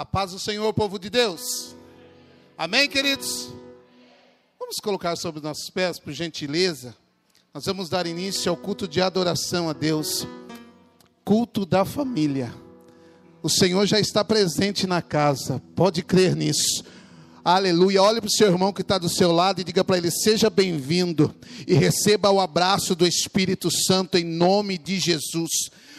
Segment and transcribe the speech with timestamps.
[0.00, 1.76] A paz do Senhor, povo de Deus.
[2.56, 3.50] Amém, queridos?
[4.58, 6.96] Vamos colocar sobre nossos pés, por gentileza.
[7.52, 10.26] Nós vamos dar início ao culto de adoração a Deus.
[11.22, 12.50] Culto da família.
[13.42, 15.60] O Senhor já está presente na casa.
[15.76, 16.82] Pode crer nisso.
[17.44, 18.02] Aleluia.
[18.02, 20.48] Olhe para o seu irmão que está do seu lado e diga para ele: seja
[20.48, 21.34] bem-vindo
[21.66, 25.50] e receba o abraço do Espírito Santo em nome de Jesus.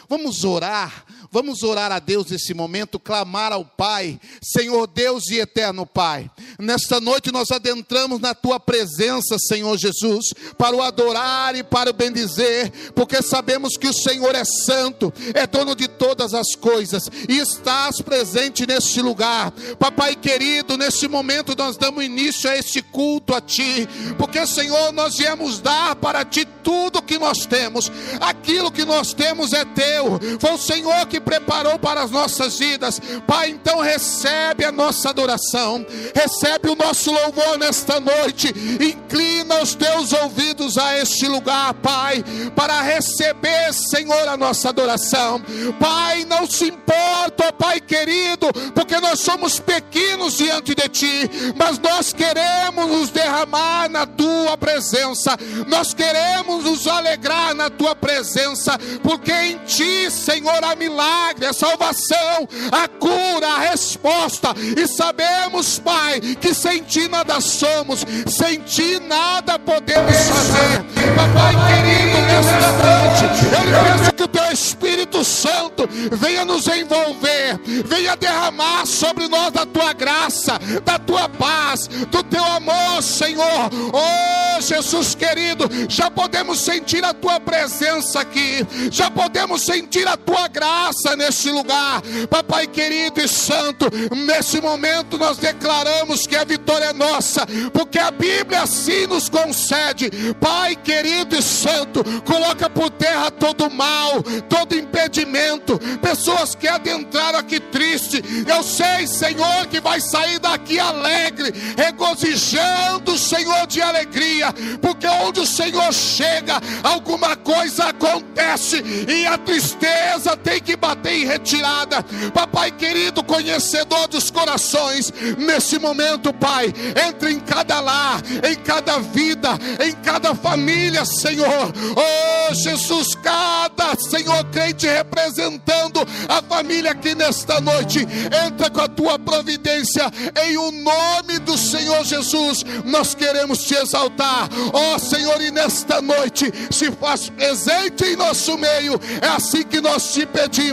[0.08, 5.86] Vamos orar Vamos orar a Deus nesse momento, clamar ao Pai, Senhor Deus e eterno
[5.86, 6.30] Pai.
[6.58, 10.26] Nesta noite nós adentramos na tua presença, Senhor Jesus,
[10.58, 15.46] para o adorar e para o bendizer, porque sabemos que o Senhor é santo, é
[15.46, 19.52] dono de todas as coisas e estás presente neste lugar.
[19.78, 25.16] Papai querido, neste momento nós damos início a este culto a ti, porque Senhor, nós
[25.16, 27.90] viemos dar para ti tudo que nós temos.
[28.20, 30.20] Aquilo que nós temos é teu.
[30.38, 33.00] Foi o Senhor que preparou para as nossas vidas.
[33.26, 35.84] Pai, então recebe a nossa adoração,
[36.14, 38.52] recebe o nosso louvor nesta noite.
[38.80, 45.40] Inclina os teus ouvidos a este lugar, Pai, para receber, Senhor, a nossa adoração.
[45.78, 52.12] Pai, não se importa, Pai querido, porque nós somos pequenos diante de Ti, mas nós
[52.12, 59.58] queremos nos derramar na Tua presença, nós queremos nos alegrar na Tua presença, porque em
[59.58, 64.54] Ti, Senhor, há milagres milagre, a salvação, a cura, a resposta.
[64.76, 70.82] E sabemos, Pai, que sem Ti nada somos, sem Ti nada podemos fazer.
[71.14, 78.16] Papai querido, nesta noite, eu peço que o Teu Espírito Santo venha nos envolver, venha
[78.16, 83.70] derramar sobre nós da Tua graça, da Tua paz, do Teu amor, Senhor.
[83.92, 90.48] Oh, Jesus querido, já podemos sentir a Tua presença aqui, já podemos sentir a Tua
[90.48, 92.02] graça neste lugar.
[92.30, 98.10] Papai querido e santo, nesse momento nós declaramos que a vitória é nossa, porque a
[98.10, 100.10] Bíblia assim nos concede.
[100.40, 107.58] Pai querido e santo, coloca por terra todo mal, todo impedimento, pessoas que adentraram aqui
[107.58, 108.22] triste.
[108.46, 115.46] Eu sei, Senhor, que vai sair daqui alegre, regozijando Senhor de alegria, porque onde o
[115.46, 122.04] Senhor chega, alguma coisa acontece e a tristeza tem que bater bater em retirada.
[122.32, 126.72] Papai querido, conhecedor dos corações, nesse momento, Pai,
[127.06, 129.50] entre em cada lar, em cada vida,
[129.84, 131.72] em cada família, Senhor.
[131.96, 138.06] Oh, Jesus, cada Senhor crente representando a família aqui nesta noite,
[138.46, 140.10] entra com a tua providência
[140.44, 142.64] em o nome do Senhor Jesus.
[142.84, 148.58] Nós queremos te exaltar, ó oh, Senhor, e nesta noite se faz presente em nosso
[148.58, 149.00] meio.
[149.20, 150.71] É assim que nós te pedimos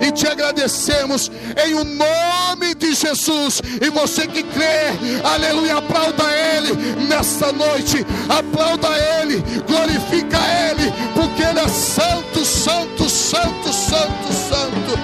[0.00, 1.30] e te agradecemos
[1.64, 3.60] em o nome de Jesus.
[3.80, 4.90] E você que crê,
[5.24, 6.72] aleluia, aplauda Ele
[7.06, 8.88] nesta noite, aplauda
[9.20, 10.38] Ele, glorifica
[10.70, 14.98] Ele, porque Ele é santo, santo, santo, santo, santo.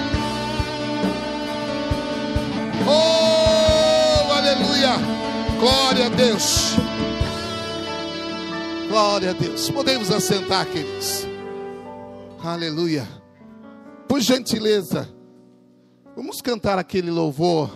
[2.88, 4.92] Oh, aleluia,
[5.58, 6.76] glória a Deus.
[8.88, 9.68] Glória a Deus.
[9.70, 11.26] Podemos assentar, queridos.
[12.42, 13.25] Aleluia.
[14.08, 15.08] Por gentileza,
[16.14, 17.70] vamos cantar aquele louvor.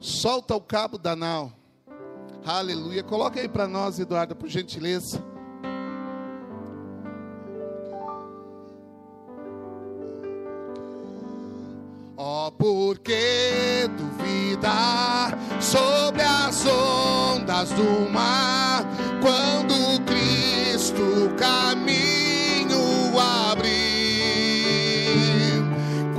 [0.00, 1.52] Solta o cabo da nau.
[2.44, 3.02] Aleluia.
[3.02, 5.22] Coloca aí para nós, Eduardo, por gentileza.
[12.16, 18.84] Ó, oh, porque duvidar sobre as ondas do mar,
[19.20, 22.12] quando Cristo caminho.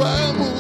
[0.04, 0.53] Socorrer,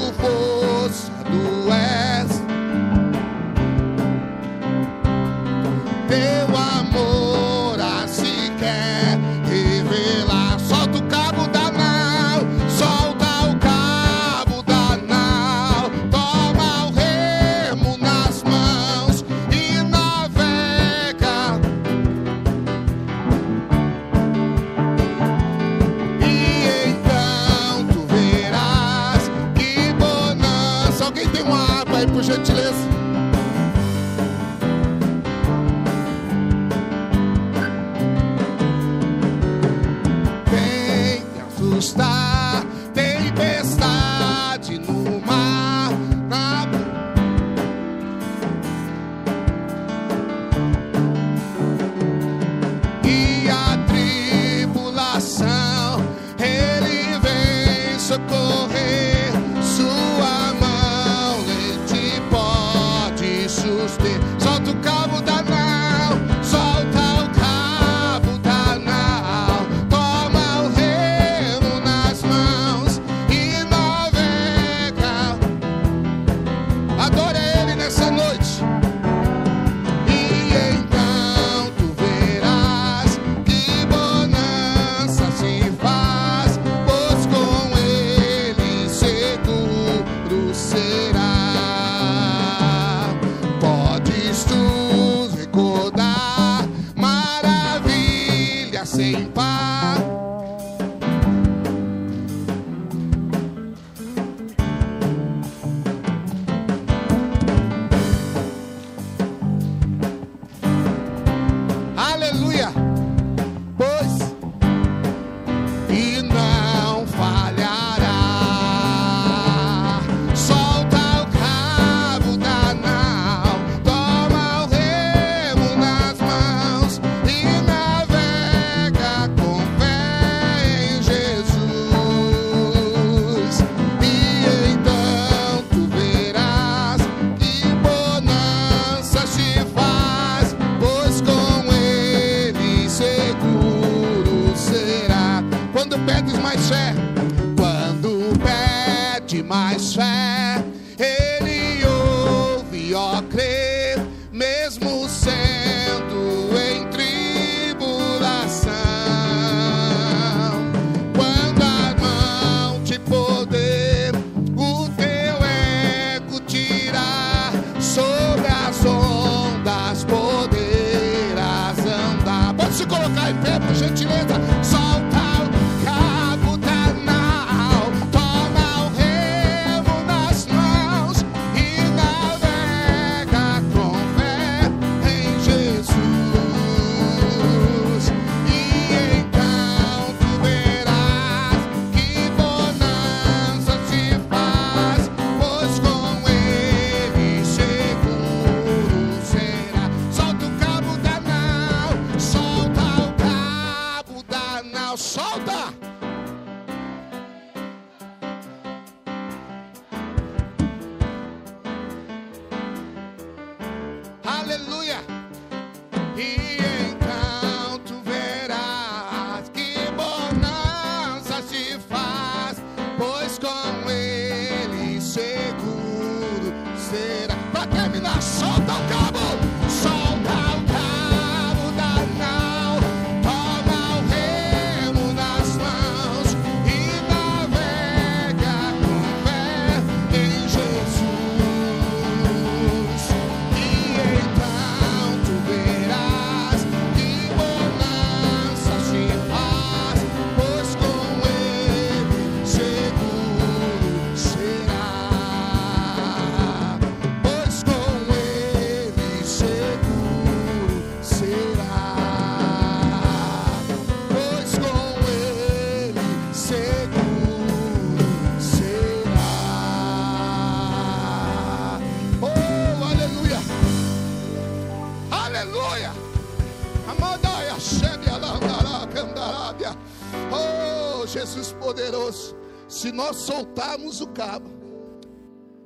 [283.13, 284.49] nós soltarmos o cabo,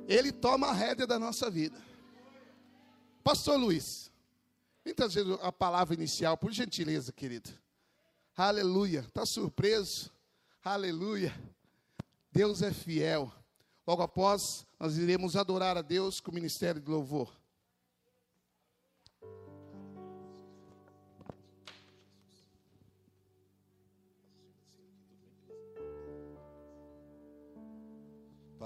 [0.06, 1.78] Ele toma a rédea da nossa vida.
[3.24, 4.12] Pastor Luiz,
[4.84, 7.48] vem trazer a palavra inicial, por gentileza, querido.
[8.36, 9.00] Aleluia.
[9.00, 10.12] Está surpreso?
[10.62, 11.34] Aleluia.
[12.30, 13.32] Deus é fiel.
[13.86, 17.32] Logo após, nós iremos adorar a Deus com o ministério de louvor.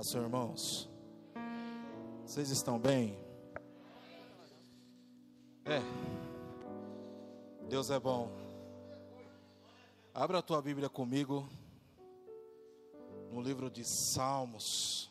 [0.03, 0.91] Pastor, irmãos,
[2.27, 3.17] vocês estão bem?
[5.65, 5.81] É,
[7.69, 8.29] Deus é bom.
[10.13, 11.49] Abra a tua Bíblia comigo
[13.31, 15.09] no livro de Salmos.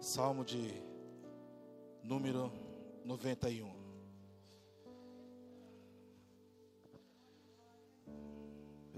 [0.00, 0.72] Salmo de
[2.02, 2.50] número
[3.04, 3.77] 91.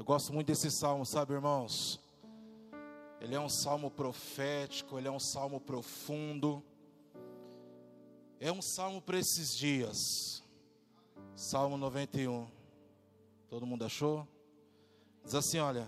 [0.00, 2.00] Eu gosto muito desse salmo, sabe, irmãos?
[3.20, 6.64] Ele é um salmo profético, ele é um salmo profundo.
[8.40, 10.42] É um salmo para esses dias.
[11.36, 12.48] Salmo 91.
[13.50, 14.26] Todo mundo achou?
[15.22, 15.86] Diz assim: olha,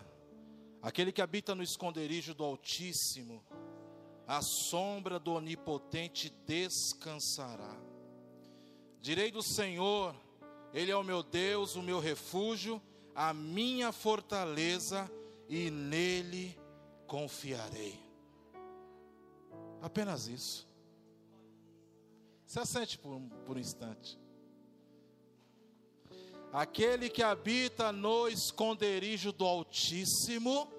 [0.83, 3.42] aquele que habita no esconderijo do Altíssimo,
[4.26, 7.81] a sombra do Onipotente descansará.
[9.00, 10.14] Direi do Senhor,
[10.75, 12.78] Ele é o meu Deus, o meu refúgio,
[13.14, 15.11] a minha fortaleza,
[15.49, 16.59] e nele
[17.07, 18.00] confiarei.
[19.83, 20.66] Apenas isso.
[22.47, 24.19] Se assente por, um- por um instante.
[26.52, 30.71] Aquele que habita no esconderijo do Altíssimo,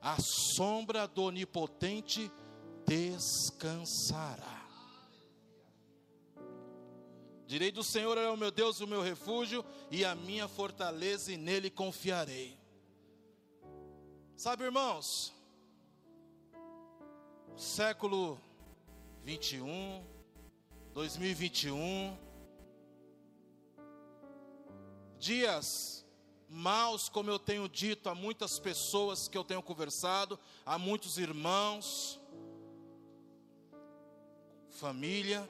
[0.00, 2.30] a sombra do Onipotente
[2.86, 4.55] descansará.
[7.46, 11.36] Direi do Senhor é o meu Deus, o meu refúgio e a minha fortaleza, e
[11.36, 12.58] nele confiarei.
[14.36, 15.32] Sabe, irmãos,
[17.56, 18.40] século
[19.22, 20.04] 21,
[20.92, 22.18] 2021,
[25.18, 26.04] dias
[26.48, 32.20] maus, como eu tenho dito a muitas pessoas que eu tenho conversado, a muitos irmãos,
[34.70, 35.48] família.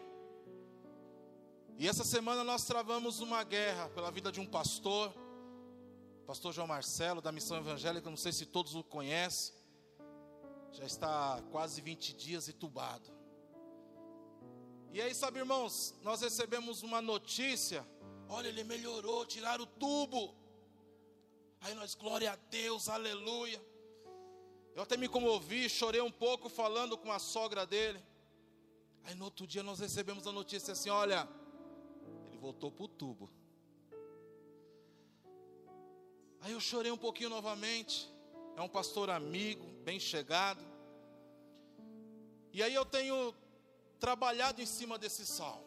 [1.78, 5.12] E essa semana nós travamos uma guerra pela vida de um pastor,
[6.26, 9.54] pastor João Marcelo, da Missão Evangélica, não sei se todos o conhecem,
[10.72, 13.10] já está há quase 20 dias entubado.
[14.90, 17.86] E aí, sabe, irmãos, nós recebemos uma notícia.
[18.26, 20.34] Olha, ele melhorou, tiraram o tubo.
[21.60, 23.62] Aí nós, glória a Deus, aleluia.
[24.74, 28.02] Eu até me comovi, chorei um pouco falando com a sogra dele.
[29.04, 31.28] Aí no outro dia nós recebemos a notícia assim: olha,
[32.46, 33.28] voltou para o tubo.
[36.42, 38.08] Aí eu chorei um pouquinho novamente.
[38.56, 40.64] É um pastor amigo, bem chegado.
[42.52, 43.34] E aí eu tenho
[43.98, 45.66] trabalhado em cima desse salmo.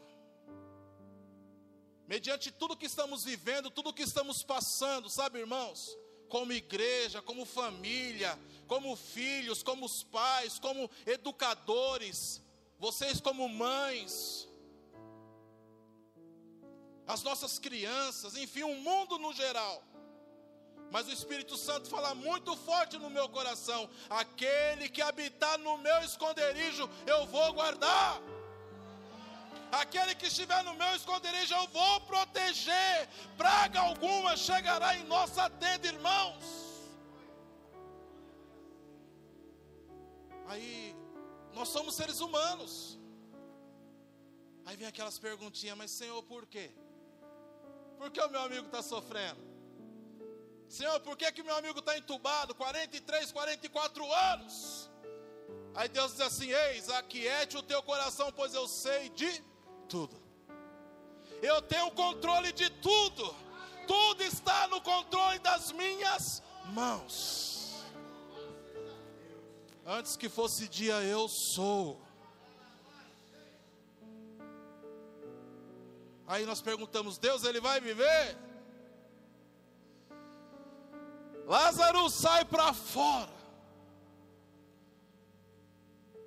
[2.07, 5.97] Mediante tudo que estamos vivendo, tudo que estamos passando, sabe, irmãos?
[6.29, 12.41] Como igreja, como família, como filhos, como os pais, como educadores,
[12.79, 14.48] vocês como mães,
[17.13, 19.83] as nossas crianças, enfim, o mundo no geral.
[20.91, 23.89] Mas o Espírito Santo fala muito forte no meu coração:
[24.21, 28.21] aquele que habitar no meu esconderijo, eu vou guardar.
[29.71, 33.09] Aquele que estiver no meu esconderijo, eu vou proteger.
[33.37, 36.45] Praga alguma chegará em nossa tenda, irmãos.
[40.47, 40.95] Aí,
[41.53, 42.99] nós somos seres humanos.
[44.65, 46.71] Aí vem aquelas perguntinhas, mas Senhor, por quê?
[47.99, 49.41] Por que o meu amigo está sofrendo?
[50.69, 54.89] Senhor, por que, que meu amigo está entubado 43, 44 anos?
[55.75, 59.43] Aí Deus diz assim: Eis, aquiete o teu coração, pois eu sei de
[59.89, 60.15] tudo.
[61.41, 63.35] Eu tenho controle de tudo.
[63.85, 67.83] Tudo está no controle das minhas mãos.
[69.85, 72.01] Antes que fosse dia, eu sou.
[76.29, 78.37] Aí nós perguntamos: Deus, ele vai viver?
[81.47, 83.33] Lázaro sai para fora.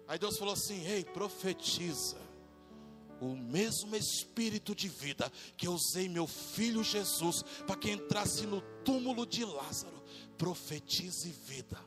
[0.09, 2.21] Aí Deus falou assim: Ei, profetiza.
[3.21, 8.61] O mesmo espírito de vida que eu usei meu filho Jesus para que entrasse no
[8.85, 10.02] túmulo de Lázaro,
[10.37, 11.78] profetize vida.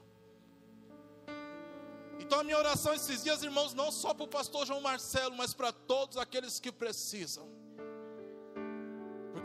[2.18, 5.54] Então a minha oração esses dias, irmãos, não só para o pastor João Marcelo, mas
[5.54, 7.65] para todos aqueles que precisam.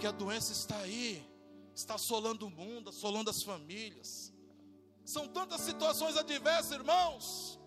[0.01, 1.23] Porque a doença está aí
[1.75, 4.33] está assolando o mundo, assolando as famílias.
[5.05, 7.61] São tantas situações adversas, irmãos.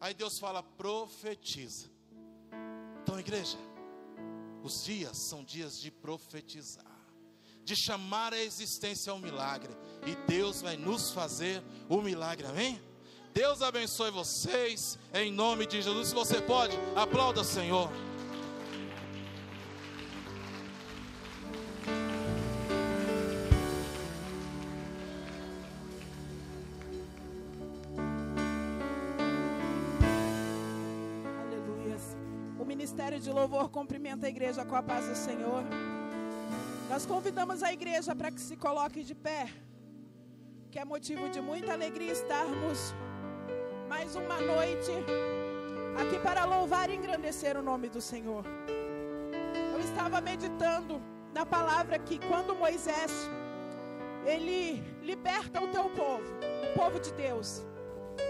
[0.00, 1.90] Aí Deus fala: profetiza.
[3.02, 3.58] Então, igreja,
[4.62, 6.86] os dias são dias de profetizar,
[7.64, 12.80] de chamar a existência ao milagre, e Deus vai nos fazer o milagre, amém?
[13.34, 16.10] Deus abençoe vocês, em nome de Jesus.
[16.10, 17.90] Se você pode, aplauda, Senhor.
[33.48, 35.62] Louvor cumprimenta a igreja com a paz do Senhor.
[36.90, 39.48] Nós convidamos a igreja para que se coloque de pé,
[40.70, 42.94] que é motivo de muita alegria estarmos
[43.88, 44.92] mais uma noite
[45.98, 48.44] aqui para louvar e engrandecer o nome do Senhor.
[49.72, 51.00] Eu estava meditando
[51.32, 53.12] na palavra que quando Moisés
[54.26, 56.30] ele liberta o teu povo,
[56.70, 57.64] o povo de Deus.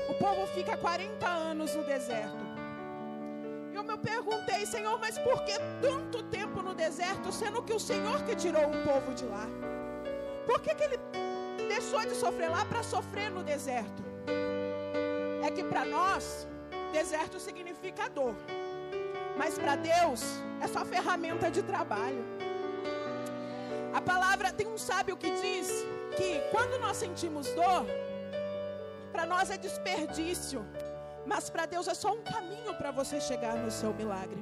[0.08, 2.47] O povo fica 40 anos no deserto
[3.78, 8.22] eu me perguntei, Senhor, mas por que tanto tempo no deserto, sendo que o Senhor
[8.24, 9.46] que tirou o povo de lá?
[10.46, 10.98] Por que, que ele
[11.68, 14.02] deixou de sofrer lá para sofrer no deserto?
[15.46, 16.48] É que para nós,
[16.92, 18.34] deserto significa dor.
[19.36, 20.22] Mas para Deus,
[20.60, 22.24] é só ferramenta de trabalho.
[23.94, 25.68] A palavra tem um sábio que diz
[26.16, 27.86] que quando nós sentimos dor,
[29.12, 30.66] para nós é desperdício
[31.28, 34.40] mas para Deus é só um caminho para você chegar no seu milagre.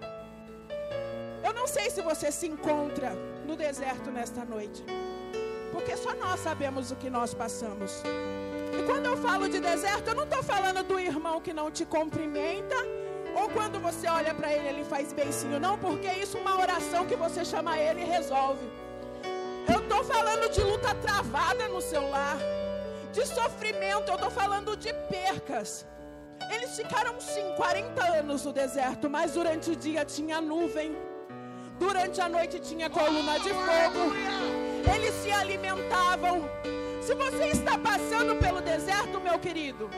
[1.45, 3.11] Eu não sei se você se encontra
[3.45, 4.85] no deserto nesta noite,
[5.73, 8.03] porque só nós sabemos o que nós passamos.
[8.79, 11.85] E quando eu falo de deserto, eu não estou falando do irmão que não te
[11.85, 12.77] cumprimenta,
[13.35, 17.05] ou quando você olha para ele, ele faz beicinho, não, porque isso é uma oração
[17.05, 18.67] que você chama ele e resolve.
[19.69, 22.39] Eu estou falando de luta travada no seu lar,
[23.13, 25.85] de sofrimento, eu estou falando de percas.
[26.51, 30.97] Eles ficaram sim 40 anos no deserto, mas durante o dia tinha nuvem,
[31.79, 34.03] durante a noite tinha coluna de fogo.
[34.95, 36.49] Eles se alimentavam.
[37.01, 39.89] Se você está passando pelo deserto, meu querido,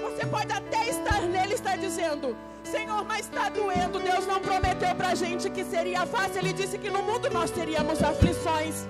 [0.00, 3.98] você pode até estar nele e estar dizendo: Senhor, mas está doendo.
[3.98, 6.38] Deus não prometeu para a gente que seria fácil.
[6.38, 8.86] Ele disse que no mundo nós teríamos aflições.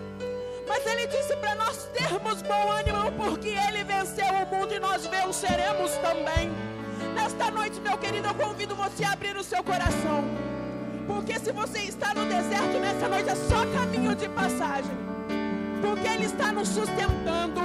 [0.66, 5.06] Mas Ele disse para nós termos bom ânimo, porque Ele venceu o mundo e nós
[5.06, 6.50] venceremos também.
[7.14, 10.24] nesta noite, meu querido, eu convido você a abrir o seu coração.
[11.06, 14.96] Porque se você está no deserto nessa noite, é só caminho de passagem.
[15.80, 17.60] Porque Ele está nos sustentando,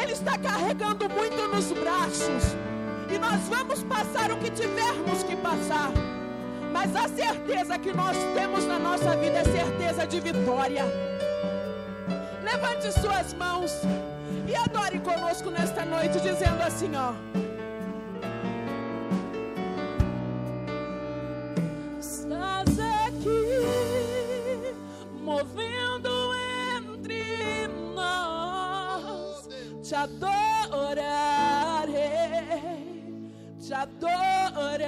[0.00, 2.56] Ele está carregando muito nos braços.
[3.08, 5.90] E nós vamos passar o que tivermos que passar.
[6.72, 10.84] Mas a certeza que nós temos na nossa vida é certeza de vitória.
[12.44, 13.72] Levante suas mãos
[14.46, 17.14] e adore conosco nesta noite, dizendo assim: ó.
[21.98, 24.74] Estás aqui,
[25.20, 26.34] movendo
[26.76, 29.48] entre nós,
[29.82, 30.92] te adorarei,
[33.58, 34.84] te adorarei.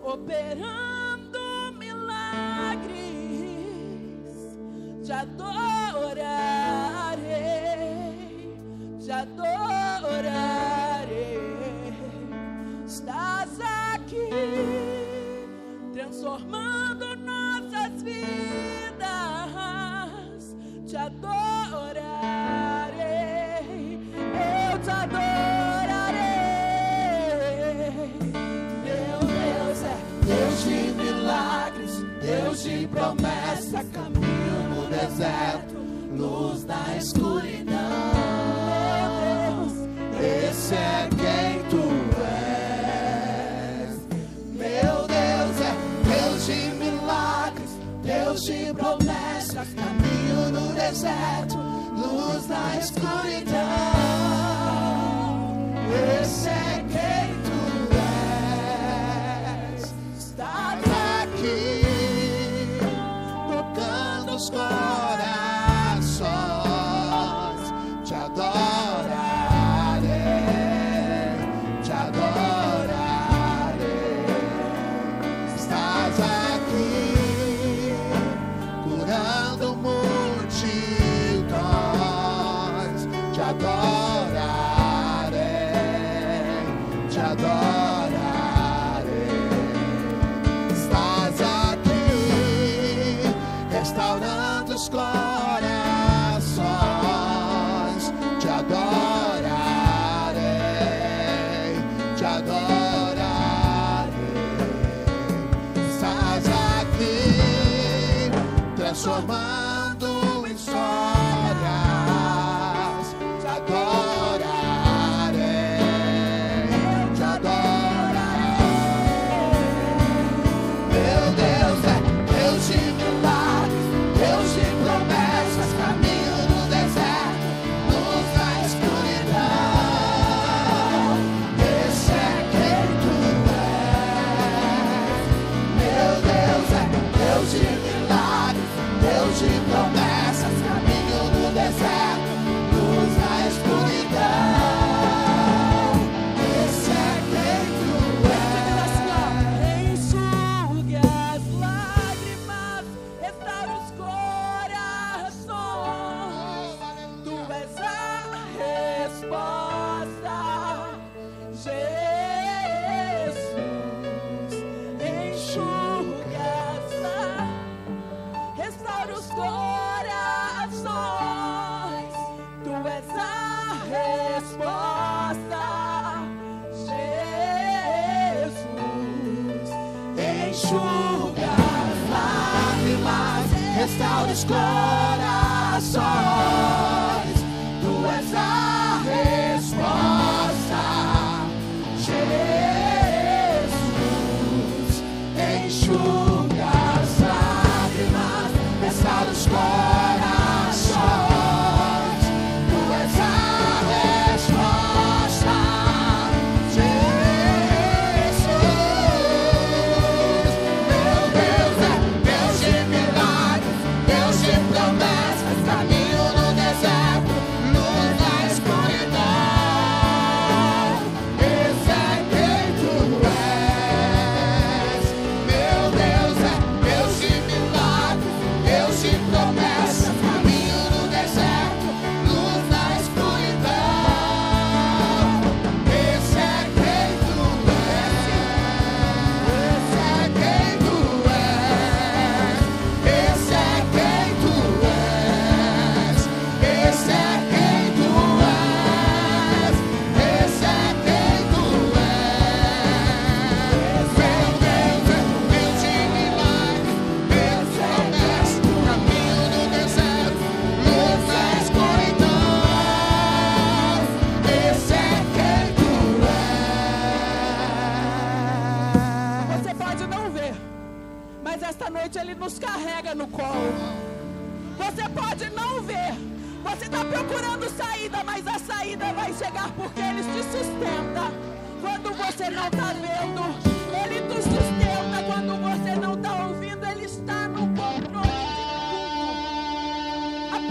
[0.03, 1.41] operando
[1.79, 2.91] milagres,
[5.07, 6.19] te adorarei,
[9.05, 10.63] te adorarei.
[12.87, 13.59] Estás
[13.95, 14.29] aqui,
[16.13, 18.62] transformando nossas vidas,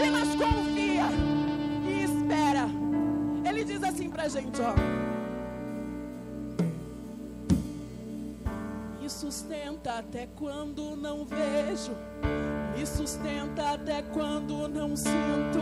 [0.02, 1.04] Apenas confia
[1.88, 2.66] e espera.
[3.48, 4.74] Ele diz assim pra gente, ó.
[9.00, 11.92] Me sustenta até quando não vejo.
[12.76, 15.60] Me sustenta até quando não sinto.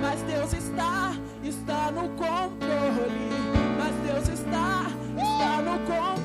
[0.00, 3.32] Mas Deus está, está no controle.
[3.78, 6.21] Mas Deus está, está no controle.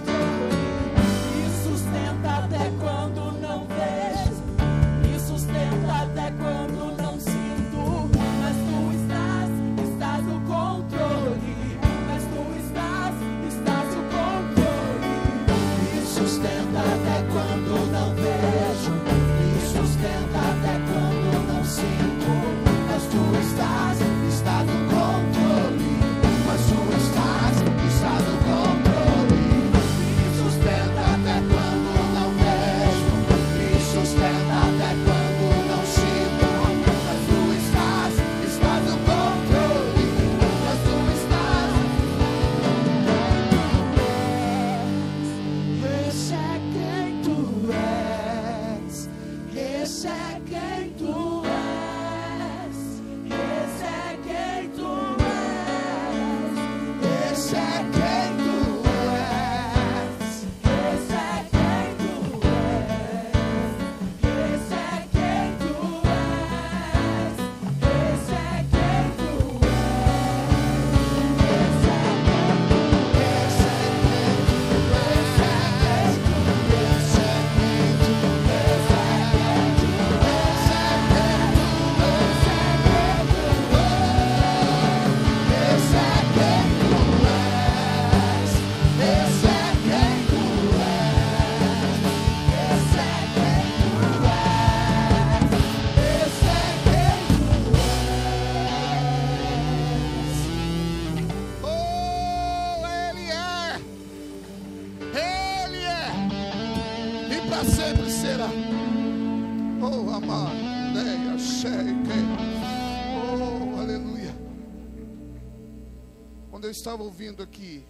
[116.87, 117.85] Estava ouvindo aqui,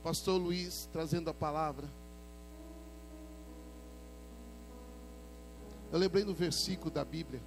[0.00, 1.88] Pastor Luiz trazendo a palavra,
[5.90, 7.42] eu lembrei do versículo da Bíblia,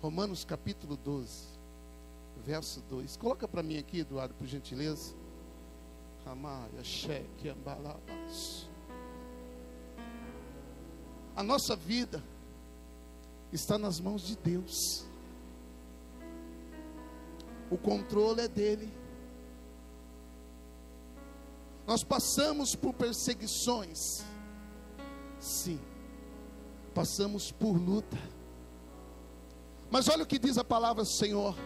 [0.00, 1.48] Romanos capítulo 12
[2.46, 3.18] verso 2.
[3.18, 5.14] Coloca para mim aqui, Eduardo, por gentileza.
[6.24, 8.66] Amaia, cheque, ambalabas.
[11.34, 12.24] A nossa vida
[13.52, 15.06] está nas mãos de Deus.
[17.70, 18.92] O controle é dele.
[21.86, 24.24] Nós passamos por perseguições.
[25.38, 25.80] Sim.
[26.94, 28.18] Passamos por luta.
[29.90, 31.56] Mas olha o que diz a palavra do Senhor.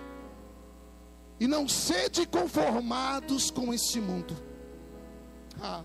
[1.38, 4.36] E não sede conformados com esse mundo.
[5.60, 5.82] Ah.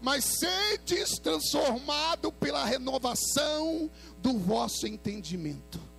[0.00, 5.91] Mas sedes transformado pela renovação do vosso entendimento.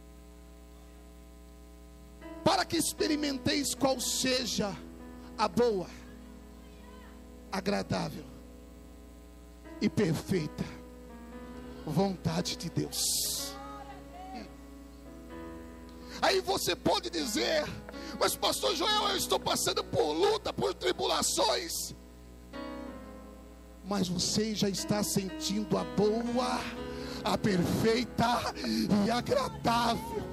[2.44, 4.76] Para que experimenteis qual seja
[5.38, 5.88] a boa,
[7.52, 8.26] agradável
[9.82, 10.64] e perfeita
[11.86, 13.54] vontade de Deus.
[16.22, 17.66] Aí você pode dizer,
[18.20, 21.94] mas pastor Joel, eu estou passando por luta, por tribulações.
[23.86, 26.62] Mas você já está sentindo a boa,
[27.24, 28.54] a perfeita
[29.06, 30.33] e agradável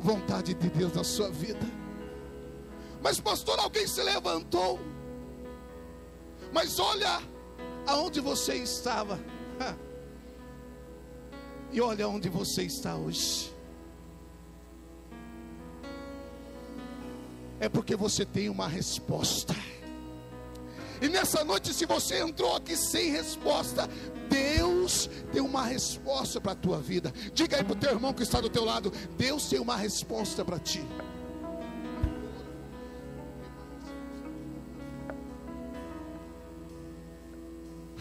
[0.00, 1.66] vontade de Deus na sua vida.
[3.02, 4.80] Mas pastor, alguém se levantou.
[6.52, 7.20] Mas olha
[7.86, 9.18] aonde você estava.
[11.72, 13.54] E olha onde você está hoje.
[17.60, 19.54] é porque você tem uma resposta.
[21.00, 23.88] E nessa noite, se você entrou aqui sem resposta,
[24.28, 27.12] Deus tem uma resposta para a tua vida.
[27.32, 30.44] Diga aí para o teu irmão que está do teu lado: Deus tem uma resposta
[30.44, 30.84] para ti.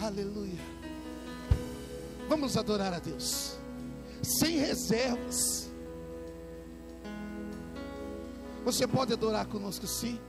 [0.01, 0.59] Aleluia.
[2.27, 3.57] Vamos adorar a Deus,
[4.21, 5.69] sem reservas.
[8.63, 10.19] Você pode adorar conosco sim?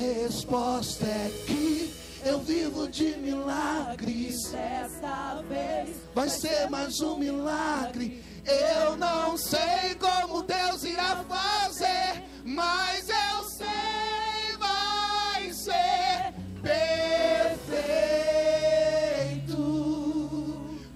[0.00, 4.50] resposta é que eu vivo de milagres.
[4.50, 8.24] Desta vez vai ser mais um milagre.
[8.46, 16.32] Eu não sei como Deus irá fazer, mas eu sei vai ser
[16.62, 17.60] perfeito.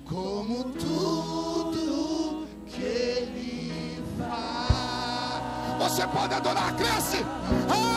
[0.09, 5.91] Como tudo que ele faz.
[5.91, 7.19] Você pode adorar, cresce.
[7.69, 7.94] Oh!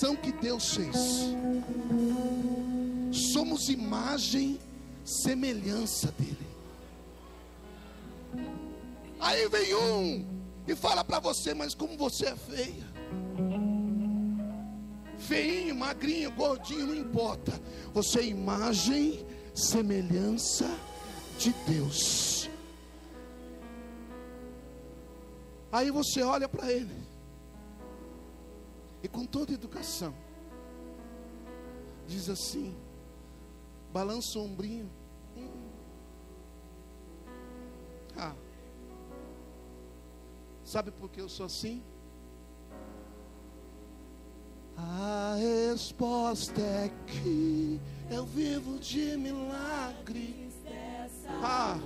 [0.00, 0.96] criação que Deus fez.
[3.32, 4.58] Somos imagem,
[5.04, 6.38] semelhança dele.
[9.18, 10.26] Aí vem um
[10.66, 12.90] e fala para você, mas como você é feia.
[15.18, 17.52] Feinho, magrinho, gordinho, não importa.
[17.92, 20.66] Você é imagem, semelhança
[21.38, 22.48] de Deus.
[25.70, 27.10] Aí você olha para ele
[29.02, 30.14] e com toda educação,
[32.06, 32.76] diz assim:
[33.92, 34.90] balança o ombrinho.
[35.36, 35.70] Hum.
[38.16, 38.34] Ah.
[40.64, 41.82] Sabe por que eu sou assim?
[44.76, 50.49] A resposta é que eu vivo de milagre.
[51.42, 51.76] Ah,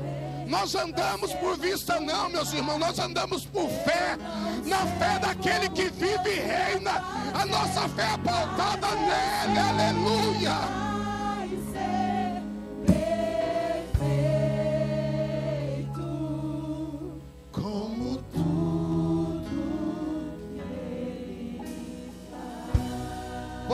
[0.46, 4.16] nós andamos por vista, não, meus irmãos, nós andamos por fé,
[4.64, 7.02] na fé daquele que vive e reina.
[7.32, 10.84] A nossa fé é pautada nele, aleluia.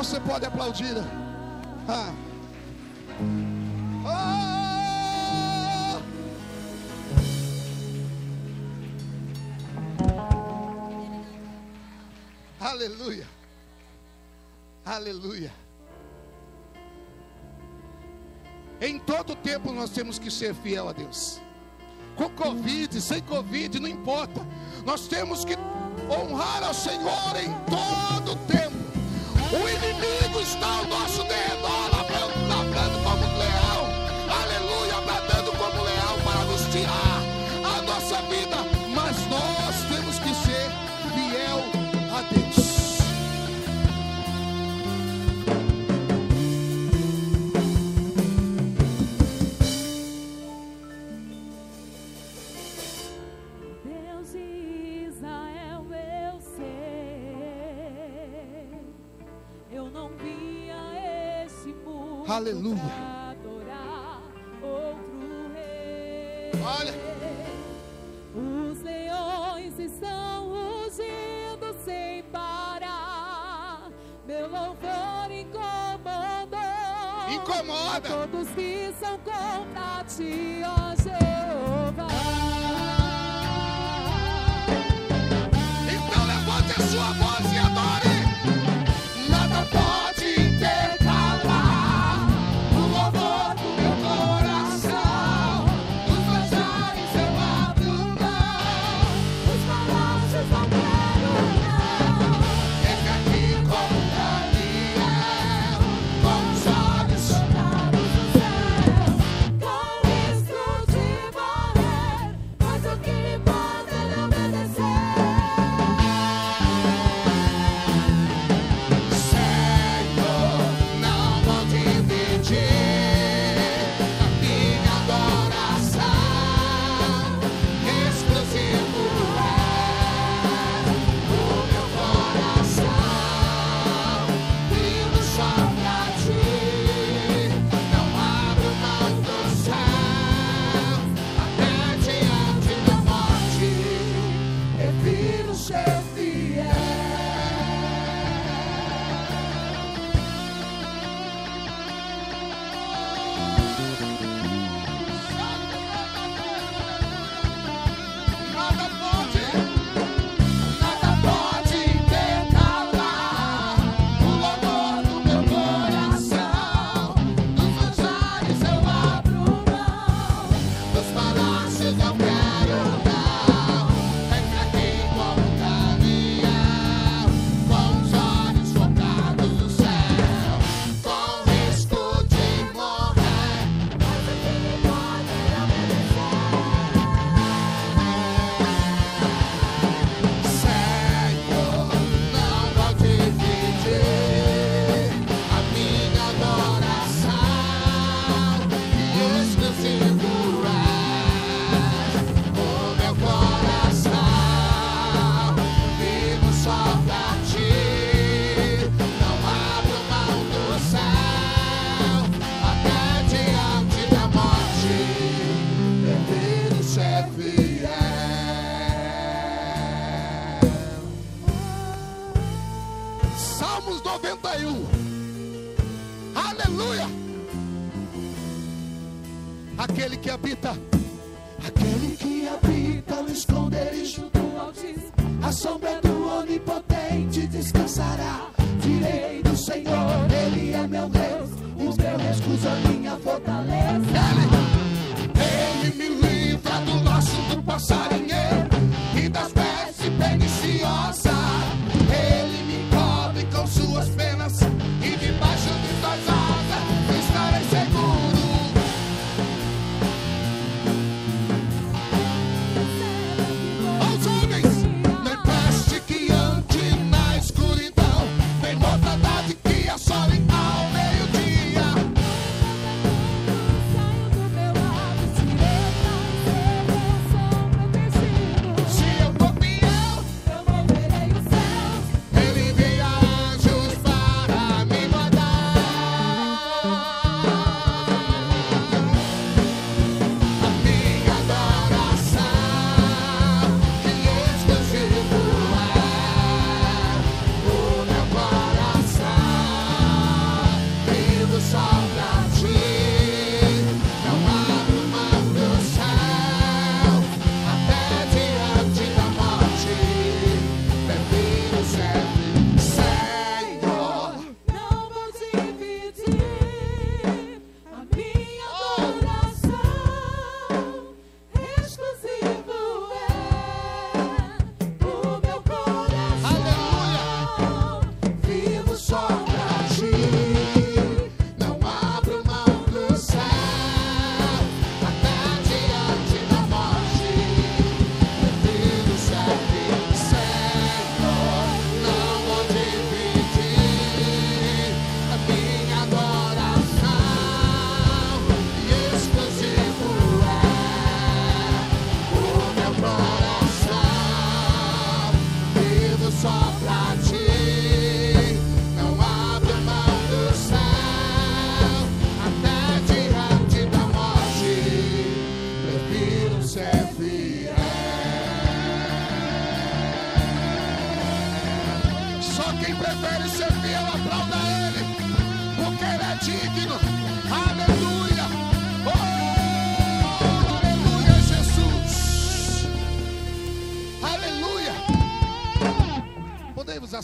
[0.00, 0.96] Você pode aplaudir.
[1.86, 2.10] Ah.
[15.00, 15.50] Aleluia.
[18.82, 21.40] Em todo tempo nós temos que ser fiel a Deus.
[22.16, 24.46] Com Covid, sem Covid, não importa.
[24.84, 25.56] Nós temos que
[26.10, 28.76] honrar ao Senhor em todo tempo.
[29.50, 31.59] O inimigo está ao nosso dedo.
[62.40, 62.80] Aleluia.
[66.64, 66.94] Olha.
[68.34, 73.90] Os leões estão rugindo sem parar.
[74.26, 76.58] Meu louvor incomodou.
[77.30, 78.08] Incomoda.
[78.08, 80.62] Todos que são contra ti.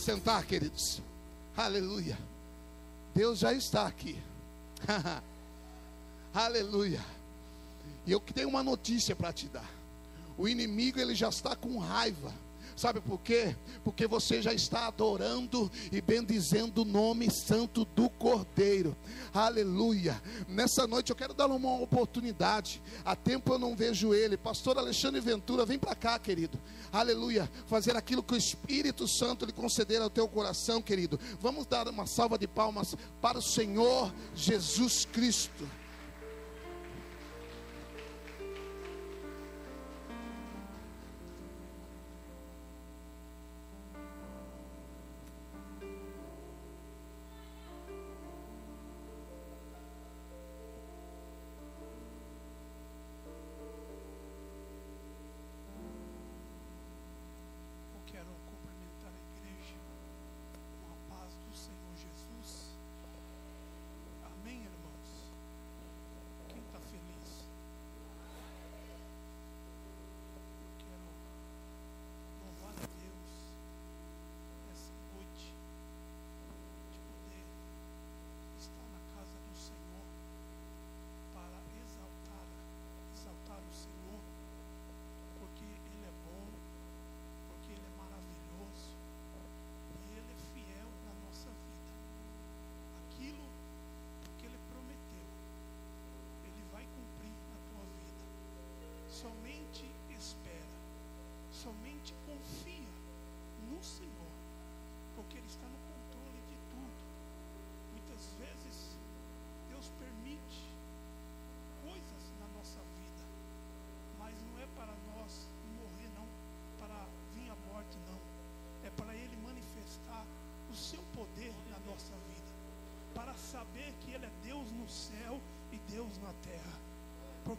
[0.07, 1.03] Assentar, queridos.
[1.57, 2.17] Aleluia.
[3.13, 4.17] Deus já está aqui.
[6.33, 7.05] Aleluia.
[8.07, 9.69] E eu tenho uma notícia para te dar.
[10.39, 12.33] O inimigo ele já está com raiva.
[12.77, 13.57] Sabe por quê?
[13.83, 18.97] Porque você já está adorando e bendizendo o nome santo do Cordeiro.
[19.37, 20.21] Aleluia.
[20.49, 22.83] Nessa noite eu quero dar uma oportunidade.
[23.05, 24.35] Há tempo eu não vejo ele.
[24.35, 26.59] Pastor Alexandre Ventura, vem para cá, querido.
[26.91, 27.51] Aleluia.
[27.67, 31.21] Fazer aquilo que o Espírito Santo lhe conceder ao teu coração, querido.
[31.39, 35.69] Vamos dar uma salva de palmas para o Senhor Jesus Cristo.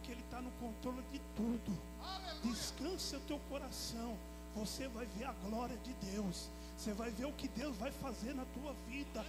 [0.08, 1.78] Porque Ele está no controle de tudo.
[2.42, 4.16] Descansa o teu coração,
[4.54, 8.34] você vai ver a glória de Deus, você vai ver o que Deus vai fazer
[8.34, 9.24] na tua vida.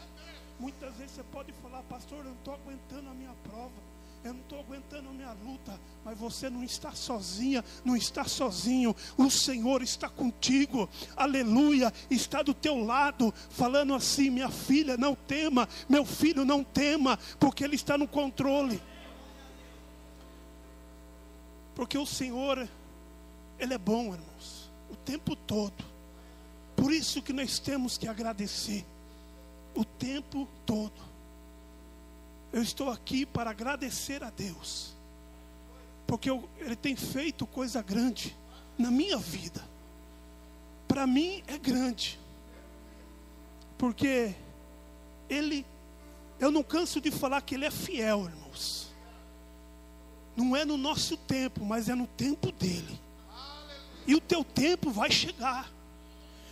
[0.58, 3.90] Muitas vezes você pode falar, pastor, eu não estou aguentando a minha prova.
[4.22, 8.94] Eu não estou aguentando a minha luta, mas você não está sozinha, não está sozinho.
[9.18, 15.70] O Senhor está contigo, aleluia, está do teu lado, falando assim: minha filha, não tema,
[15.88, 18.82] meu filho, não tema, porque Ele está no controle.
[21.80, 22.68] Porque o Senhor,
[23.58, 25.82] Ele é bom, irmãos, o tempo todo.
[26.76, 28.86] Por isso que nós temos que agradecer,
[29.74, 30.92] o tempo todo.
[32.52, 34.94] Eu estou aqui para agradecer a Deus,
[36.06, 38.36] porque eu- Ele tem feito coisa grande
[38.78, 39.64] na minha vida.
[40.86, 42.20] Para mim é grande,
[43.78, 44.36] porque
[45.30, 45.66] Ele,
[46.42, 48.89] eu não canso de falar que Ele é fiel, irmãos.
[50.36, 53.00] Não é no nosso tempo, mas é no tempo dele.
[54.08, 55.72] E o teu tempo vai chegar.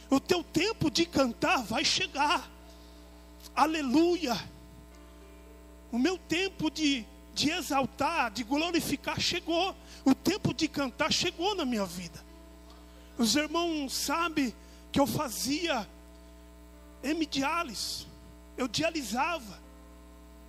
[0.10, 2.50] O teu tempo de cantar vai chegar.
[3.56, 4.38] Aleluia.
[5.92, 9.76] O meu tempo de, de exaltar, de glorificar chegou.
[10.06, 12.24] O tempo de cantar chegou na minha vida.
[13.18, 14.54] Os irmãos sabem
[14.92, 15.88] que eu fazia
[17.02, 18.06] hemodiálise.
[18.56, 19.60] Eu dialisava.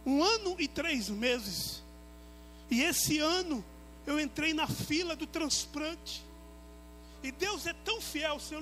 [0.04, 1.82] Um ano e três meses.
[2.70, 3.64] E esse ano
[4.06, 6.24] eu entrei na fila do transplante.
[7.22, 8.56] E Deus é tão fiel, você,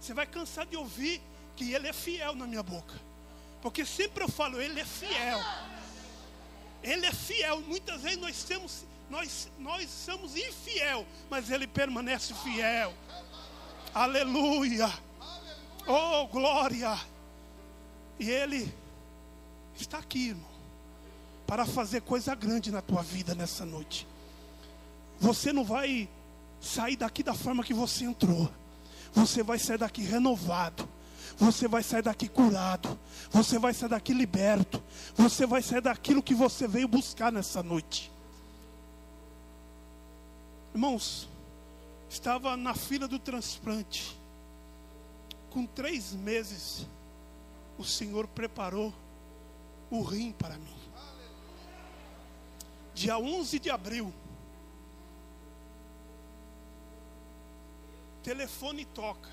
[0.00, 1.20] você vai cansar de ouvir
[1.56, 2.94] que Ele é fiel na minha boca.
[3.60, 5.40] Porque sempre eu falo, Ele é fiel.
[6.82, 7.60] Ele é fiel.
[7.60, 12.92] Muitas vezes nós temos, nós, nós somos infiel, mas Ele permanece fiel.
[13.94, 14.92] Aleluia.
[15.86, 16.98] Oh, glória.
[18.18, 18.72] E Ele
[19.74, 20.51] está aqui, irmão,
[21.52, 24.08] para fazer coisa grande na tua vida nessa noite.
[25.20, 26.08] Você não vai
[26.62, 28.50] sair daqui da forma que você entrou.
[29.12, 30.88] Você vai sair daqui renovado.
[31.36, 32.98] Você vai sair daqui curado.
[33.30, 34.82] Você vai sair daqui liberto.
[35.14, 38.10] Você vai sair daquilo que você veio buscar nessa noite.
[40.72, 41.28] Irmãos,
[42.08, 44.18] estava na fila do transplante.
[45.50, 46.86] Com três meses,
[47.76, 48.90] o Senhor preparou
[49.90, 50.81] o rim para mim.
[53.02, 54.14] Dia 11 de abril,
[58.22, 59.28] telefone toca.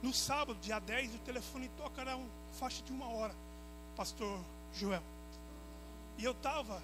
[0.00, 2.18] No sábado, dia 10, o telefone toca, era
[2.52, 3.34] faixa de uma hora,
[3.94, 4.40] pastor
[4.72, 5.02] Joel.
[6.16, 6.82] E eu estava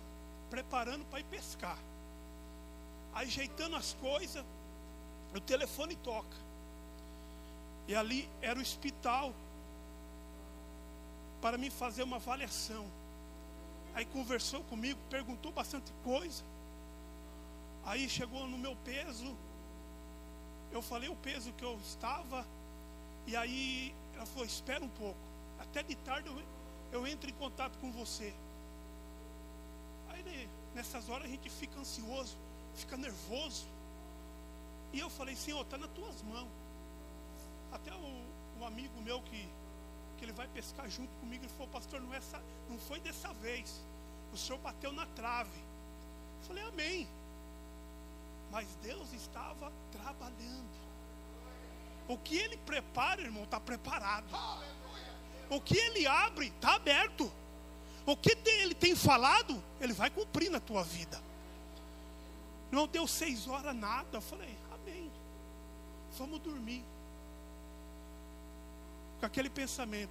[0.50, 1.78] preparando para ir pescar.
[3.14, 4.44] Ajeitando as coisas,
[5.34, 6.36] o telefone toca.
[7.86, 9.32] E ali era o hospital
[11.40, 12.97] para me fazer uma avaliação.
[13.94, 16.44] Aí conversou comigo, perguntou bastante coisa.
[17.84, 19.36] Aí chegou no meu peso.
[20.70, 22.46] Eu falei o peso que eu estava.
[23.26, 25.18] E aí ela falou: espera um pouco.
[25.58, 26.42] Até de tarde eu,
[26.92, 28.32] eu entro em contato com você.
[30.10, 32.36] Aí nessas horas a gente fica ansioso,
[32.74, 33.66] fica nervoso.
[34.92, 36.48] E eu falei: Senhor, está nas tuas mãos.
[37.72, 38.26] Até o,
[38.60, 39.48] o amigo meu que,
[40.18, 43.32] que ele vai pescar junto comigo, ele falou: Pastor, não, é essa, não foi dessa
[43.34, 43.80] vez.
[44.32, 45.58] O senhor bateu na trave.
[46.40, 47.08] Eu falei: Amém.
[48.50, 50.78] Mas Deus estava trabalhando.
[52.08, 54.26] O que Ele prepara, irmão, está preparado.
[55.50, 57.30] O que Ele abre, está aberto.
[58.06, 61.20] O que Ele tem falado, Ele vai cumprir na tua vida.
[62.70, 64.08] Não deu seis horas nada.
[64.16, 65.10] Eu falei, amém.
[66.16, 66.82] Vamos dormir.
[69.20, 70.10] Com aquele pensamento.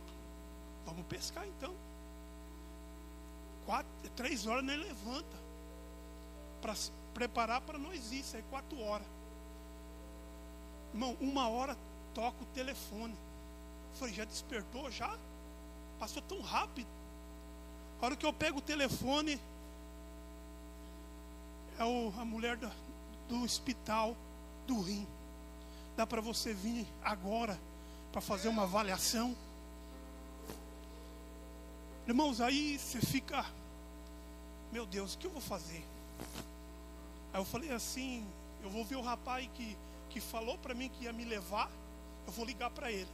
[0.85, 1.73] Vamos pescar então.
[3.65, 5.37] Quatro, três horas nem levanta.
[6.61, 6.73] Para
[7.13, 8.11] preparar para nós.
[8.11, 9.07] Isso aí quatro horas.
[10.93, 11.77] Irmão, uma hora
[12.13, 13.15] toca o telefone.
[13.95, 15.17] Falei, já despertou já?
[15.99, 16.87] Passou tão rápido.
[18.01, 19.39] A hora que eu pego o telefone,
[21.79, 22.71] é o, a mulher da-
[23.27, 24.15] do hospital
[24.67, 25.07] do rim.
[25.95, 27.57] Dá para você vir agora
[28.11, 29.35] para fazer uma avaliação?
[32.07, 33.45] Irmãos, aí você fica,
[34.71, 35.83] meu Deus, o que eu vou fazer?
[37.33, 38.25] Aí eu falei assim,
[38.63, 39.77] eu vou ver o rapaz que,
[40.09, 41.69] que falou para mim que ia me levar,
[42.25, 43.09] eu vou ligar para ele.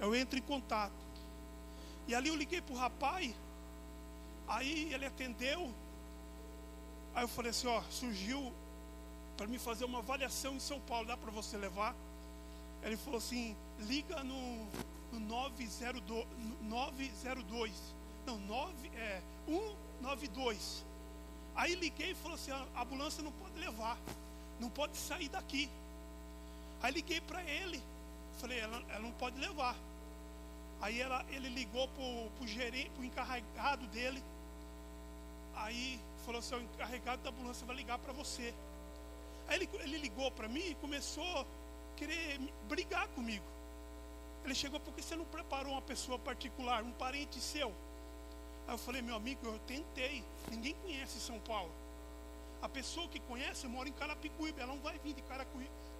[0.00, 0.92] Eu entro em contato.
[2.06, 3.32] E ali eu liguei pro rapaz,
[4.46, 5.72] aí ele atendeu.
[7.14, 8.52] Aí eu falei assim, ó, surgiu
[9.36, 11.94] para me fazer uma avaliação em São Paulo, dá para você levar?
[12.82, 14.66] Ele falou assim, liga no,
[15.12, 16.26] no 902,
[16.62, 17.72] no 902,
[18.26, 20.84] não, 9, é, 192.
[21.54, 23.98] Aí liguei e falou assim, a ambulância não pode levar,
[24.58, 25.70] não pode sair daqui.
[26.82, 27.82] Aí liguei para ele,
[28.40, 29.76] falei, ela, ela não pode levar.
[30.80, 31.88] Aí ela, ele ligou
[32.46, 34.22] gerente, pro encarregado dele.
[35.54, 38.52] Aí falou assim, o encarregado da ambulância vai ligar para você.
[39.48, 41.46] Aí ele, ele ligou para mim e começou a
[41.96, 43.44] querer brigar comigo.
[44.44, 47.72] Ele chegou, porque você não preparou uma pessoa particular, um parente seu?
[48.66, 50.22] Aí eu falei, meu amigo, eu tentei.
[50.50, 51.72] Ninguém conhece São Paulo.
[52.60, 54.60] A pessoa que conhece mora em Carapicuíba.
[54.60, 55.22] Ela não vai vir de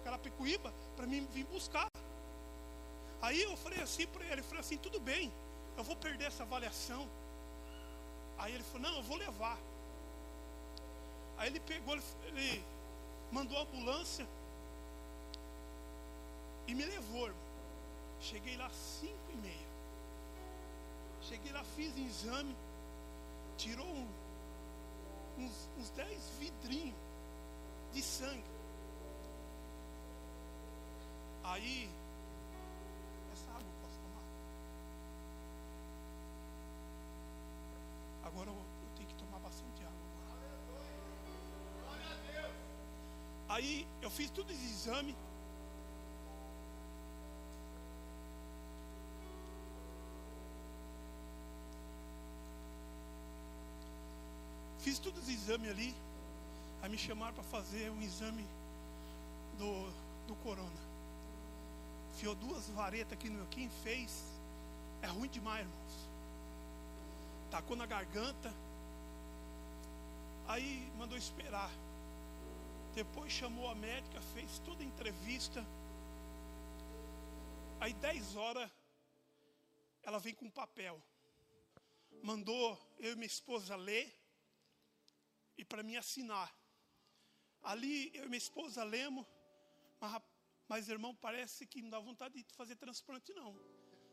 [0.03, 1.87] Carapicuíba para mim vir buscar.
[3.21, 5.31] Aí eu falei assim para ele, eu falei assim, tudo bem,
[5.77, 7.07] eu vou perder essa avaliação.
[8.37, 9.57] Aí ele falou, não, eu vou levar.
[11.37, 12.63] Aí ele pegou, ele, ele
[13.31, 14.27] mandou a ambulância
[16.67, 17.44] e me levou, irmão.
[18.19, 19.67] Cheguei lá cinco e meia.
[21.21, 22.55] Cheguei lá, fiz exame,
[23.57, 24.07] tirou um-
[25.37, 26.95] uns, uns dez vidrinhos
[27.93, 28.43] de sangue.
[31.43, 31.89] Aí,
[33.33, 34.23] essa água eu posso tomar?
[38.27, 39.95] Agora eu, eu tenho que tomar bastante água.
[43.49, 45.15] Aí eu fiz todos os exames.
[55.05, 55.95] Todos os exames ali.
[56.81, 58.43] Aí me chamaram para fazer um exame
[59.59, 59.71] do,
[60.25, 60.81] do corona.
[62.17, 63.47] Fiou duas varetas aqui no meu.
[63.47, 64.23] Quem fez
[65.03, 66.09] é ruim demais, irmãos.
[67.51, 68.51] Tacou na garganta.
[70.47, 71.69] Aí mandou esperar.
[72.95, 75.63] Depois chamou a médica, fez toda a entrevista.
[77.79, 78.71] Aí 10 horas
[80.01, 80.99] ela vem com um papel.
[82.23, 84.24] Mandou eu e minha esposa ler
[85.57, 86.53] e para mim assinar.
[87.61, 89.25] Ali eu e minha esposa lemos,
[89.99, 90.21] mas,
[90.67, 93.53] mas irmão, parece que não dá vontade de fazer transplante, não.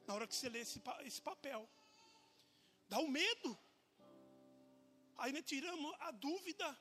[0.06, 1.68] Na hora que você lê esse, esse papel.
[2.88, 3.58] Dá um medo.
[5.16, 6.78] Aí nós tiramos a dúvida.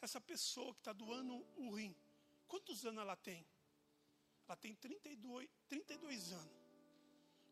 [0.00, 1.94] Essa pessoa que está doando o rim,
[2.48, 3.46] quantos anos ela tem?
[4.46, 6.62] Ela tem 32, 32 anos.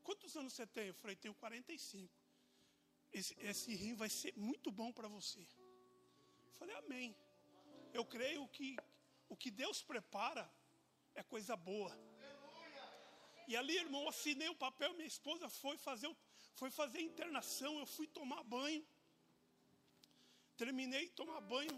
[0.03, 0.89] Quantos anos você tem?
[0.89, 2.13] Eu falei, tenho 45.
[3.13, 5.47] Esse, esse rim vai ser muito bom para você.
[6.61, 7.09] Falei, amém.
[7.99, 8.69] Eu creio que
[9.29, 10.45] o que Deus prepara
[11.15, 11.93] é coisa boa.
[13.49, 16.11] E ali, irmão, assinei o papel, minha esposa foi fazer,
[16.61, 18.85] foi fazer a internação, eu fui tomar banho.
[20.57, 21.75] Terminei de tomar banho,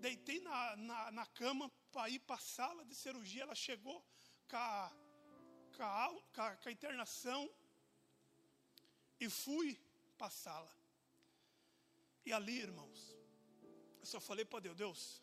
[0.00, 3.42] deitei na, na, na cama para ir para a sala de cirurgia.
[3.44, 4.04] Ela chegou
[4.50, 4.92] com a,
[5.76, 7.48] com a, com a- com a internação
[9.20, 9.80] e fui
[10.18, 10.72] para a sala.
[12.26, 13.00] E ali, irmãos,
[14.04, 15.22] eu só falei para Deus, Deus,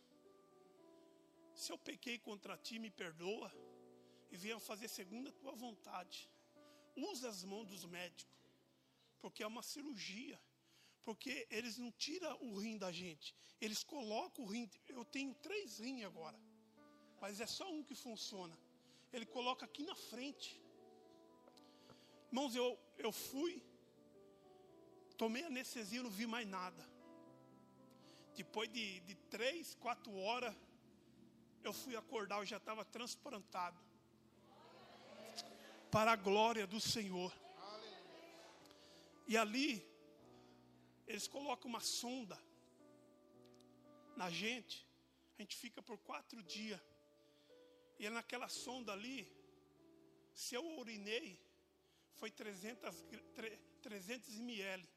[1.54, 3.50] se eu pequei contra ti, me perdoa
[4.32, 6.28] e venha fazer segundo a tua vontade.
[6.96, 8.36] Usa as mãos dos médicos,
[9.22, 10.40] porque é uma cirurgia.
[11.04, 14.70] Porque eles não tiram o rim da gente, eles colocam o rim.
[14.88, 16.40] Eu tenho três rins agora,
[17.20, 18.58] mas é só um que funciona.
[19.14, 20.60] Ele coloca aqui na frente.
[22.30, 23.64] Irmãos, eu, eu fui,
[25.18, 26.84] tomei anestesia, não vi mais nada.
[28.36, 30.56] Depois de, de três, quatro horas,
[31.64, 33.80] eu fui acordar, eu já estava transplantado.
[35.92, 37.32] Para a glória do Senhor.
[39.28, 39.86] E ali,
[41.08, 42.38] eles colocam uma sonda
[44.16, 44.88] na gente.
[45.38, 46.80] A gente fica por quatro dias.
[48.00, 49.28] E naquela sonda ali,
[50.34, 51.40] se eu urinei,
[52.16, 54.88] foi 300, gr- tre- 300 ml.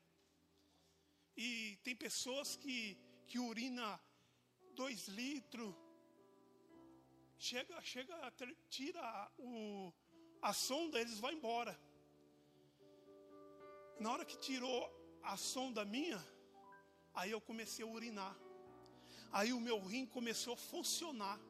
[1.37, 4.01] E tem pessoas que, que urina
[4.75, 5.75] 2 litros,
[7.39, 8.33] chega, chega
[8.69, 9.93] tira o,
[10.43, 11.79] a sonda, eles vão embora.
[14.01, 14.91] Na hora que tirou
[15.23, 16.23] a sonda minha,
[17.15, 18.37] aí eu comecei a urinar.
[19.33, 21.41] Aí o meu rim começou a funcionar.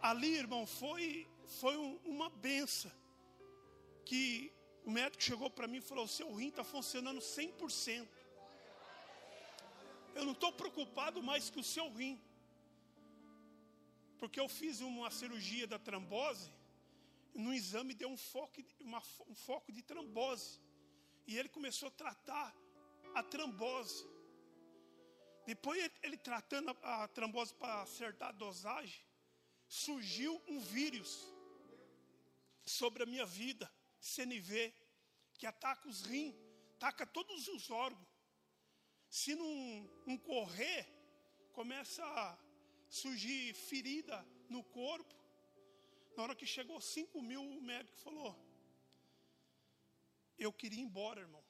[0.00, 1.28] Ali, irmão, foi,
[1.60, 2.90] foi um- uma benção.
[4.04, 4.52] Que
[4.84, 8.08] o médico chegou para mim e falou: seu rim está funcionando 100%.
[10.14, 12.20] Eu não estou preocupado mais que o seu rim.
[14.18, 16.52] Porque eu fiz uma cirurgia da trombose,
[17.34, 20.60] no exame deu um foco, de- uma um foco de trombose.
[21.26, 22.54] E ele começou a tratar
[23.14, 24.04] a trombose.
[25.46, 29.00] Depois, ele, ele tratando a, a trombose para acertar a dosagem,
[29.68, 31.32] surgiu um vírus
[32.64, 34.74] sobre a minha vida, CNV,
[35.34, 36.34] que ataca os rins,
[36.76, 38.07] ataca todos os órgãos.
[39.08, 40.86] Se não, correr,
[41.52, 42.38] começa a
[42.88, 45.14] surgir ferida no corpo.
[46.16, 48.36] Na hora que chegou 5 mil, o médico falou:
[50.38, 51.44] Eu queria ir embora, irmão.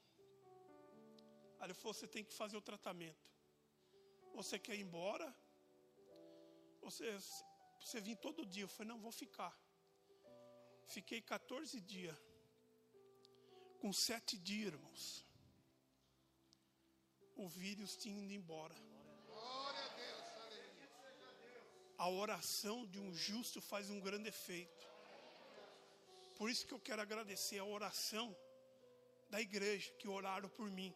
[1.59, 3.29] Aí ele falou: Você tem que fazer o tratamento.
[4.35, 5.35] Você quer ir embora?
[6.83, 7.17] Você,
[7.81, 8.65] você vir todo dia?
[8.65, 9.57] Eu falei: Não, vou ficar.
[10.87, 12.17] Fiquei 14 dias.
[13.81, 15.28] Com sete dias, irmãos,
[17.39, 18.75] o vírus tinha ido embora.
[21.97, 24.87] A oração de um justo faz um grande efeito.
[26.37, 28.37] Por isso que eu quero agradecer a oração
[29.31, 30.93] da igreja que oraram por mim.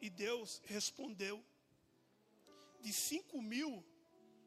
[0.00, 1.44] E Deus respondeu.
[2.80, 3.84] De 5 mil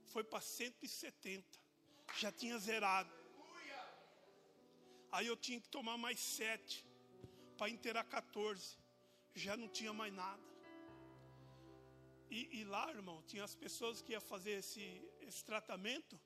[0.05, 1.59] foi para 170.
[2.17, 3.11] Já tinha zerado.
[5.11, 6.85] Aí eu tinha que tomar mais sete
[7.57, 8.77] para inteirar 14.
[9.33, 10.54] Já não tinha mais nada.
[12.29, 16.19] E, e lá, irmão, tinha as pessoas que iam fazer esse, esse tratamento,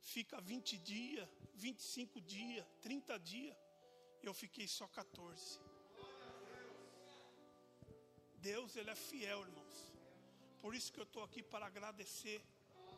[0.00, 3.56] fica 20 dias, 25 dias, 30 dias.
[4.22, 5.60] Eu fiquei só 14.
[8.36, 9.92] Deus, Ele é fiel, irmãos.
[10.60, 12.42] Por isso que eu estou aqui para agradecer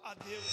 [0.03, 0.45] a Deus.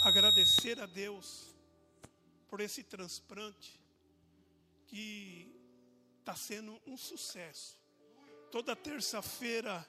[0.00, 1.52] Agradecer a Deus
[2.48, 3.85] por esse transplante
[4.86, 5.52] que
[6.20, 7.78] está sendo um sucesso.
[8.50, 9.86] Toda terça-feira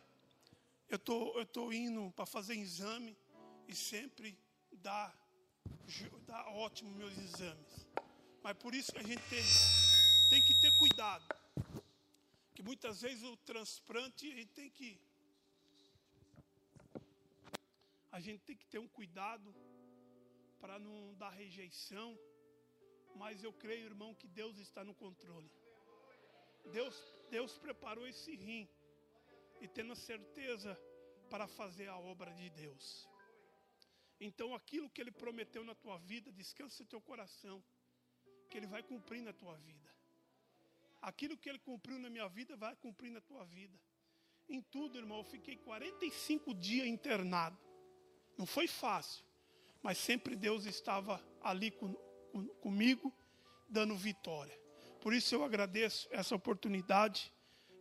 [0.89, 3.17] eu tô, eu tô indo para fazer exame
[3.67, 4.37] e sempre
[4.71, 5.13] dá,
[6.25, 7.87] dá ótimo meus exames.
[8.41, 9.43] Mas por isso que a gente tem,
[10.29, 11.25] tem que ter cuidado.
[12.55, 14.99] Que muitas vezes o transplante a gente tem que.
[18.11, 19.53] A gente tem que ter um cuidado
[20.59, 22.17] para não dar rejeição.
[23.17, 25.49] Mas eu creio, irmão, que Deus está no controle.
[26.71, 26.95] Deus,
[27.31, 28.67] Deus preparou esse rim
[29.61, 30.77] e tendo a certeza
[31.29, 33.07] para fazer a obra de Deus.
[34.19, 37.63] Então, aquilo que Ele prometeu na tua vida, descansa teu coração,
[38.49, 39.89] que Ele vai cumprir na tua vida.
[41.01, 43.77] Aquilo que Ele cumpriu na minha vida, vai cumprir na tua vida.
[44.49, 47.57] Em tudo, irmão, eu fiquei 45 dias internado.
[48.37, 49.23] Não foi fácil,
[49.81, 51.93] mas sempre Deus estava ali com,
[52.61, 53.13] comigo,
[53.69, 54.57] dando vitória.
[55.01, 57.31] Por isso eu agradeço essa oportunidade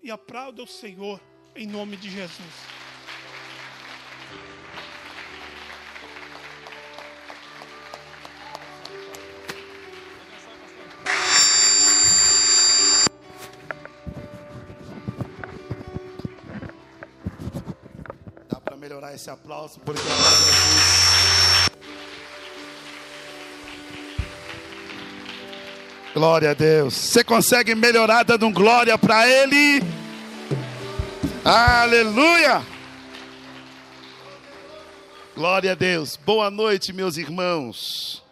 [0.03, 1.21] e aplaudo o Senhor
[1.55, 2.53] em nome de Jesus.
[18.49, 20.03] Dá para melhorar esse aplauso porque
[26.17, 26.95] Glória a Deus.
[26.95, 29.83] Você consegue melhorar dando um glória para Ele?
[31.45, 32.65] Aleluia!
[35.35, 36.17] Glória a Deus.
[36.17, 38.25] Boa noite, meus irmãos.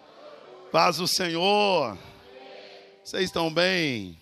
[0.72, 1.99] Paz o Senhor.
[3.05, 4.18] Vocês estão bem?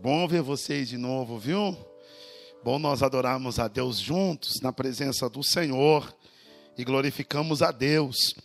[0.00, 1.76] Bom ver vocês de novo, viu?
[2.62, 6.16] Bom nós adorarmos a Deus juntos na presença do Senhor
[6.78, 8.36] e glorificamos a Deus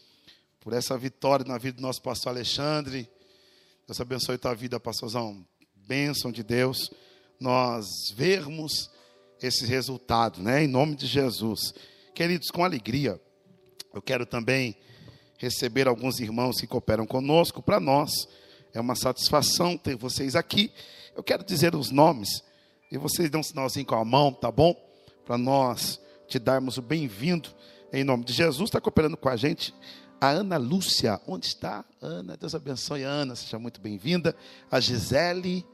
[0.60, 3.08] por essa vitória na vida do nosso pastor Alexandre.
[3.90, 5.44] Deus abençoe tua vida, pastorzão.
[5.76, 6.92] Bênção de Deus.
[7.40, 8.88] Nós vermos
[9.42, 10.64] esse resultado, né?
[10.64, 11.74] Em nome de Jesus.
[12.14, 13.20] Queridos, com alegria,
[13.92, 14.78] eu quero também
[15.40, 17.64] receber alguns irmãos que cooperam conosco.
[17.64, 18.12] Para nós
[18.76, 20.72] é uma satisfação ter vocês aqui.
[21.16, 22.44] Eu quero dizer os nomes
[22.92, 24.76] e vocês dão um sinalzinho com a mão, tá bom?
[25.26, 27.50] Para nós te darmos o bem-vindo
[27.92, 28.70] em nome de Jesus.
[28.70, 29.74] Está cooperando com a gente
[30.20, 31.20] a Ana Lúcia.
[31.28, 31.86] Onde está?
[32.02, 34.36] Ana, Deus abençoe, Ana, seja muito bem-vinda.
[34.70, 35.66] A Gisele,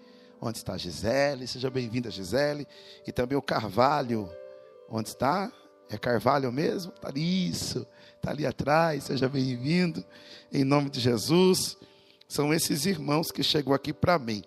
[0.42, 1.48] onde está a Gisele?
[1.48, 2.68] Seja bem-vinda, Gisele.
[3.08, 4.30] E também o Carvalho,
[4.90, 5.52] onde está?
[5.90, 6.92] É Carvalho mesmo?
[6.96, 7.86] Está ali, isso,
[8.16, 10.04] está ali atrás, seja bem-vindo,
[10.52, 11.78] em nome de Jesus.
[12.28, 14.44] São esses irmãos que chegou aqui para mim.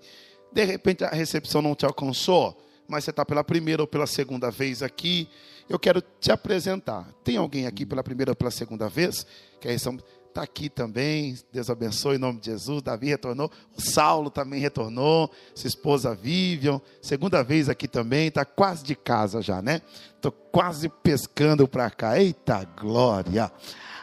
[0.53, 4.51] De repente a recepção não te alcançou, mas você está pela primeira ou pela segunda
[4.51, 5.29] vez aqui.
[5.69, 7.13] Eu quero te apresentar.
[7.23, 9.27] Tem alguém aqui pela primeira ou pela segunda vez?
[9.61, 11.37] Que a recepção está aqui também.
[11.53, 12.83] Deus abençoe em nome de Jesus.
[12.83, 13.51] Davi retornou.
[13.77, 15.31] O Saulo também retornou.
[15.55, 16.81] Sua esposa Vivian.
[17.03, 18.29] Segunda vez aqui também.
[18.29, 19.83] Está quase de casa já, né?
[20.15, 22.19] Estou quase pescando para cá.
[22.19, 23.53] Eita glória.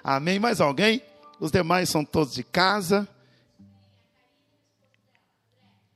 [0.04, 0.40] Amém.
[0.40, 1.02] Mais alguém?
[1.40, 3.08] Os demais são todos de casa.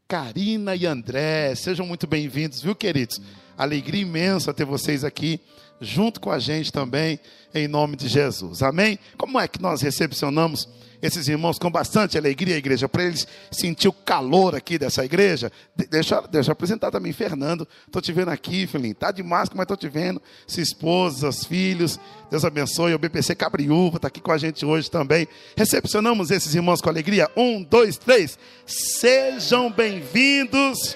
[0.07, 3.21] Karina e André, sejam muito bem-vindos, viu, queridos?
[3.59, 5.39] Alegria imensa ter vocês aqui
[5.81, 7.19] junto com a gente também,
[7.53, 8.63] em nome de Jesus.
[8.63, 8.97] Amém?
[9.17, 10.67] Como é que nós recepcionamos
[11.01, 15.51] esses irmãos com bastante alegria, igreja, para eles sentir o calor aqui dessa igreja?
[15.75, 17.67] De- deixa, deixa eu apresentar também Fernando.
[17.85, 18.95] Estou te vendo aqui, filhinho.
[18.95, 20.21] Tá de máscara, mas estou te vendo.
[20.57, 21.99] Esposa, os filhos.
[22.31, 22.93] Deus abençoe.
[22.93, 25.27] O BPC Cabriúva está aqui com a gente hoje também.
[25.55, 27.29] Recepcionamos esses irmãos com alegria.
[27.35, 28.37] Um, dois, três.
[28.65, 30.95] Sejam bem-vindos.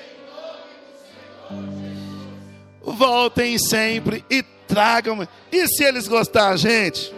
[2.84, 5.28] Voltem sempre e tragam.
[5.52, 7.14] E se eles gostarem, gente?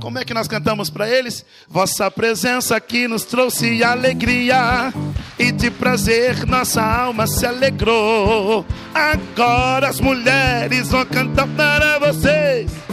[0.00, 1.46] Como é que nós cantamos para eles?
[1.66, 4.92] Vossa presença aqui nos trouxe alegria
[5.38, 8.66] e de prazer nossa alma se alegrou.
[8.92, 12.83] Agora as mulheres vão cantar para vocês.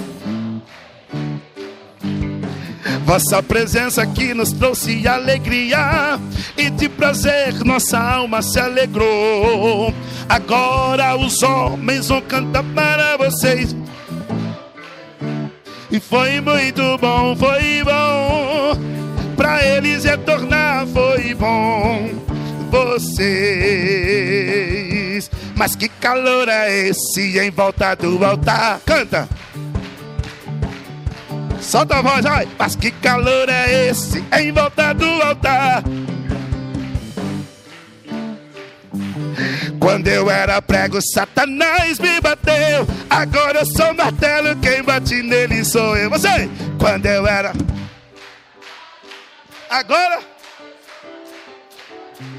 [3.12, 6.18] Vossa presença aqui nos trouxe alegria
[6.56, 9.94] e de prazer nossa alma se alegrou.
[10.30, 13.76] Agora os homens vão cantar para vocês.
[15.92, 18.80] E foi muito bom, foi bom.
[19.36, 22.12] Pra eles retornar foi bom.
[22.70, 23.20] Vocês.
[25.54, 28.80] Mas que calor é esse em volta do altar?
[28.86, 29.28] Canta!
[31.62, 32.48] Solta a voz, vai!
[32.58, 35.84] Mas que calor é esse em volta do altar?
[39.80, 42.88] Quando eu era prego, Satanás me bateu.
[43.10, 46.10] Agora eu sou martelo, quem bate nele sou eu.
[46.10, 46.50] Você,
[46.80, 47.54] quando eu era.
[49.70, 50.20] Agora.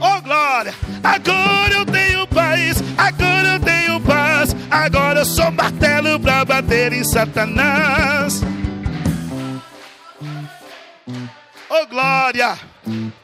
[0.01, 0.75] Oh glória!
[1.03, 4.55] Agora eu tenho paz, agora eu tenho paz.
[4.71, 8.43] Agora eu sou martelo pra bater em Satanás.
[11.75, 12.59] Oh glória!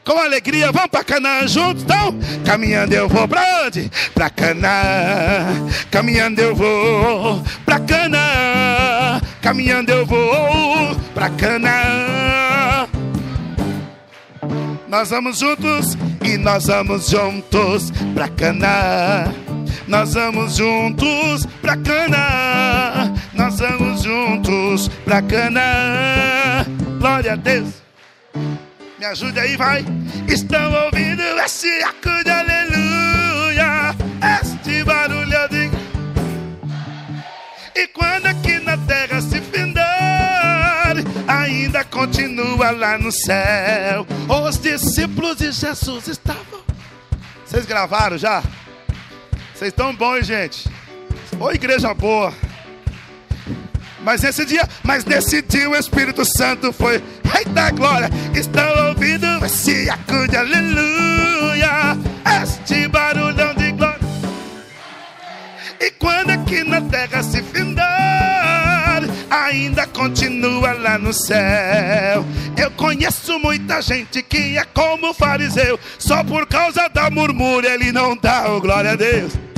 [0.03, 2.17] Com alegria, vamos pra Canaã juntos, então?
[2.43, 3.91] Caminhando eu vou pra onde?
[4.15, 5.67] Pra Canaã.
[5.91, 9.21] Caminhando eu vou pra Canaã.
[9.39, 12.87] Caminhando eu vou pra Canaã.
[14.87, 15.95] Nós vamos juntos
[16.25, 19.31] e nós vamos juntos pra Canaã.
[19.87, 23.13] Nós vamos juntos pra Canaã.
[23.31, 26.65] Nós vamos juntos pra Canaã.
[26.99, 27.88] Glória a Deus.
[28.97, 29.85] Me ajude aí, vai.
[30.27, 33.95] Estão ouvindo esse eco de aleluia.
[34.41, 35.69] Este barulho de.
[37.75, 40.95] E quando aqui na terra se findar,
[41.27, 44.05] ainda continua lá no céu.
[44.27, 46.59] Os discípulos de Jesus estavam.
[47.45, 48.43] Vocês gravaram já?
[49.55, 50.69] Vocês estão bons, gente.
[51.39, 52.33] Ô igreja boa.
[54.01, 57.01] Mas nesse dia, mas nesse dia o Espírito Santo foi.
[57.37, 58.09] Eita glória!
[58.33, 61.97] Estão ouvindo esse acude, aleluia!
[62.41, 63.99] Este barulhão de glória.
[65.79, 72.25] E quando aqui na terra se findar, ainda continua lá no céu.
[72.57, 78.17] Eu conheço muita gente que é como fariseu, só por causa da murmúria ele não
[78.17, 79.48] dá o glória a Deus.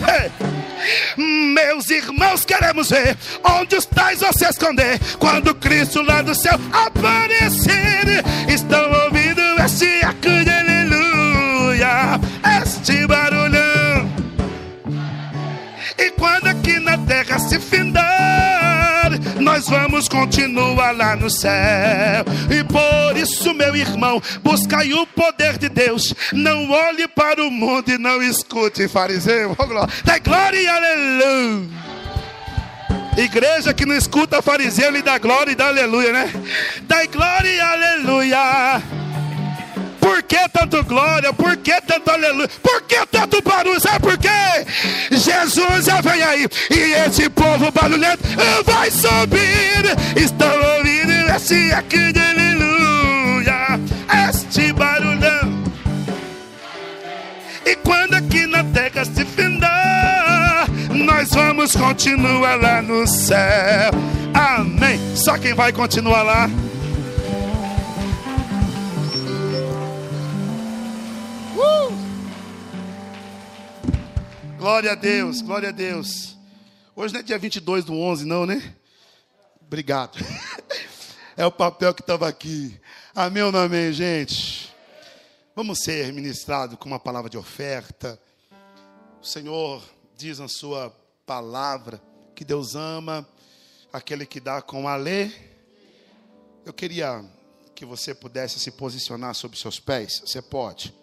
[1.18, 6.60] Meus irmãos, queremos ver onde os tais vão se esconder quando Cristo lá do céu
[6.72, 8.24] aparecer.
[8.48, 10.02] Estão ouvindo este
[10.44, 12.20] de aleluia,
[12.62, 14.12] este barulhão.
[15.98, 18.21] E quando aqui na terra se findar,
[19.62, 22.26] nós vamos continuar lá no céu.
[22.50, 26.16] E por isso, meu irmão, buscai o poder de Deus.
[26.34, 29.56] Não olhe para o mundo e não escute fariseu.
[30.04, 31.70] Dá glória e aleluia.
[33.18, 36.34] Igreja que não escuta fariseu, lhe dá glória e dá aleluia, né?
[36.84, 38.82] Dá glória e aleluia.
[40.22, 41.34] Por que tanto glória?
[41.34, 42.48] Por que tanto aleluia?
[42.62, 43.80] Por que tanto barulho?
[43.80, 44.30] Sabe por quê?
[45.10, 48.22] Jesus já vem aí e esse povo barulhento
[48.64, 49.84] vai subir.
[50.16, 53.80] Estão ouvindo esse aqui de aleluia,
[54.30, 55.64] este barulhão.
[57.66, 63.92] E quando aqui na terra se findar, nós vamos continuar lá no céu.
[64.34, 65.00] Amém.
[65.16, 66.50] Só quem vai continuar lá?
[74.58, 76.38] Glória a Deus, glória a Deus.
[76.96, 78.76] Hoje não é dia 22 do 11, não, né?
[79.62, 80.18] Obrigado.
[81.38, 82.80] É o papel que estava aqui.
[83.16, 84.72] Amém ou não amém, gente?
[85.56, 88.20] Vamos ser ministrados com uma palavra de oferta.
[89.20, 89.82] O Senhor
[90.16, 90.96] diz na sua
[91.26, 92.02] palavra
[92.36, 93.28] que Deus ama
[93.92, 95.32] aquele que dá com alê.
[96.66, 97.26] Eu queria
[97.74, 100.22] que você pudesse se posicionar sobre seus pés.
[100.24, 100.94] Você pode.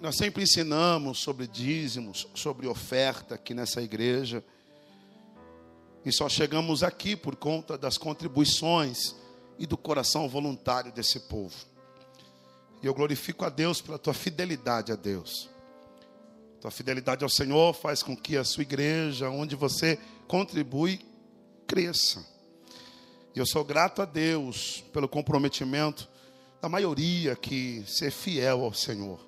[0.00, 4.44] Nós sempre ensinamos sobre dízimos, sobre oferta aqui nessa igreja.
[6.04, 9.16] E só chegamos aqui por conta das contribuições
[9.58, 11.56] e do coração voluntário desse povo.
[12.80, 15.50] E eu glorifico a Deus pela tua fidelidade a Deus.
[16.60, 21.00] Tua fidelidade ao Senhor faz com que a sua igreja, onde você contribui,
[21.66, 22.24] cresça.
[23.34, 26.08] E eu sou grato a Deus pelo comprometimento
[26.62, 29.27] da maioria que ser fiel ao Senhor.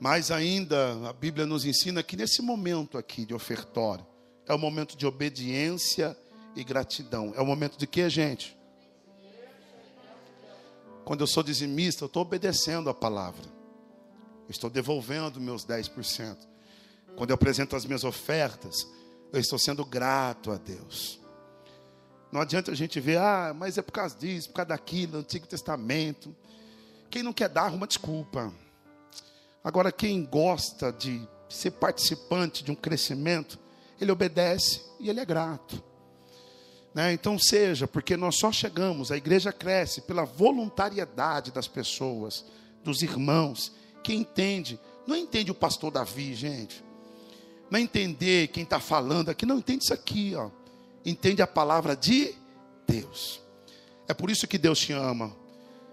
[0.00, 4.06] Mas ainda a Bíblia nos ensina que nesse momento aqui de ofertório,
[4.46, 6.16] é o momento de obediência
[6.54, 7.32] e gratidão.
[7.36, 8.56] É o momento de quê, gente?
[11.04, 13.44] Quando eu sou dizimista, eu estou obedecendo a palavra.
[14.46, 16.36] Eu estou devolvendo meus 10%.
[17.16, 18.86] Quando eu apresento as minhas ofertas,
[19.32, 21.20] eu estou sendo grato a Deus.
[22.30, 25.46] Não adianta a gente ver, ah, mas é por causa disso, por causa daquilo, Antigo
[25.46, 26.34] Testamento.
[27.10, 28.52] Quem não quer dar, arruma desculpa.
[29.62, 33.58] Agora, quem gosta de ser participante de um crescimento,
[34.00, 35.82] ele obedece e ele é grato.
[36.94, 37.12] Né?
[37.12, 42.44] Então, seja, porque nós só chegamos, a igreja cresce pela voluntariedade das pessoas,
[42.82, 46.84] dos irmãos, que entende, não entende o pastor Davi, gente,
[47.70, 50.50] não entender quem está falando aqui, não entende isso aqui, ó.
[51.04, 52.34] entende a palavra de
[52.86, 53.40] Deus.
[54.06, 55.36] É por isso que Deus te ama.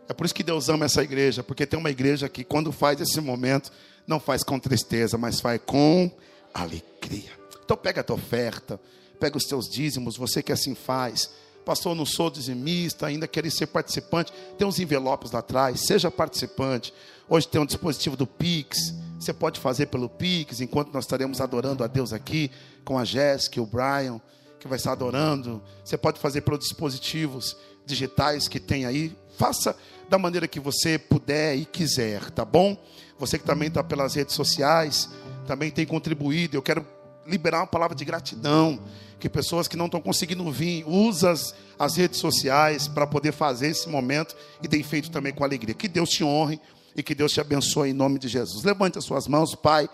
[0.08, 3.02] É por isso que Deus ama essa igreja, porque tem uma igreja que, quando faz
[3.02, 3.72] esse momento,
[4.06, 6.12] não faz com tristeza, mas faz com
[6.54, 7.32] alegria.
[7.64, 8.80] Então, pega a tua oferta,
[9.20, 11.32] pega os teus dízimos, você que assim faz.
[11.66, 14.32] Pastor, não sou dizimista, ainda quero ser participante.
[14.58, 16.94] Tem uns envelopes lá atrás, seja participante.
[17.28, 21.84] Hoje tem um dispositivo do Pix, você pode fazer pelo Pix, enquanto nós estaremos adorando
[21.84, 22.52] a Deus aqui,
[22.84, 24.22] com a Jéssica o Brian,
[24.60, 25.62] que vai estar adorando.
[25.84, 29.16] Você pode fazer pelos dispositivos digitais que tem aí.
[29.38, 29.76] Faça
[30.10, 32.78] da maneira que você puder e quiser, tá bom?
[33.18, 35.10] Você que também está pelas redes sociais,
[35.48, 36.58] também tem contribuído.
[36.58, 36.86] Eu quero
[37.26, 38.80] liberar uma palavra de gratidão.
[39.20, 43.68] Que pessoas que não estão conseguindo vir, usa as, as redes sociais para poder fazer
[43.68, 45.74] esse momento e tem feito também com alegria.
[45.74, 46.60] Que Deus te honre
[46.96, 48.64] e que Deus te abençoe em nome de Jesus.
[48.64, 49.90] Levante as suas mãos, Pai.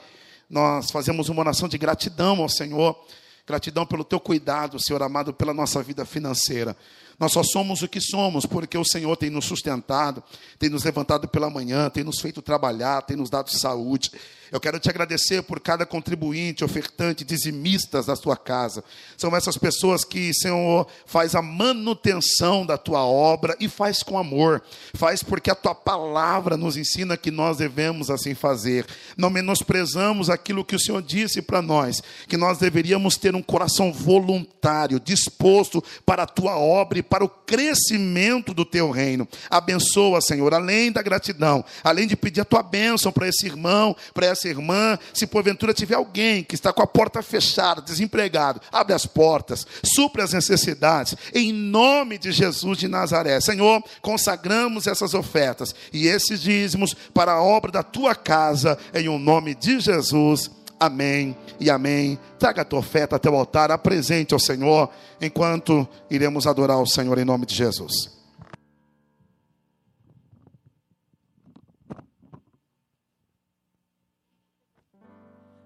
[0.50, 3.00] Nós fazemos uma oração de gratidão ao Senhor.
[3.48, 6.76] Gratidão pelo teu cuidado, Senhor amado, pela nossa vida financeira.
[7.22, 10.24] Nós só somos o que somos porque o Senhor tem nos sustentado,
[10.58, 14.10] tem nos levantado pela manhã, tem nos feito trabalhar, tem nos dado saúde.
[14.52, 18.84] Eu quero te agradecer por cada contribuinte, ofertante, dizimistas da tua casa.
[19.16, 24.62] São essas pessoas que, Senhor, faz a manutenção da tua obra e faz com amor.
[24.94, 28.86] Faz porque a tua palavra nos ensina que nós devemos assim fazer.
[29.16, 33.94] Não menosprezamos aquilo que o Senhor disse para nós, que nós deveríamos ter um coração
[33.94, 39.28] voluntário, disposto para a tua obra e para o crescimento do teu reino.
[39.50, 44.28] Abençoa, Senhor, além da gratidão, além de pedir a tua bênção para esse irmão, para
[44.28, 49.06] essa irmã, se porventura tiver alguém que está com a porta fechada, desempregado, abre as
[49.06, 53.42] portas, supre as necessidades, em nome de Jesus de Nazaré.
[53.42, 59.20] Senhor, consagramos essas ofertas e esses dízimos para a obra da tua casa, em o
[59.20, 60.50] nome de Jesus.
[60.82, 62.18] Amém e amém.
[62.40, 64.90] Traga a tua oferta até o altar, apresente ao Senhor,
[65.22, 67.94] enquanto iremos adorar o Senhor em nome de Jesus.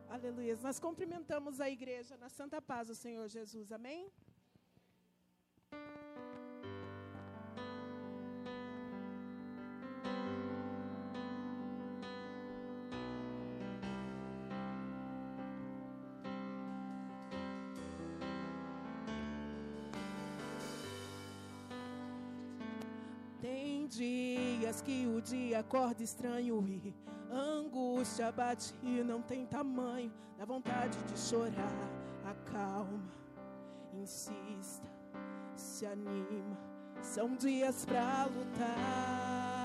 [0.09, 0.57] Aleluia.
[0.61, 3.72] Nós cumprimentamos a igreja na santa paz do Senhor Jesus.
[3.72, 4.11] Amém?
[23.66, 26.93] Tem dias que o dia acorda estranho e
[27.32, 30.13] angústia bate e não tem tamanho.
[30.38, 31.74] Dá vontade de chorar,
[32.24, 33.11] acalma,
[33.91, 34.88] insista,
[35.55, 36.55] se anima.
[37.01, 39.55] São dias pra lutar.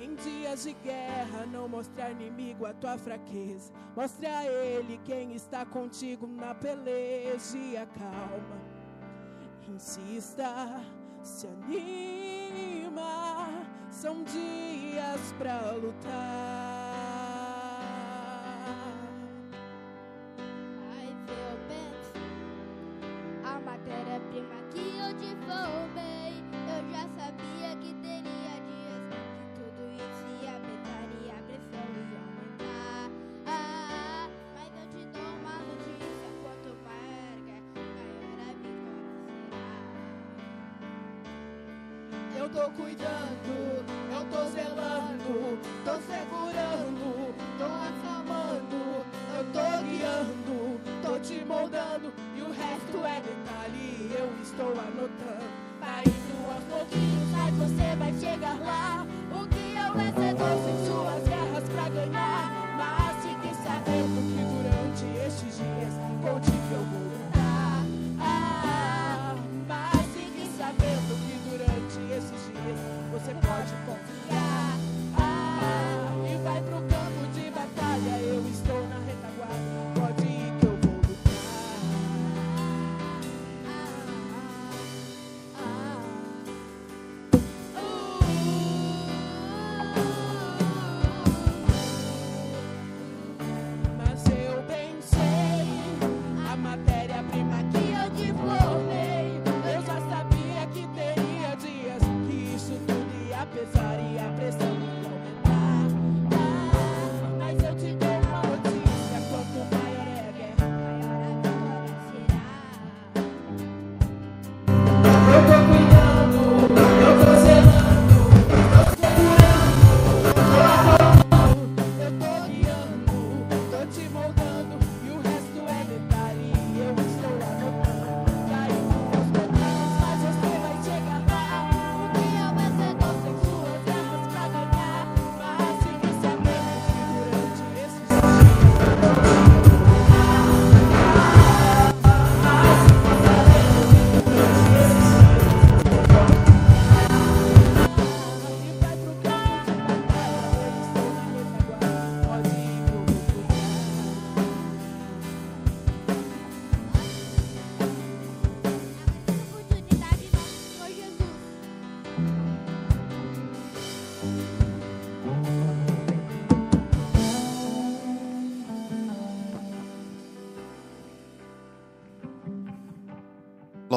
[0.00, 3.72] Em dias de guerra, não mostrar inimigo a tua fraqueza.
[3.94, 8.71] Mostre a ele quem está contigo na peleja e acalma.
[9.74, 10.82] Insista,
[11.22, 12.92] se anima.
[13.90, 16.71] São dias pra lutar.
[42.52, 48.80] Tô cuidando, eu tô zelando, tô segurando, tô acalmando,
[49.36, 55.11] eu tô guiando, tô te moldando e o resto é detalhe, eu estou anotando.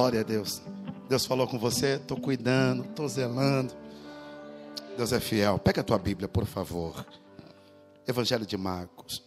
[0.05, 0.61] Glória a Deus.
[1.09, 3.73] Deus falou com você, estou cuidando, estou zelando.
[4.95, 5.57] Deus é fiel.
[5.57, 7.03] Pega a tua Bíblia, por favor.
[8.07, 9.23] Evangelho de Marcos.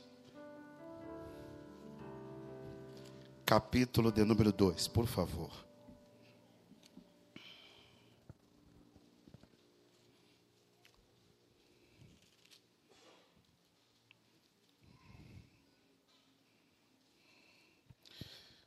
[3.45, 5.51] Capítulo de número 2, por favor.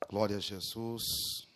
[0.09, 1.50] Glória a Jesus.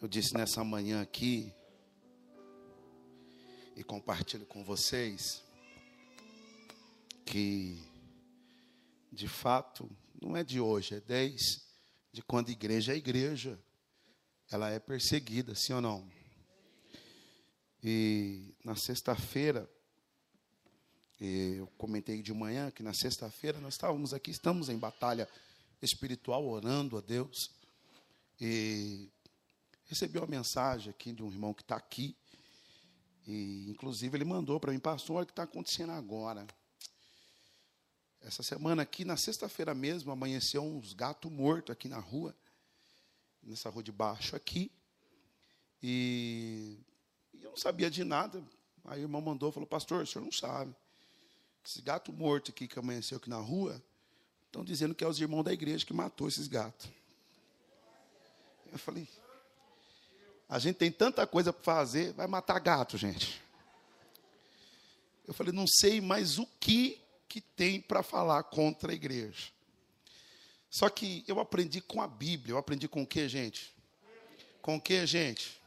[0.00, 1.52] Eu disse nessa manhã aqui,
[3.74, 5.42] e compartilho com vocês,
[7.26, 7.82] que,
[9.10, 9.90] de fato,
[10.22, 11.60] não é de hoje, é desde
[12.12, 13.58] de quando a igreja é igreja.
[14.50, 16.08] Ela é perseguida, sim ou não?
[17.82, 19.68] E na sexta-feira,
[21.20, 25.28] eu comentei de manhã que na sexta-feira nós estávamos aqui, estamos em batalha
[25.82, 27.50] espiritual, orando a Deus.
[28.40, 29.10] E
[29.88, 32.14] recebi uma mensagem aqui de um irmão que está aqui.
[33.26, 36.46] E, inclusive, ele mandou para mim, pastor, olha o que está acontecendo agora.
[38.20, 42.36] Essa semana aqui, na sexta-feira mesmo, amanheceu uns gatos mortos aqui na rua,
[43.42, 44.70] nessa rua de baixo aqui.
[45.82, 46.78] E,
[47.32, 48.44] e eu não sabia de nada.
[48.84, 50.74] Aí o irmão mandou, falou, pastor, o senhor não sabe.
[51.64, 53.82] Esse gato morto aqui que amanheceu aqui na rua,
[54.46, 56.88] estão dizendo que é os irmãos da igreja que matou esses gatos.
[58.70, 59.08] Eu falei,
[60.48, 63.42] a gente tem tanta coisa para fazer, vai matar gato, gente.
[65.26, 69.50] Eu falei, não sei mais o que que tem para falar contra a igreja.
[70.70, 72.54] Só que eu aprendi com a Bíblia.
[72.54, 73.74] Eu aprendi com o que, gente?
[74.62, 75.60] Com o que, gente?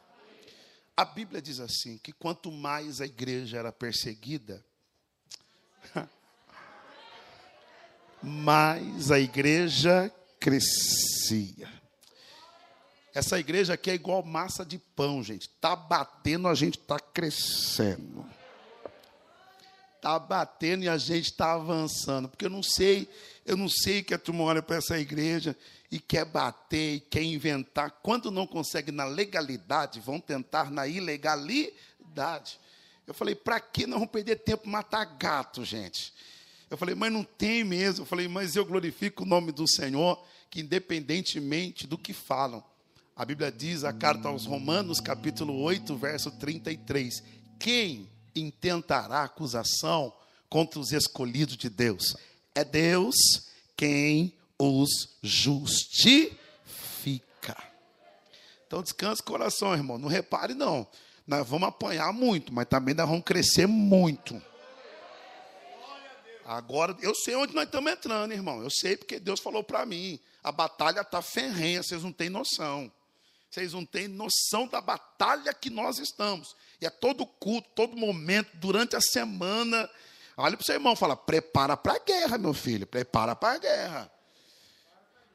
[0.97, 4.65] A Bíblia diz assim: que quanto mais a igreja era perseguida,
[8.21, 11.80] mais a igreja crescia.
[13.13, 15.49] Essa igreja aqui é igual massa de pão, gente.
[15.49, 18.25] Tá batendo, a gente está crescendo.
[20.01, 22.29] Tá batendo e a gente está avançando.
[22.29, 23.09] Porque eu não sei,
[23.45, 25.55] eu não sei que a turma olha para essa igreja
[25.91, 27.91] e quer bater, e quer inventar.
[28.01, 32.59] Quando não consegue na legalidade, vão tentar na ilegalidade.
[33.05, 36.13] Eu falei, para que não perder tempo matar gato, gente?
[36.69, 38.03] Eu falei, mas não tem mesmo.
[38.03, 42.63] Eu falei, mas eu glorifico o nome do Senhor, que independentemente do que falam,
[43.21, 47.21] a Bíblia diz, a carta aos Romanos, capítulo 8, verso 33:
[47.59, 50.11] Quem intentará acusação
[50.49, 52.15] contra os escolhidos de Deus?
[52.55, 53.13] É Deus
[53.77, 56.35] quem os justifica.
[58.65, 59.99] Então descanse o coração, irmão.
[59.99, 60.87] Não repare, não.
[61.27, 64.41] Nós vamos apanhar muito, mas também nós vamos crescer muito.
[66.43, 68.63] Agora, eu sei onde nós estamos entrando, irmão.
[68.63, 70.19] Eu sei porque Deus falou para mim.
[70.43, 72.91] A batalha está ferrenha, vocês não têm noção.
[73.51, 76.55] Vocês não têm noção da batalha que nós estamos.
[76.79, 79.89] E é todo culto, todo momento, durante a semana.
[80.37, 83.57] Olha para o seu irmão fala: prepara para a guerra, meu filho, prepara para a
[83.57, 84.11] guerra.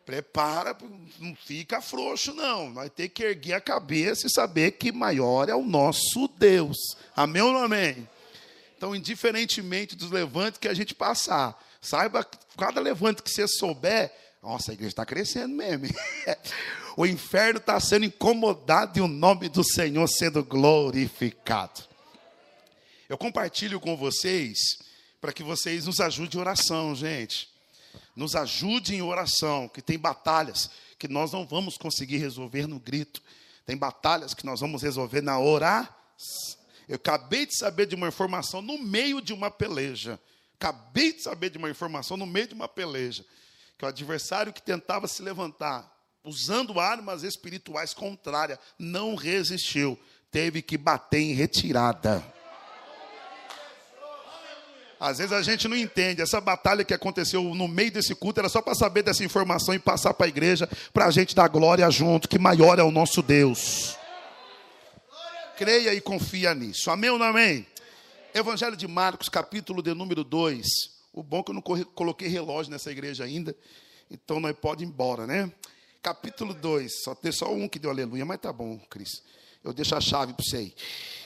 [0.07, 0.75] Prepara,
[1.19, 2.71] não fica frouxo, não.
[2.71, 6.77] Nós temos que erguer a cabeça e saber que maior é o nosso Deus.
[7.15, 8.09] Amém ou não amém?
[8.79, 12.27] Então, indiferentemente dos levantes que a gente passar, saiba,
[12.57, 14.13] cada levante que você souber,
[14.43, 15.87] nossa, a igreja está crescendo mesmo.
[16.97, 21.85] o inferno está sendo incomodado e o nome do Senhor sendo glorificado.
[23.09, 24.79] Eu compartilho com vocês
[25.21, 27.49] para que vocês nos ajudem em oração, gente.
[28.15, 33.23] Nos ajudem em oração, que tem batalhas que nós não vamos conseguir resolver no grito.
[33.67, 35.95] Tem batalhas que nós vamos resolver na oração.
[36.89, 40.19] Eu acabei de saber de uma informação no meio de uma peleja.
[40.55, 43.25] Acabei de saber de uma informação no meio de uma peleja
[43.77, 45.96] que o adversário que tentava se levantar,
[46.27, 49.99] usando armas espirituais contrárias, não resistiu,
[50.31, 52.23] teve que bater em retirada.
[54.99, 56.23] Às vezes a gente não entende.
[56.23, 59.79] Essa batalha que aconteceu no meio desse culto era só para saber dessa informação e
[59.79, 63.23] passar para a igreja, para a gente dar glória junto, que maior é o nosso
[63.23, 63.97] Deus.
[65.57, 66.91] Creia e confia nisso.
[66.91, 67.67] Amém ou não amém?
[68.35, 70.67] Evangelho de Marcos, capítulo de número 2.
[71.13, 73.57] O bom é que eu não coloquei relógio nessa igreja ainda,
[74.11, 75.51] então nós pode ir embora, né?
[76.07, 79.25] Capítulo 2, só tem só um que deu aleluia, mas tá bom, Cris.
[79.65, 80.75] Eu deixo a chave para você aí.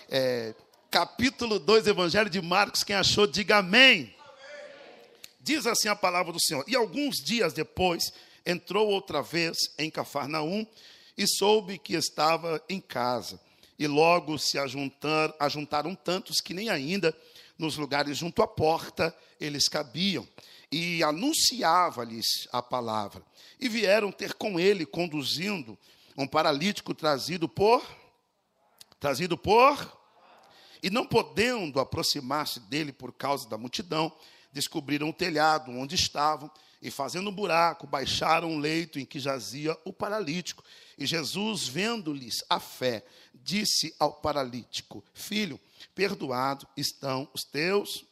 [0.08, 0.54] É,
[0.90, 4.16] capítulo 2, Evangelho de Marcos, quem achou, diga amém.
[5.38, 6.64] Diz assim a palavra do Senhor.
[6.66, 8.10] E alguns dias depois,
[8.46, 10.66] entrou outra vez em Cafarnaum
[11.14, 13.38] e soube que estava em casa.
[13.78, 17.14] E logo se ajuntar, ajuntaram tantos que nem ainda
[17.58, 20.26] nos lugares junto à porta eles cabiam,
[20.70, 23.24] e anunciava-lhes a palavra.
[23.58, 25.78] E vieram ter com ele, conduzindo
[26.16, 27.82] um paralítico trazido por
[29.00, 29.98] trazido por
[30.82, 34.12] e não podendo aproximar-se dele por causa da multidão,
[34.52, 36.50] descobriram o telhado onde estavam
[36.82, 40.64] e fazendo um buraco, baixaram o leito em que jazia o paralítico.
[40.96, 45.60] E Jesus, vendo-lhes a fé, disse ao paralítico: Filho,
[45.94, 48.04] perdoado estão os teus.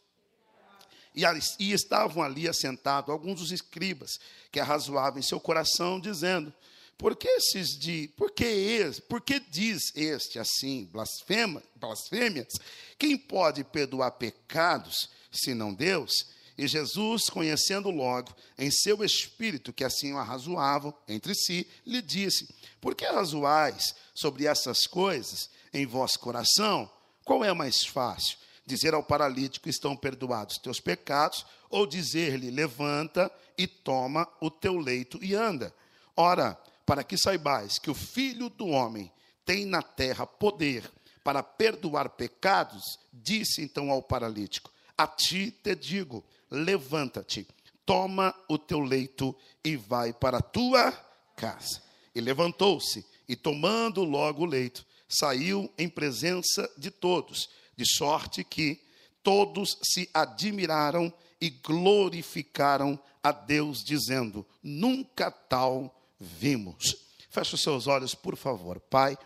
[1.19, 1.25] E,
[1.59, 4.21] e estavam ali assentados alguns dos escribas
[4.53, 6.55] que arrazoavam em seu coração, dizendo:
[6.97, 12.55] Por que esses de, por que esse, por que diz este assim, blasfema, blasfêmias?
[12.97, 16.13] Quem pode perdoar pecados senão Deus?
[16.57, 22.49] E Jesus, conhecendo logo em seu espírito que assim o arrazoavam entre si, lhe disse:
[22.81, 26.89] Por que arrazoais sobre essas coisas em vosso coração?
[27.25, 28.38] Qual é mais fácil?
[28.69, 35.19] Dizer ao paralítico: Estão perdoados teus pecados, ou dizer-lhe: Levanta e toma o teu leito
[35.25, 35.75] e anda.
[36.15, 36.55] Ora,
[36.85, 39.11] para que saibais que o filho do homem
[39.43, 40.85] tem na terra poder
[41.25, 47.49] para perdoar pecados, disse então ao paralítico: A ti te digo levanta-te,
[47.87, 49.35] toma o teu leito
[49.65, 50.93] e vai para a tua
[51.35, 51.83] casa.
[52.15, 57.49] E levantou-se e, tomando logo o leito, saiu em presença de todos,
[57.79, 58.83] de sorte que
[59.23, 66.97] todos se admiraram e glorificaram a Deus, dizendo: Nunca tal vimos.
[67.31, 68.81] Feche os seus olhos, por favor.
[68.81, 69.17] Pai,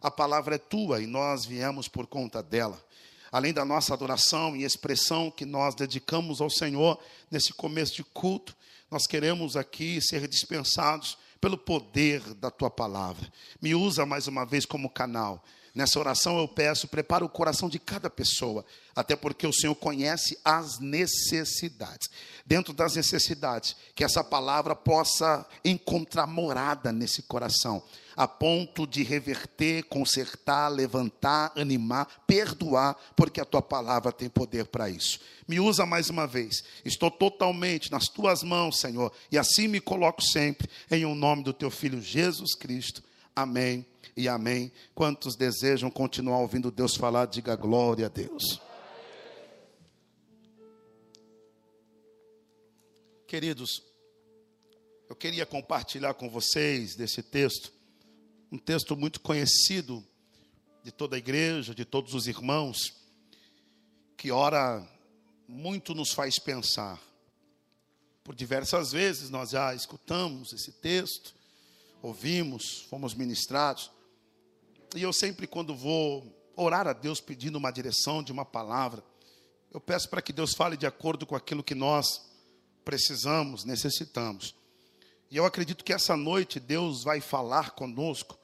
[0.00, 2.82] a palavra é tua e nós viemos por conta dela
[3.30, 6.98] além da nossa adoração e expressão que nós dedicamos ao Senhor
[7.30, 8.56] nesse começo de culto,
[8.90, 13.30] nós queremos aqui ser dispensados pelo poder da tua palavra.
[13.60, 15.44] Me usa mais uma vez como canal.
[15.74, 18.64] Nessa oração eu peço, prepara o coração de cada pessoa,
[18.94, 22.08] até porque o Senhor conhece as necessidades.
[22.44, 27.82] Dentro das necessidades, que essa palavra possa encontrar morada nesse coração
[28.18, 34.90] a ponto de reverter, consertar, levantar, animar, perdoar, porque a tua palavra tem poder para
[34.90, 35.20] isso.
[35.46, 36.64] Me usa mais uma vez.
[36.84, 41.44] Estou totalmente nas tuas mãos, Senhor, e assim me coloco sempre em o um nome
[41.44, 43.04] do teu filho Jesus Cristo.
[43.38, 43.86] Amém
[44.16, 44.72] e amém.
[44.96, 48.60] Quantos desejam continuar ouvindo Deus falar, diga glória a Deus.
[53.28, 53.80] Queridos,
[55.08, 57.72] eu queria compartilhar com vocês desse texto
[58.50, 60.04] um texto muito conhecido
[60.82, 62.92] de toda a igreja, de todos os irmãos,
[64.16, 64.84] que ora
[65.46, 67.00] muito nos faz pensar.
[68.24, 71.37] Por diversas vezes nós já escutamos esse texto,
[72.02, 73.90] ouvimos, fomos ministrados.
[74.94, 76.26] E eu sempre, quando vou
[76.56, 79.02] orar a Deus pedindo uma direção de uma palavra,
[79.72, 82.22] eu peço para que Deus fale de acordo com aquilo que nós
[82.84, 84.54] precisamos, necessitamos.
[85.30, 88.38] E eu acredito que essa noite Deus vai falar conosco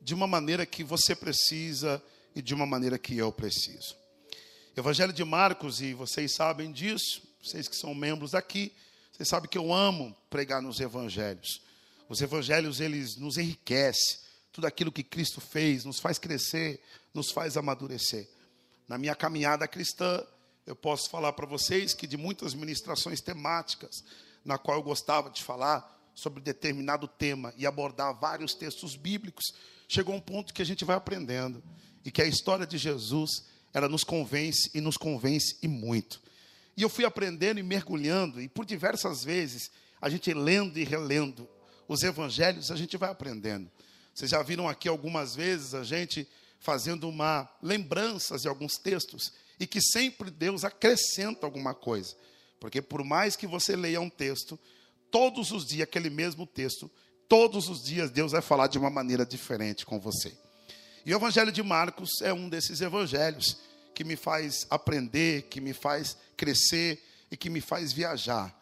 [0.00, 2.02] de uma maneira que você precisa
[2.34, 3.96] e de uma maneira que eu preciso.
[4.76, 8.72] Evangelho de Marcos, e vocês sabem disso, vocês que são membros aqui,
[9.12, 11.62] vocês sabem que eu amo pregar nos evangelhos.
[12.08, 14.18] Os evangelhos, eles nos enriquecem.
[14.52, 16.80] Tudo aquilo que Cristo fez nos faz crescer,
[17.12, 18.28] nos faz amadurecer.
[18.86, 20.24] Na minha caminhada cristã,
[20.66, 24.04] eu posso falar para vocês que de muitas ministrações temáticas,
[24.44, 29.52] na qual eu gostava de falar sobre determinado tema e abordar vários textos bíblicos,
[29.88, 31.62] chegou um ponto que a gente vai aprendendo
[32.04, 36.22] e que a história de Jesus, ela nos convence e nos convence e muito.
[36.76, 39.70] E eu fui aprendendo e mergulhando e por diversas vezes
[40.00, 41.48] a gente lendo e relendo
[41.88, 43.70] os evangelhos, a gente vai aprendendo.
[44.14, 46.28] Vocês já viram aqui algumas vezes a gente
[46.58, 52.14] fazendo uma lembranças de alguns textos e que sempre Deus acrescenta alguma coisa.
[52.58, 54.58] Porque por mais que você leia um texto,
[55.10, 56.90] todos os dias aquele mesmo texto
[57.28, 60.32] Todos os dias Deus vai falar de uma maneira diferente com você.
[61.04, 63.58] E o Evangelho de Marcos é um desses evangelhos
[63.94, 68.54] que me faz aprender, que me faz crescer e que me faz viajar.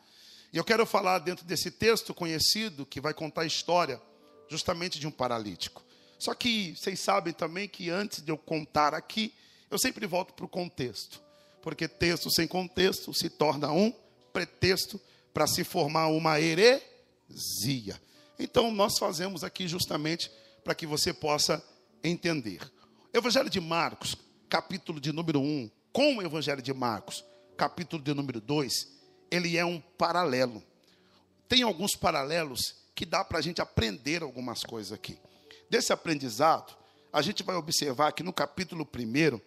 [0.52, 4.00] E eu quero falar dentro desse texto conhecido que vai contar a história
[4.48, 5.82] justamente de um paralítico.
[6.18, 9.34] Só que vocês sabem também que antes de eu contar aqui,
[9.70, 11.20] eu sempre volto para o contexto.
[11.62, 13.92] Porque texto sem contexto se torna um
[14.32, 15.00] pretexto
[15.32, 18.00] para se formar uma heresia.
[18.38, 20.30] Então, nós fazemos aqui justamente
[20.62, 21.64] para que você possa
[22.04, 22.60] entender.
[23.12, 24.16] Evangelho de Marcos,
[24.48, 27.24] capítulo de número 1, com o Evangelho de Marcos,
[27.56, 28.88] capítulo de número 2,
[29.32, 30.62] ele é um paralelo.
[31.48, 35.18] Tem alguns paralelos que dá para a gente aprender algumas coisas aqui.
[35.70, 36.76] Desse aprendizado,
[37.10, 39.40] a gente vai observar que no capítulo 1,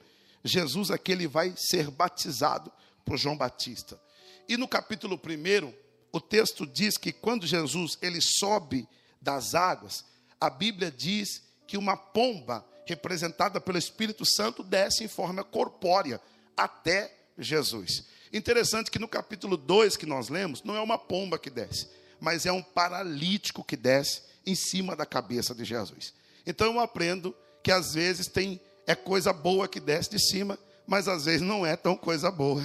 [0.44, 2.74] Jesus aqui ele vai ser batizado
[3.06, 4.02] por João Batista.
[4.49, 5.72] E no capítulo 1,
[6.12, 8.90] o texto diz que quando Jesus ele sobe
[9.22, 10.03] das águas,
[10.41, 16.20] a Bíblia diz que uma pomba representada pelo Espírito Santo desce em forma corpórea
[16.57, 18.14] até Jesus.
[18.36, 21.88] Interessante que no capítulo 2 que nós lemos, não é uma pomba que desce,
[22.20, 26.14] mas é um paralítico que desce em cima da cabeça de Jesus.
[26.45, 27.34] Então eu aprendo
[27.64, 31.66] que às vezes tem é coisa boa que desce de cima, mas às vezes não
[31.66, 32.62] é tão coisa boa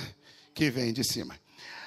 [0.52, 1.38] que vem de cima.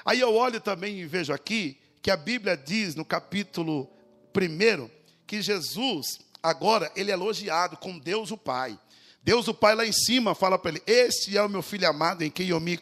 [0.05, 3.91] Aí eu olho também e vejo aqui que a Bíblia diz no capítulo
[4.33, 4.89] 1
[5.27, 8.79] que Jesus, agora, ele é elogiado com Deus o Pai.
[9.21, 12.23] Deus o Pai lá em cima fala para ele: Este é o meu filho amado
[12.23, 12.77] em quem eu me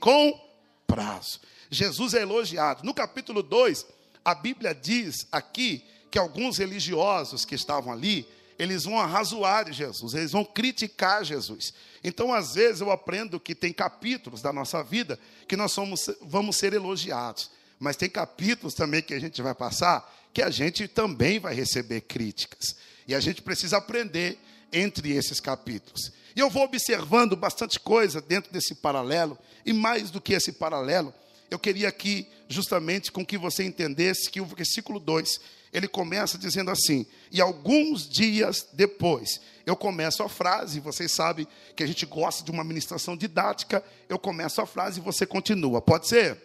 [0.91, 1.39] comprazo.
[1.69, 2.83] Jesus é elogiado.
[2.83, 3.85] No capítulo 2,
[4.23, 8.27] a Bíblia diz aqui que alguns religiosos que estavam ali,
[8.59, 11.73] eles vão arrazoar Jesus, eles vão criticar Jesus.
[12.03, 16.57] Então, às vezes, eu aprendo que tem capítulos da nossa vida que nós somos, vamos
[16.57, 17.49] ser elogiados,
[17.79, 22.01] mas tem capítulos também que a gente vai passar que a gente também vai receber
[22.01, 22.75] críticas.
[23.05, 24.39] E a gente precisa aprender
[24.71, 26.11] entre esses capítulos.
[26.35, 31.13] E eu vou observando bastante coisa dentro desse paralelo, e mais do que esse paralelo,
[31.49, 35.39] eu queria aqui, justamente, com que você entendesse que o versículo 2,
[35.73, 41.45] ele começa dizendo assim: E alguns dias depois, eu começo a frase, vocês sabem
[41.75, 45.81] que a gente gosta de uma ministração didática, eu começo a frase e você continua.
[45.81, 46.41] Pode ser?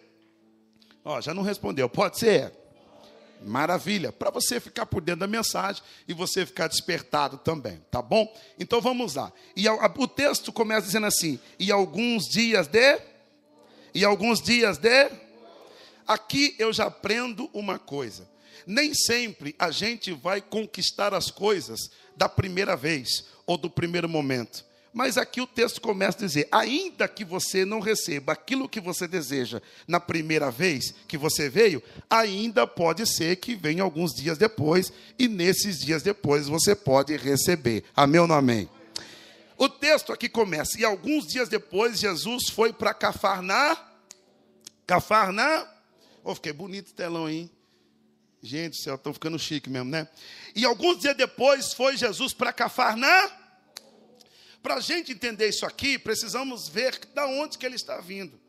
[1.05, 2.51] Ó, já não respondeu, pode ser?
[3.41, 8.31] Maravilha, para você ficar por dentro da mensagem e você ficar despertado também, tá bom?
[8.59, 9.31] Então vamos lá.
[9.55, 12.99] E o texto começa dizendo assim: e alguns dias de.
[13.93, 15.09] E alguns dias de.
[16.05, 18.27] Aqui eu já aprendo uma coisa.
[18.65, 24.65] Nem sempre a gente vai conquistar as coisas da primeira vez ou do primeiro momento.
[24.93, 29.07] Mas aqui o texto começa a dizer: ainda que você não receba aquilo que você
[29.07, 34.91] deseja na primeira vez que você veio, ainda pode ser que venha alguns dias depois,
[35.19, 37.83] e nesses dias depois você pode receber.
[37.95, 38.69] Amém ou não amém?
[39.57, 43.77] O texto aqui começa: e alguns dias depois Jesus foi para Cafarná.
[44.85, 45.67] Cafarná.
[46.23, 47.49] Oh, fiquei bonito o telão, hein?
[48.41, 50.07] Gente do céu, estão ficando chique mesmo, né?
[50.55, 53.46] E alguns dias depois foi Jesus para Cafarná
[54.61, 58.39] para a gente entender isso aqui, precisamos ver da onde que ele está vindo.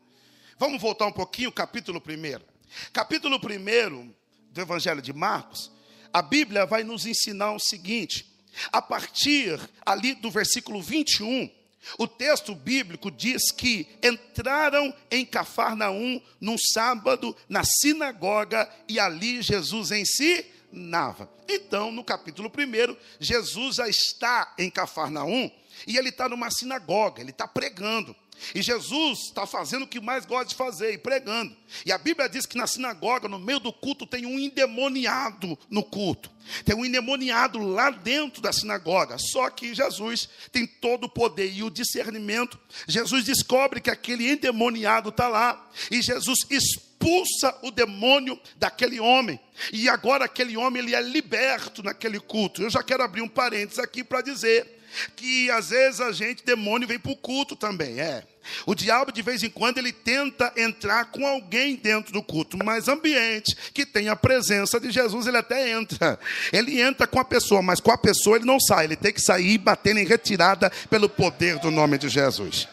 [0.57, 2.43] Vamos voltar um pouquinho, capítulo 1.
[2.91, 4.13] Capítulo 1
[4.51, 5.71] do Evangelho de Marcos,
[6.11, 8.29] a Bíblia vai nos ensinar o seguinte:
[8.71, 11.49] a partir ali do versículo 21,
[11.97, 19.91] o texto bíblico diz que entraram em Cafarnaum num sábado na sinagoga e ali Jesus
[19.91, 21.31] ensinava.
[21.47, 25.49] Então, no capítulo 1, Jesus já está em Cafarnaum
[25.87, 28.15] e ele está numa sinagoga, ele está pregando.
[28.55, 31.55] E Jesus está fazendo o que mais gosta de fazer, e pregando.
[31.85, 35.83] E a Bíblia diz que na sinagoga, no meio do culto, tem um endemoniado no
[35.83, 36.31] culto.
[36.63, 39.17] Tem um endemoniado lá dentro da sinagoga.
[39.17, 42.57] Só que Jesus tem todo o poder e o discernimento.
[42.87, 45.69] Jesus descobre que aquele endemoniado está lá.
[45.91, 49.39] E Jesus expulsa o demônio daquele homem.
[49.71, 52.63] E agora aquele homem ele é liberto naquele culto.
[52.63, 54.78] Eu já quero abrir um parênteses aqui para dizer
[55.15, 58.23] que às vezes a gente, demônio, vem para o culto também, é.
[58.65, 62.87] O diabo, de vez em quando, ele tenta entrar com alguém dentro do culto, mas
[62.87, 66.19] ambiente que tem a presença de Jesus, ele até entra.
[66.51, 69.21] Ele entra com a pessoa, mas com a pessoa ele não sai, ele tem que
[69.21, 72.67] sair batendo em retirada pelo poder do nome de Jesus.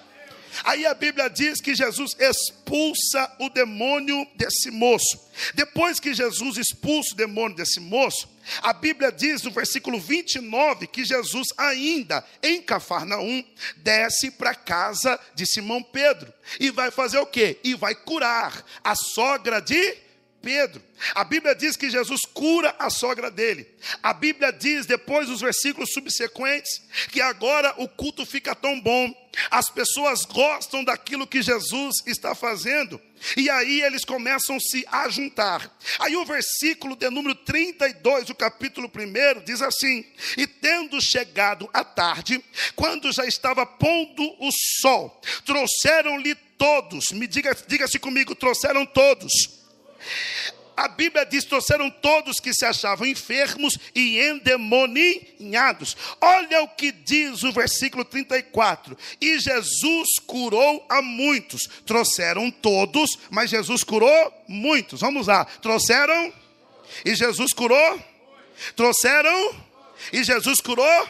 [0.64, 5.20] Aí a Bíblia diz que Jesus expulsa o demônio desse moço.
[5.54, 8.28] Depois que Jesus expulsa o demônio desse moço,
[8.62, 13.44] a Bíblia diz no versículo 29 que Jesus, ainda em Cafarnaum,
[13.76, 17.58] desce para a casa de Simão Pedro e vai fazer o quê?
[17.64, 20.05] E vai curar a sogra de
[20.46, 20.80] Pedro.
[21.12, 23.66] A Bíblia diz que Jesus cura a sogra dele.
[24.00, 29.12] A Bíblia diz, depois dos versículos subsequentes, que agora o culto fica tão bom,
[29.50, 33.00] as pessoas gostam daquilo que Jesus está fazendo,
[33.36, 35.68] e aí eles começam a se a juntar.
[35.98, 40.06] Aí o versículo de número 32 do capítulo 1 diz assim:
[40.36, 42.42] E tendo chegado a tarde,
[42.76, 44.48] quando já estava pondo o
[44.80, 49.55] sol, trouxeram-lhe todos, me diga, diga-se comigo, trouxeram todos
[50.76, 55.96] a Bíblia diz: trouxeram todos que se achavam enfermos e endemoniados.
[56.20, 58.96] Olha o que diz o versículo 34.
[59.20, 61.62] E Jesus curou a muitos.
[61.86, 65.00] Trouxeram todos, mas Jesus curou muitos.
[65.00, 65.46] Vamos lá.
[65.46, 66.32] Trouxeram
[67.04, 68.00] e Jesus curou.
[68.74, 69.56] Trouxeram
[70.12, 71.08] e Jesus curou.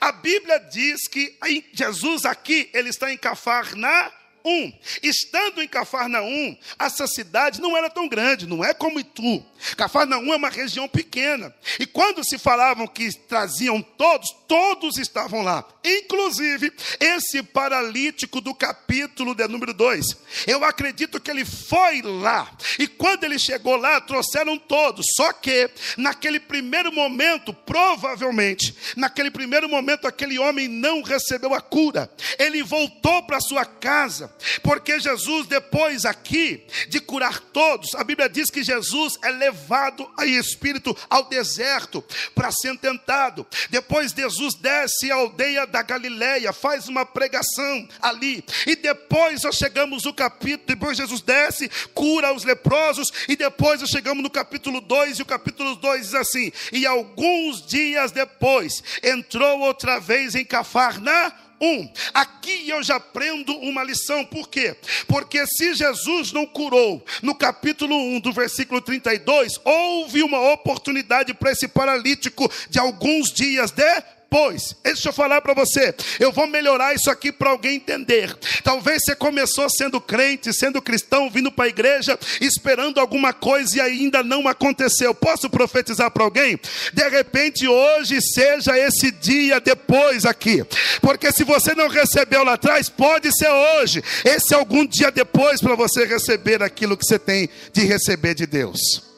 [0.00, 1.36] A Bíblia diz que
[1.72, 4.15] Jesus aqui, ele está em Cafarnaum
[4.46, 9.44] um, estando em Cafarnaum, essa cidade não era tão grande, não é como Itu.
[9.76, 11.52] Cafarnaum é uma região pequena.
[11.80, 15.64] E quando se falavam que traziam todos, todos estavam lá.
[15.84, 20.06] Inclusive, esse paralítico do capítulo de número 2.
[20.46, 22.50] Eu acredito que ele foi lá.
[22.78, 25.06] E quando ele chegou lá, trouxeram todos.
[25.16, 32.10] Só que, naquele primeiro momento, provavelmente, naquele primeiro momento, aquele homem não recebeu a cura.
[32.38, 38.50] Ele voltou para sua casa Porque Jesus, depois aqui de curar todos, a Bíblia diz
[38.50, 42.04] que Jesus é levado em espírito ao deserto
[42.34, 43.46] para ser tentado.
[43.70, 48.44] Depois Jesus desce à aldeia da Galileia, faz uma pregação ali.
[48.66, 53.90] E depois nós chegamos no capítulo, depois Jesus desce, cura os leprosos, e depois nós
[53.90, 59.60] chegamos no capítulo 2, e o capítulo 2 diz assim: E alguns dias depois entrou
[59.60, 61.88] outra vez em Cafarnaum 1.
[62.14, 64.76] Aqui eu já aprendo uma lição, por quê?
[65.06, 71.52] Porque se Jesus não curou no capítulo 1 do versículo 32, houve uma oportunidade para
[71.52, 74.76] esse paralítico de alguns dias de depois.
[74.82, 75.94] Deixa eu falar para você.
[76.20, 78.36] Eu vou melhorar isso aqui para alguém entender.
[78.62, 83.80] Talvez você começou sendo crente, sendo cristão, vindo para a igreja, esperando alguma coisa e
[83.80, 85.14] ainda não aconteceu.
[85.14, 86.58] Posso profetizar para alguém?
[86.92, 90.64] De repente, hoje seja esse dia depois aqui.
[91.00, 94.02] Porque se você não recebeu lá atrás, pode ser hoje.
[94.24, 98.46] Esse é algum dia depois para você receber aquilo que você tem de receber de
[98.46, 99.15] Deus.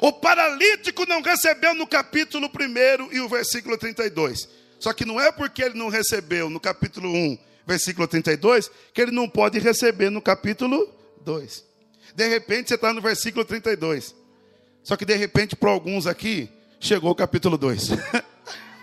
[0.00, 4.48] O paralítico não recebeu no capítulo 1 e o versículo 32.
[4.78, 9.12] Só que não é porque ele não recebeu no capítulo 1, versículo 32, que ele
[9.12, 10.92] não pode receber no capítulo
[11.22, 11.64] 2.
[12.14, 14.14] De repente você está no versículo 32.
[14.82, 17.88] Só que de repente, para alguns aqui, chegou o capítulo 2.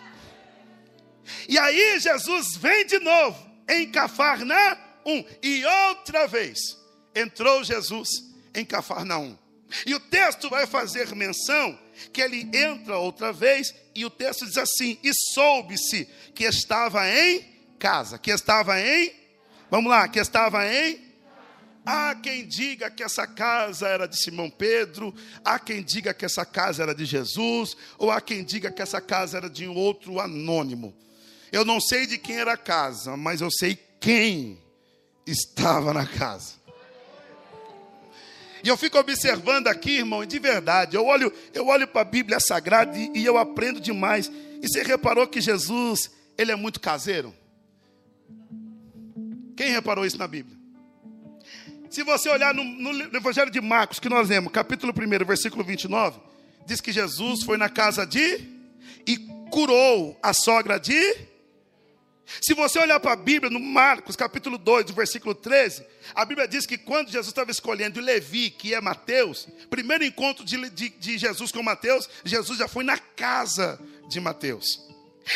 [1.47, 3.37] e aí Jesus vem de novo
[3.69, 5.23] em Cafarnaum.
[5.41, 6.77] E outra vez
[7.13, 8.09] entrou Jesus
[8.53, 9.37] em Cafarnaum.
[9.85, 11.77] E o texto vai fazer menção
[12.11, 17.45] que ele entra outra vez e o texto diz assim: E soube-se que estava em
[17.79, 19.11] casa, que estava em,
[19.69, 21.11] vamos lá, que estava em.
[21.83, 26.45] Há quem diga que essa casa era de Simão Pedro, há quem diga que essa
[26.45, 30.19] casa era de Jesus, ou há quem diga que essa casa era de um outro
[30.19, 30.95] anônimo.
[31.51, 34.61] Eu não sei de quem era a casa, mas eu sei quem
[35.25, 36.60] estava na casa.
[38.63, 42.39] E eu fico observando aqui, irmão, de verdade, eu olho, eu olho para a Bíblia
[42.39, 44.31] Sagrada e, e eu aprendo demais.
[44.61, 47.33] E você reparou que Jesus, ele é muito caseiro?
[49.55, 50.57] Quem reparou isso na Bíblia?
[51.89, 56.19] Se você olhar no, no, Evangelho de Marcos, que nós lemos, capítulo 1, versículo 29,
[56.65, 58.39] diz que Jesus foi na casa de
[59.05, 59.17] e
[59.49, 61.30] curou a sogra de
[62.39, 65.85] se você olhar para a Bíblia, no Marcos, capítulo 2, do versículo 13,
[66.15, 70.69] a Bíblia diz que quando Jesus estava escolhendo Levi, que é Mateus, primeiro encontro de,
[70.69, 74.91] de, de Jesus com Mateus, Jesus já foi na casa de Mateus.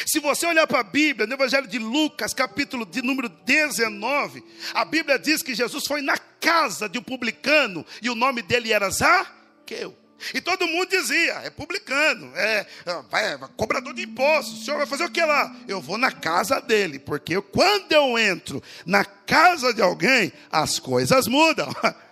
[0.05, 4.43] Se você olhar para a Bíblia, no Evangelho de Lucas, capítulo de número 19,
[4.73, 8.73] a Bíblia diz que Jesus foi na casa de um publicano e o nome dele
[8.73, 9.95] era Zaqueu.
[10.33, 14.61] E todo mundo dizia: é publicano, é, é, é, cobrador de impostos.
[14.61, 15.55] O senhor vai fazer o que lá?
[15.67, 21.27] Eu vou na casa dele, porque quando eu entro na casa de alguém, as coisas
[21.27, 21.73] mudam.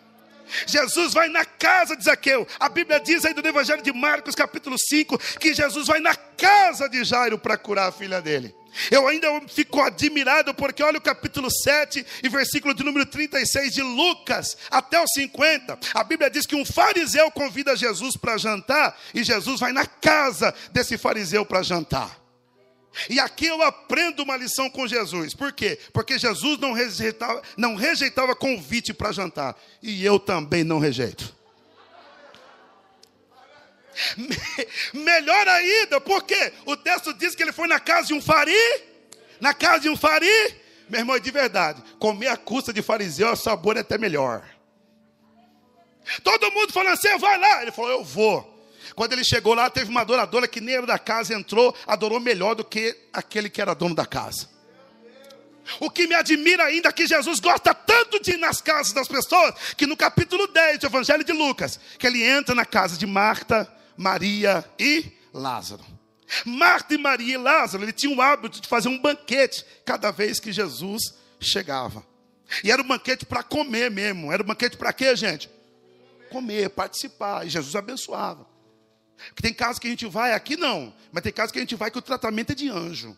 [0.68, 2.48] Jesus vai na casa de Zaqueu.
[2.60, 6.88] A Bíblia diz aí no Evangelho de Marcos, capítulo 5, que Jesus vai na casa
[6.88, 8.54] de Jairo para curar a filha dele.
[8.90, 13.82] Eu ainda fico admirado porque olha o capítulo 7 e versículo de número 36 de
[13.82, 15.80] Lucas até o 50.
[15.94, 20.54] A Bíblia diz que um fariseu convida Jesus para jantar e Jesus vai na casa
[20.72, 22.24] desse fariseu para jantar.
[23.10, 25.34] E aqui eu aprendo uma lição com Jesus.
[25.34, 25.80] Por quê?
[25.92, 29.56] Porque Jesus não rejeitava, não rejeitava convite para jantar.
[29.82, 31.36] E eu também não rejeito.
[34.94, 38.56] Melhor ainda, porque o texto diz que ele foi na casa de um fari,
[39.40, 40.56] na casa de um fari,
[40.90, 44.44] meu irmão, de verdade, comer a custa de fariseu, o sabor é até melhor.
[46.24, 47.62] Todo mundo falando assim, vai lá.
[47.62, 48.54] Ele falou, eu vou.
[48.96, 52.56] Quando ele chegou lá, teve uma adoradora que nem era da casa, entrou, adorou melhor
[52.56, 54.50] do que aquele que era dono da casa.
[55.80, 59.08] O que me admira ainda é que Jesus gosta tanto de ir nas casas das
[59.08, 63.06] pessoas, que no capítulo 10 do Evangelho de Lucas, que ele entra na casa de
[63.06, 65.84] Marta, Maria e Lázaro.
[66.46, 70.40] Marta e Maria e Lázaro, ele tinha o hábito de fazer um banquete cada vez
[70.40, 72.06] que Jesus chegava.
[72.64, 74.32] E era um banquete para comer mesmo.
[74.32, 75.50] Era um banquete para quê, gente?
[76.30, 77.46] Comer, participar.
[77.46, 78.48] E Jesus abençoava.
[79.30, 81.76] Porque tem casos que a gente vai, aqui não, mas tem casos que a gente
[81.76, 83.16] vai que o tratamento é de anjo.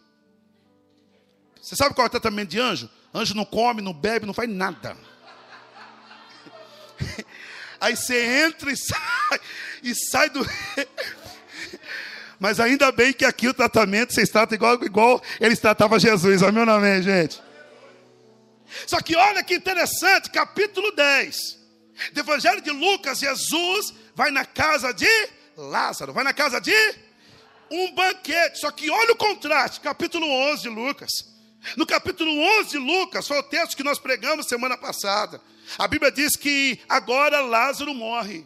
[1.62, 2.90] Você sabe qual é o tratamento de anjo?
[3.14, 4.96] Anjo não come, não bebe, não faz nada.
[7.80, 9.40] Aí você entra e sai,
[9.84, 10.46] e sai do.
[12.40, 16.44] Mas ainda bem que aqui o tratamento vocês tratam igual, igual eles tratavam Jesus.
[16.44, 17.42] Amém ou não amém, gente?
[18.86, 21.66] Só que olha que interessante, capítulo 10
[22.12, 25.08] do Evangelho de Lucas, Jesus vai na casa de
[25.56, 26.76] Lázaro, vai na casa de
[27.72, 28.60] um banquete.
[28.60, 31.12] Só que olha o contraste, capítulo 11 de Lucas.
[31.78, 35.42] No capítulo 11 de Lucas, foi o texto que nós pregamos semana passada.
[35.78, 38.46] A Bíblia diz que agora Lázaro morre.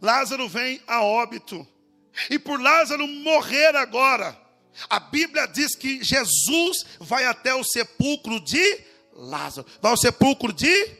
[0.00, 1.66] Lázaro vem a óbito.
[2.30, 4.36] E por Lázaro morrer agora,
[4.88, 8.80] a Bíblia diz que Jesus vai até o sepulcro de
[9.12, 9.66] Lázaro.
[9.80, 10.90] Vai ao sepulcro de.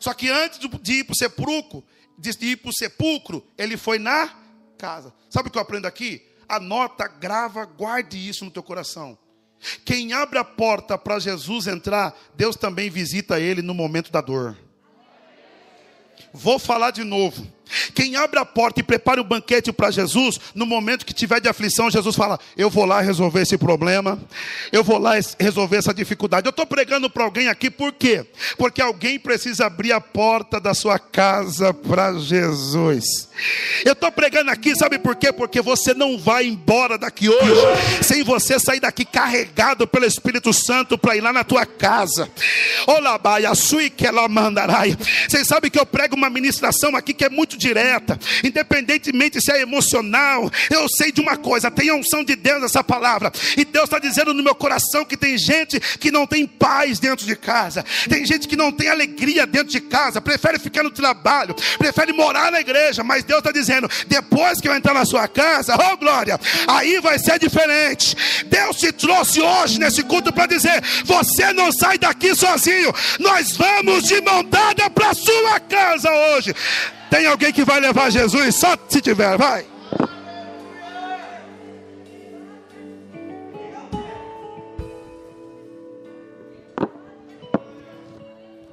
[0.00, 1.84] Só que antes de ir para o sepulcro,
[2.18, 4.28] de ir para o sepulcro, ele foi na
[4.76, 5.14] casa.
[5.30, 6.22] Sabe o que eu aprendo aqui?
[6.48, 9.18] Anota, grava, guarde isso no teu coração.
[9.84, 14.58] Quem abre a porta para Jesus entrar, Deus também visita ele no momento da dor.
[16.36, 17.46] Vou falar de novo.
[17.94, 21.48] Quem abre a porta e prepara o banquete para Jesus, no momento que tiver de
[21.48, 24.18] aflição, Jesus fala: Eu vou lá resolver esse problema,
[24.70, 26.46] eu vou lá resolver essa dificuldade.
[26.46, 28.26] Eu estou pregando para alguém aqui, por quê?
[28.56, 33.28] Porque alguém precisa abrir a porta da sua casa para Jesus.
[33.84, 35.32] Eu estou pregando aqui, sabe por quê?
[35.32, 40.96] Porque você não vai embora daqui hoje sem você sair daqui carregado pelo Espírito Santo
[40.96, 42.30] para ir lá na tua casa.
[42.86, 44.96] Olá, baia, sui que ela mandarai.
[45.28, 49.60] Vocês sabem que eu prego uma ministração aqui que é muito direta, independentemente se é
[49.60, 50.50] emocional.
[50.70, 53.98] Eu sei de uma coisa: tem a unção de Deus essa palavra, e Deus está
[53.98, 58.24] dizendo no meu coração que tem gente que não tem paz dentro de casa, tem
[58.24, 62.60] gente que não tem alegria dentro de casa, prefere ficar no trabalho, prefere morar na
[62.60, 67.00] igreja, mas Deus está dizendo: depois que eu entrar na sua casa, oh glória, aí
[67.00, 68.16] vai ser diferente.
[68.46, 74.04] Deus te trouxe hoje nesse culto para dizer: você não sai daqui sozinho, nós vamos
[74.04, 76.54] de mão dada para sua casa hoje.
[77.14, 78.56] Tem alguém que vai levar Jesus?
[78.56, 79.64] Só se tiver, vai.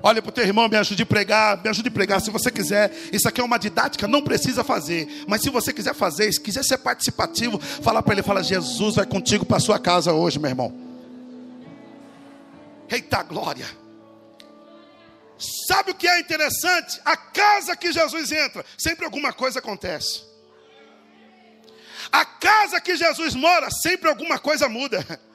[0.01, 2.19] Olha para o teu irmão, me ajude a pregar, me ajude a pregar.
[2.19, 5.07] Se você quiser, isso aqui é uma didática, não precisa fazer.
[5.27, 9.05] Mas se você quiser fazer, se quiser ser participativo, fala para ele, fala, Jesus vai
[9.05, 10.73] contigo para sua casa hoje, meu irmão.
[12.89, 13.80] Eita glória!
[15.67, 17.01] Sabe o que é interessante?
[17.03, 20.21] A casa que Jesus entra, sempre alguma coisa acontece.
[22.11, 25.03] A casa que Jesus mora, sempre alguma coisa muda.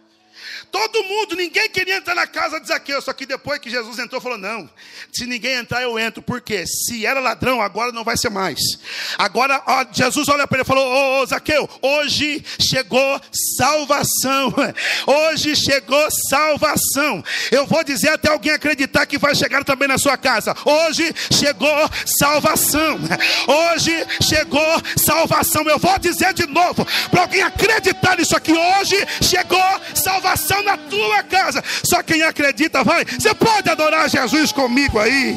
[0.71, 4.21] Todo mundo, ninguém queria entrar na casa de Zaqueu, só que depois que Jesus entrou,
[4.21, 4.69] falou: Não,
[5.13, 8.59] se ninguém entrar, eu entro, porque se era ladrão, agora não vai ser mais.
[9.19, 13.21] Agora, ó, Jesus olha para ele e falou: Ô, ô Zaqueu, hoje chegou
[13.57, 14.55] salvação,
[15.07, 17.23] hoje chegou salvação.
[17.51, 21.91] Eu vou dizer até alguém acreditar que vai chegar também na sua casa: Hoje chegou
[22.19, 22.99] salvação,
[23.47, 25.63] hoje chegou salvação.
[25.69, 31.23] Eu vou dizer de novo, para alguém acreditar nisso aqui: Hoje chegou salvação na tua
[31.23, 31.63] casa.
[31.85, 33.05] Só quem acredita vai.
[33.05, 35.37] Você pode adorar Jesus comigo aí.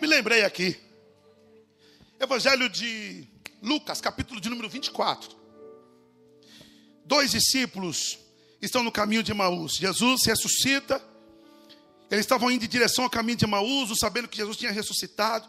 [0.00, 0.76] Me lembrei aqui.
[2.18, 3.26] Evangelho de
[3.62, 5.30] Lucas, capítulo de número 24.
[7.04, 8.18] Dois discípulos
[8.60, 9.74] estão no caminho de Maús.
[9.74, 11.02] Jesus ressuscita.
[12.10, 15.48] Eles estavam indo em direção ao caminho de Maús, sabendo que Jesus tinha ressuscitado.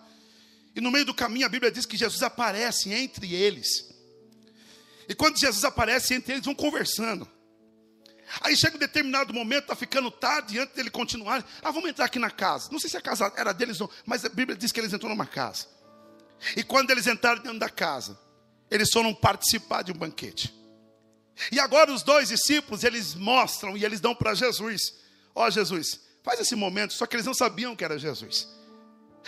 [0.75, 3.93] E no meio do caminho a Bíblia diz que Jesus aparece entre eles.
[5.07, 7.27] E quando Jesus aparece entre eles, vão conversando.
[8.41, 12.17] Aí chega um determinado momento, está ficando tarde, antes dele continuar, ah, vamos entrar aqui
[12.17, 12.69] na casa.
[12.71, 15.15] Não sei se a casa era deles ou mas a Bíblia diz que eles entraram
[15.15, 15.67] numa casa.
[16.55, 18.17] E quando eles entraram dentro da casa,
[18.71, 20.53] eles foram participar de um banquete.
[21.51, 24.93] E agora os dois discípulos, eles mostram e eles dão para Jesus:
[25.35, 28.47] Ó oh, Jesus, faz esse momento, só que eles não sabiam que era Jesus.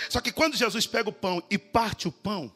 [0.10, 2.52] Só que quando Jesus pega o pão e parte o pão,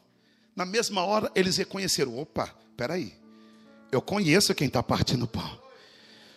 [0.56, 3.14] na mesma hora eles reconheceram: opa, peraí,
[3.92, 5.60] eu conheço quem está partindo o pão.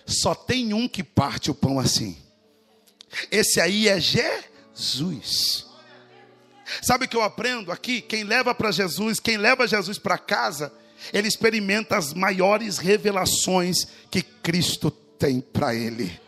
[0.07, 2.17] Só tem um que parte o pão assim.
[3.31, 5.67] Esse aí é Jesus.
[6.81, 8.01] Sabe o que eu aprendo aqui?
[8.01, 10.73] Quem leva para Jesus, quem leva Jesus para casa,
[11.13, 16.22] ele experimenta as maiores revelações que Cristo tem para ele.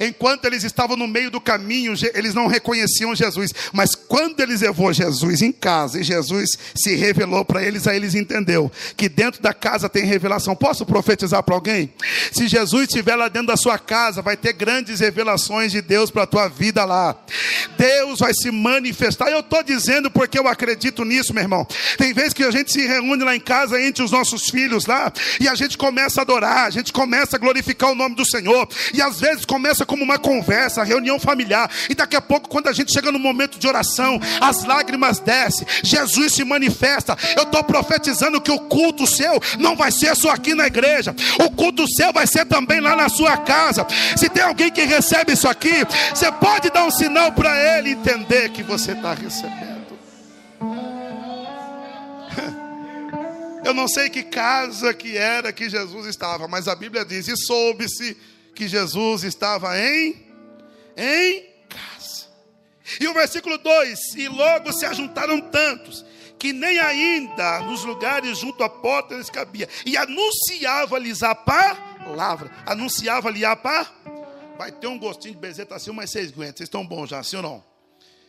[0.00, 3.52] Enquanto eles estavam no meio do caminho, eles não reconheciam Jesus.
[3.72, 8.14] Mas quando eles levou Jesus em casa e Jesus se revelou para eles, aí eles
[8.14, 10.54] entendeu que dentro da casa tem revelação.
[10.54, 11.92] Posso profetizar para alguém?
[12.32, 16.22] Se Jesus estiver lá dentro da sua casa, vai ter grandes revelações de Deus para
[16.24, 17.16] a tua vida lá.
[17.78, 19.30] Deus vai se manifestar.
[19.30, 21.66] Eu estou dizendo porque eu acredito nisso, meu irmão.
[21.96, 25.12] Tem vezes que a gente se reúne lá em casa entre os nossos filhos lá
[25.38, 28.68] e a gente começa a adorar, a gente começa a glorificar o nome do Senhor
[28.92, 32.66] e às vezes começa começa como uma conversa, reunião familiar, e daqui a pouco, quando
[32.68, 37.16] a gente chega no momento de oração, as lágrimas descem, Jesus se manifesta.
[37.36, 41.50] Eu estou profetizando que o culto seu não vai ser só aqui na igreja, o
[41.50, 43.86] culto seu vai ser também lá na sua casa.
[44.16, 48.48] Se tem alguém que recebe isso aqui, você pode dar um sinal para ele entender
[48.50, 49.80] que você está recebendo.
[53.64, 57.36] Eu não sei que casa que era que Jesus estava, mas a Bíblia diz: e
[57.36, 58.16] soube-se
[58.54, 60.28] que Jesus estava em
[60.96, 62.28] em casa.
[63.00, 66.04] E o versículo 2: E logo se ajuntaram tantos
[66.38, 69.68] que nem ainda nos lugares junto à porta eles cabia.
[69.84, 72.50] E anunciava-lhes a palavra.
[72.64, 73.92] Anunciava-lhe a palavra.
[74.56, 76.56] Vai ter um gostinho de bezeta assim, mas vocês aguentam.
[76.56, 77.64] Vocês estão bons já, sim ou não?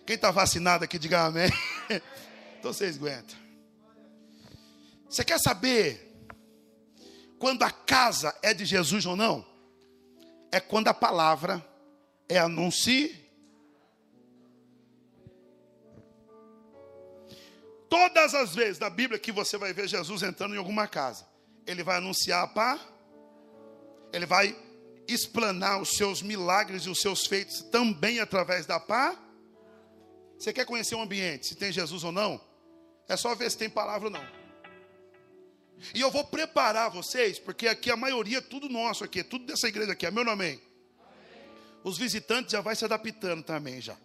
[0.05, 1.51] Quem está vacinado aqui, diga amém.
[2.59, 3.35] Então vocês aguentam.
[5.09, 6.15] Você quer saber
[7.39, 9.43] quando a casa é de Jesus ou não?
[10.51, 11.65] É quando a palavra
[12.27, 13.21] é anunciada.
[17.89, 21.27] Todas as vezes na Bíblia que você vai ver Jesus entrando em alguma casa,
[21.67, 22.79] ele vai anunciar a pá,
[24.13, 24.57] ele vai
[25.07, 29.17] explanar os seus milagres e os seus feitos também através da pá.
[30.39, 32.39] Você quer conhecer o ambiente, se tem Jesus ou não?
[33.09, 34.40] É só ver se tem palavra ou não.
[35.93, 39.45] E eu vou preparar vocês, porque aqui a maioria é tudo nosso aqui, é tudo
[39.45, 40.45] dessa igreja aqui, é meu nome.
[40.45, 40.61] Amém.
[41.83, 43.97] Os visitantes já vai se adaptando também já.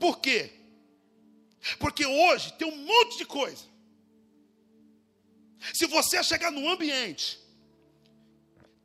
[0.00, 0.52] Por quê?
[1.78, 3.64] Porque hoje tem um monte de coisa.
[5.74, 7.38] Se você chegar num ambiente,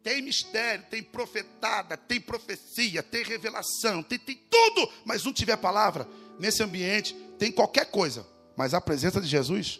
[0.04, 6.08] tem mistério, tem profetada, tem profecia, tem revelação, tem, tem tudo, mas não tiver palavra,
[6.40, 8.26] nesse ambiente tem qualquer coisa,
[8.58, 9.80] mas a presença de Jesus,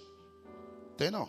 [1.02, 1.28] tem não.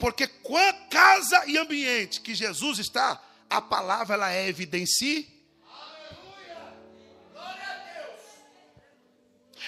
[0.00, 5.30] Porque quando casa e ambiente que Jesus está, a palavra ela é evidenciada.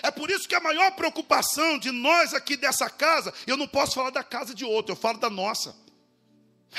[0.03, 3.95] É por isso que a maior preocupação de nós aqui dessa casa, eu não posso
[3.95, 5.77] falar da casa de outro, eu falo da nossa.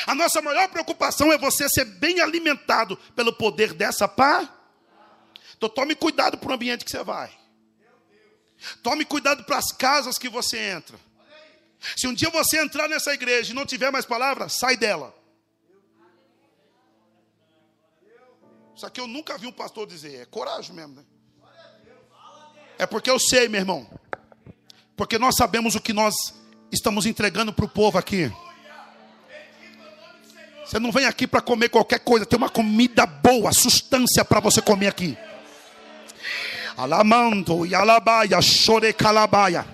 [0.06, 4.54] A nossa maior preocupação é você ser bem alimentado pelo poder dessa pá.
[5.56, 7.45] Então tome cuidado para o ambiente que você vai.
[8.82, 10.98] Tome cuidado para as casas que você entra.
[11.96, 15.16] Se um dia você entrar nessa igreja e não tiver mais palavra, sai dela.
[18.76, 21.04] Isso aqui eu nunca vi um pastor dizer, é coragem mesmo, né?
[22.78, 23.88] É porque eu sei, meu irmão.
[24.98, 26.14] Porque nós sabemos o que nós
[26.72, 28.32] estamos entregando para o povo aqui.
[30.66, 34.62] Você não vem aqui para comer qualquer coisa, tem uma comida boa, substância para você
[34.62, 35.18] comer aqui.
[36.78, 38.40] Alamando, yalabaia,
[38.98, 39.66] calabaia.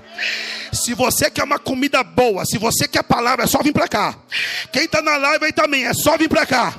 [0.72, 4.16] Se você quer uma comida boa, se você quer palavra, é só vir para cá.
[4.72, 6.74] Quem está na live aí também, é só vir para cá.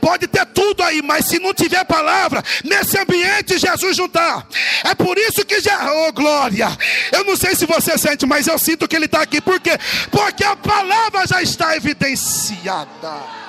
[0.00, 4.46] Pode ter tudo aí, mas se não tiver palavra, nesse ambiente Jesus não está.
[4.84, 6.68] É por isso que já, oh glória.
[7.12, 9.40] Eu não sei se você sente, mas eu sinto que ele está aqui.
[9.40, 9.78] Por quê?
[10.10, 13.40] Porque a palavra já está evidenciada.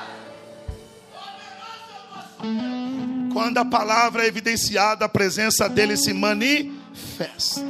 [3.34, 7.62] Quando a palavra é evidenciada, a presença dele se manifesta.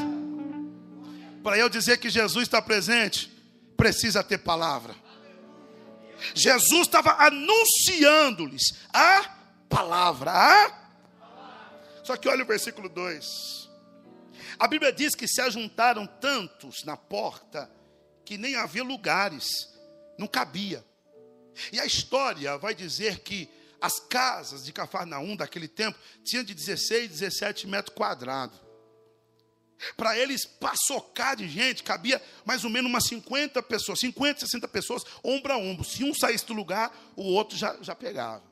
[1.43, 3.31] Para eu dizer que Jesus está presente,
[3.75, 4.95] precisa ter palavra.
[6.35, 9.35] Jesus estava anunciando-lhes a
[9.67, 10.31] palavra.
[10.31, 10.81] A...
[12.03, 13.69] Só que olha o versículo 2.
[14.59, 17.69] A Bíblia diz que se ajuntaram tantos na porta
[18.23, 19.47] que nem havia lugares,
[20.17, 20.85] não cabia.
[21.71, 23.49] E a história vai dizer que
[23.81, 28.59] as casas de Cafarnaum daquele tempo tinham de 16, 17 metros quadrados.
[29.97, 35.03] Para eles paçocar de gente, cabia mais ou menos umas 50 pessoas, 50, 60 pessoas,
[35.23, 35.83] ombro a ombro.
[35.83, 38.43] Se um saísse do lugar, o outro já, já pegava.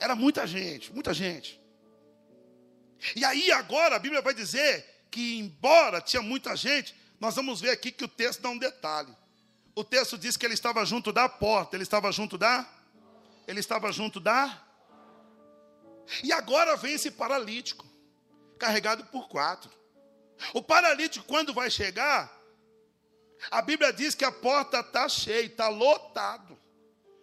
[0.00, 1.60] Era muita gente, muita gente.
[3.14, 7.70] E aí agora a Bíblia vai dizer que, embora tinha muita gente, nós vamos ver
[7.70, 9.14] aqui que o texto dá um detalhe.
[9.74, 12.66] O texto diz que ele estava junto da porta, ele estava junto da.
[13.46, 14.62] Ele estava junto da.
[16.22, 17.86] E agora vem esse paralítico,
[18.58, 19.70] carregado por quatro.
[20.52, 22.32] O paralítico, quando vai chegar,
[23.50, 26.58] a Bíblia diz que a porta está cheia, está lotado.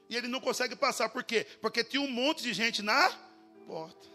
[0.09, 1.09] E ele não consegue passar.
[1.09, 1.45] Por quê?
[1.61, 3.09] Porque tinha um monte de gente na
[3.65, 4.07] porta.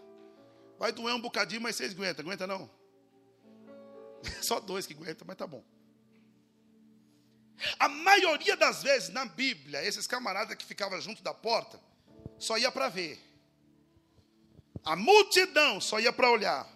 [0.79, 2.25] Vai doer um bocadinho, mas vocês aguentam.
[2.25, 2.71] Aguenta não?
[4.43, 5.65] Só dois que aguentam, mas tá bom.
[7.79, 11.81] A maioria das vezes na Bíblia, esses camaradas que ficavam junto da porta,
[12.39, 13.19] só ia para ver.
[14.85, 16.67] A multidão só ia para olhar.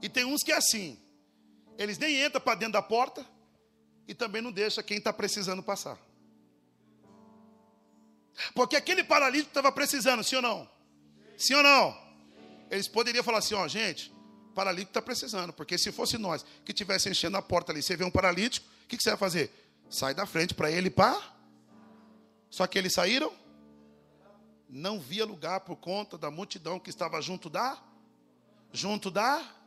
[0.00, 0.98] E tem uns que é assim.
[1.76, 3.26] Eles nem entram para dentro da porta
[4.06, 5.98] e também não deixa quem está precisando passar.
[8.54, 10.70] Porque aquele paralítico estava precisando, sim ou não?
[11.36, 12.10] Sim ou não?
[12.70, 14.12] Eles poderiam falar assim, ó, gente,
[14.54, 18.04] paralítico está precisando, porque se fosse nós que tivesse enchendo a porta ali, você vê
[18.04, 19.50] um paralítico, o que, que você vai fazer?
[19.88, 21.34] Sai da frente para ele pá.
[22.48, 23.32] Só que eles saíram,
[24.70, 27.82] não via lugar por conta da multidão que estava junto da,
[28.72, 29.60] junto da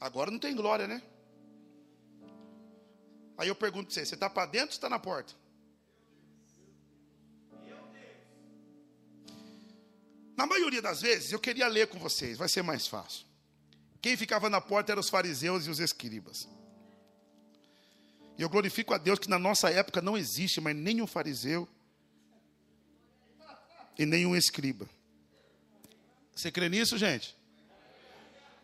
[0.00, 1.02] Agora não tem glória, né?
[3.36, 5.34] Aí eu pergunto para você: você está para dentro ou está na porta?
[10.36, 13.26] Na maioria das vezes, eu queria ler com vocês, vai ser mais fácil.
[14.00, 16.48] Quem ficava na porta eram os fariseus e os escribas.
[18.38, 21.68] E eu glorifico a Deus que na nossa época não existe mais nenhum fariseu
[23.98, 24.88] e nenhum escriba.
[26.32, 27.36] Você crê nisso, gente?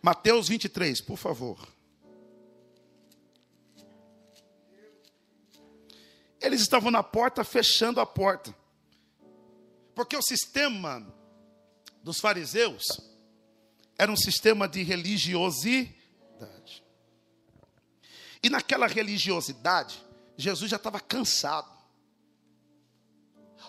[0.01, 1.69] Mateus 23, por favor.
[6.41, 8.55] Eles estavam na porta, fechando a porta.
[9.93, 11.05] Porque o sistema
[12.01, 12.85] dos fariseus
[13.99, 16.84] era um sistema de religiosidade.
[18.45, 20.05] E naquela religiosidade,
[20.37, 21.73] Jesus já estava cansado.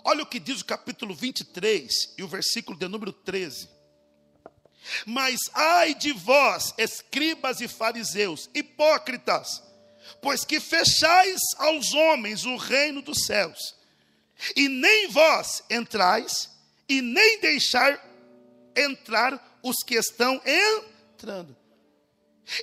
[0.03, 3.69] Olha o que diz o capítulo 23 e o versículo de número 13.
[5.05, 9.63] Mas ai de vós, escribas e fariseus, hipócritas,
[10.21, 13.75] pois que fechais aos homens o reino dos céus,
[14.57, 16.49] e nem vós entrais,
[16.89, 17.97] e nem deixar
[18.75, 21.55] entrar os que estão entrando.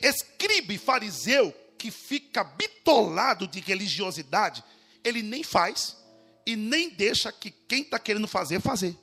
[0.02, 4.62] Escribe fariseu que fica bitolado de religiosidade,
[5.02, 5.96] ele nem faz
[6.46, 8.96] e nem deixa que quem está querendo fazer, fazer.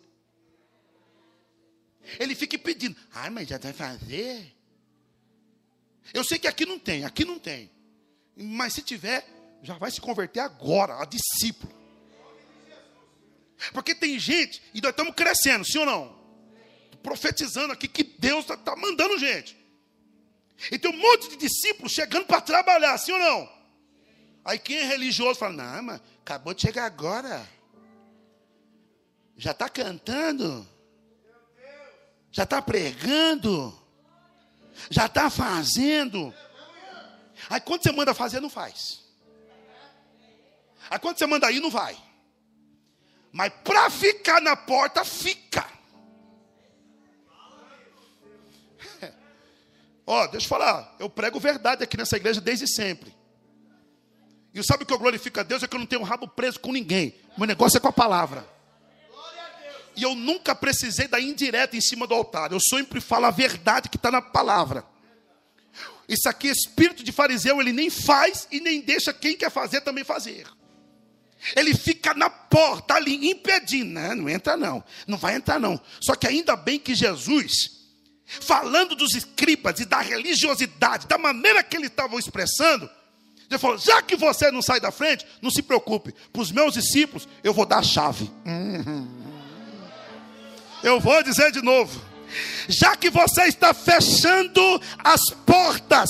[2.18, 4.56] Ele fica pedindo, ai, mas já vai fazer.
[6.14, 7.70] Eu sei que aqui não tem, aqui não tem.
[8.34, 9.28] Mas se tiver,
[9.62, 11.78] já vai se converter agora, a discípulo.
[13.74, 16.18] Porque tem gente, e nós estamos crescendo, sim ou não?
[17.04, 19.59] profetizando aqui que Deus está tá mandando gente.
[20.72, 23.60] E tem um monte de discípulos chegando para trabalhar, sim ou não?
[24.44, 27.48] Aí quem é religioso fala: Não, mas acabou de chegar agora.
[29.38, 30.68] Já está cantando.
[32.32, 33.78] Já está pregando.
[34.90, 36.34] Já está fazendo.
[37.50, 39.02] Aí quando você manda fazer, não faz.
[40.90, 41.98] Aí quando você manda ir, não vai.
[43.32, 45.66] Mas para ficar na porta, fica.
[50.10, 53.16] Ó, oh, deixa eu falar, eu prego verdade aqui nessa igreja desde sempre.
[54.52, 55.62] E sabe o que eu glorifico a Deus?
[55.62, 57.14] É que eu não tenho rabo preso com ninguém.
[57.38, 58.44] Meu negócio é com a palavra.
[59.96, 62.52] E eu nunca precisei da indireta em cima do altar.
[62.52, 64.84] Eu sempre falo a verdade que está na palavra.
[66.08, 70.04] Isso aqui, espírito de fariseu, ele nem faz e nem deixa quem quer fazer também
[70.04, 70.48] fazer.
[71.56, 73.92] Ele fica na porta ali, impedindo.
[73.92, 74.84] Não, não entra não.
[75.06, 75.80] Não vai entrar não.
[76.02, 77.79] Só que ainda bem que Jesus
[78.42, 82.90] falando dos escribas e da religiosidade, da maneira que eles estavam expressando,
[83.50, 86.74] ele falou: já que você não sai da frente, não se preocupe, para os meus
[86.74, 88.30] discípulos eu vou dar a chave.
[90.82, 92.09] Eu vou dizer de novo
[92.68, 96.10] já que você está fechando as portas,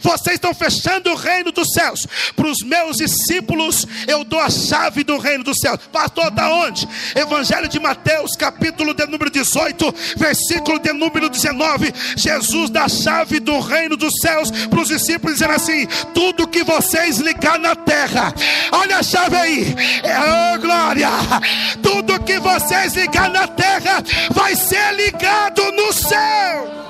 [0.00, 2.06] vocês estão fechando o reino dos céus.
[2.34, 5.78] Para os meus discípulos, eu dou a chave do reino dos céus.
[5.92, 6.88] Pastor, da onde?
[7.14, 11.92] Evangelho de Mateus, capítulo de número 18, versículo de número 19.
[12.16, 16.64] Jesus dá a chave do reino dos céus para os discípulos, dizendo assim: tudo que
[16.64, 18.34] vocês ligar na terra,
[18.72, 21.10] olha a chave aí, é oh, glória,
[21.82, 26.87] tudo que vocês ligar na terra vai ser ligado no céu.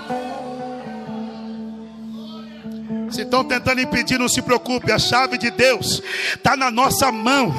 [3.10, 6.02] Se estão tentando impedir, não se preocupe, a chave de Deus
[6.34, 7.54] está na nossa mão.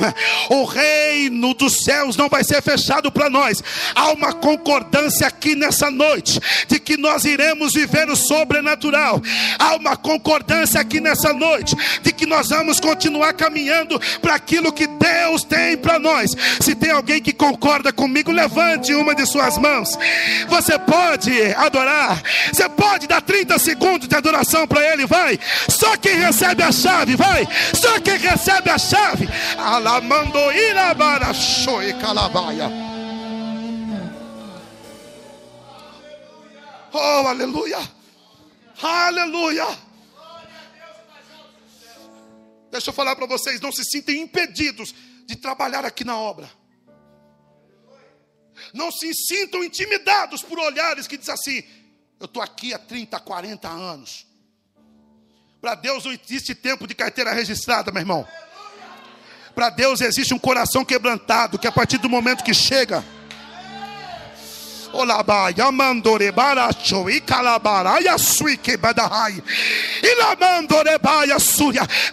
[0.50, 3.64] O reino dos céus não vai ser fechado para nós.
[3.96, 9.22] Há uma concordância aqui nessa noite de que nós iremos viver o sobrenatural.
[9.58, 14.86] Há uma concordância aqui nessa noite de que nós vamos continuar caminhando para aquilo que
[14.86, 16.32] Deus tem para nós.
[16.62, 19.98] Se tem alguém que concorda comigo, levante uma de suas mãos.
[20.48, 22.22] Você pode adorar,
[22.52, 25.39] você pode dar 30 segundos de adoração para Ele, vai.
[25.70, 27.48] Só quem recebe a chave, vai.
[27.76, 29.28] Só quem recebe a chave.
[29.58, 32.70] Alamando irabara shoe calabaia.
[36.92, 37.80] Oh, aleluia.
[38.82, 39.68] Aleluia.
[42.72, 44.94] Deixa eu falar para vocês, não se sintem impedidos
[45.26, 46.50] de trabalhar aqui na obra.
[48.74, 51.64] Não se sintam intimidados por olhares que dizem assim:
[52.20, 54.29] eu estou aqui há 30, 40 anos.
[55.62, 58.28] Para Deus não existe tempo de carteira registrada, meu irmão.
[59.54, 63.04] Para Deus existe um coração quebrantado que a partir do momento que chega.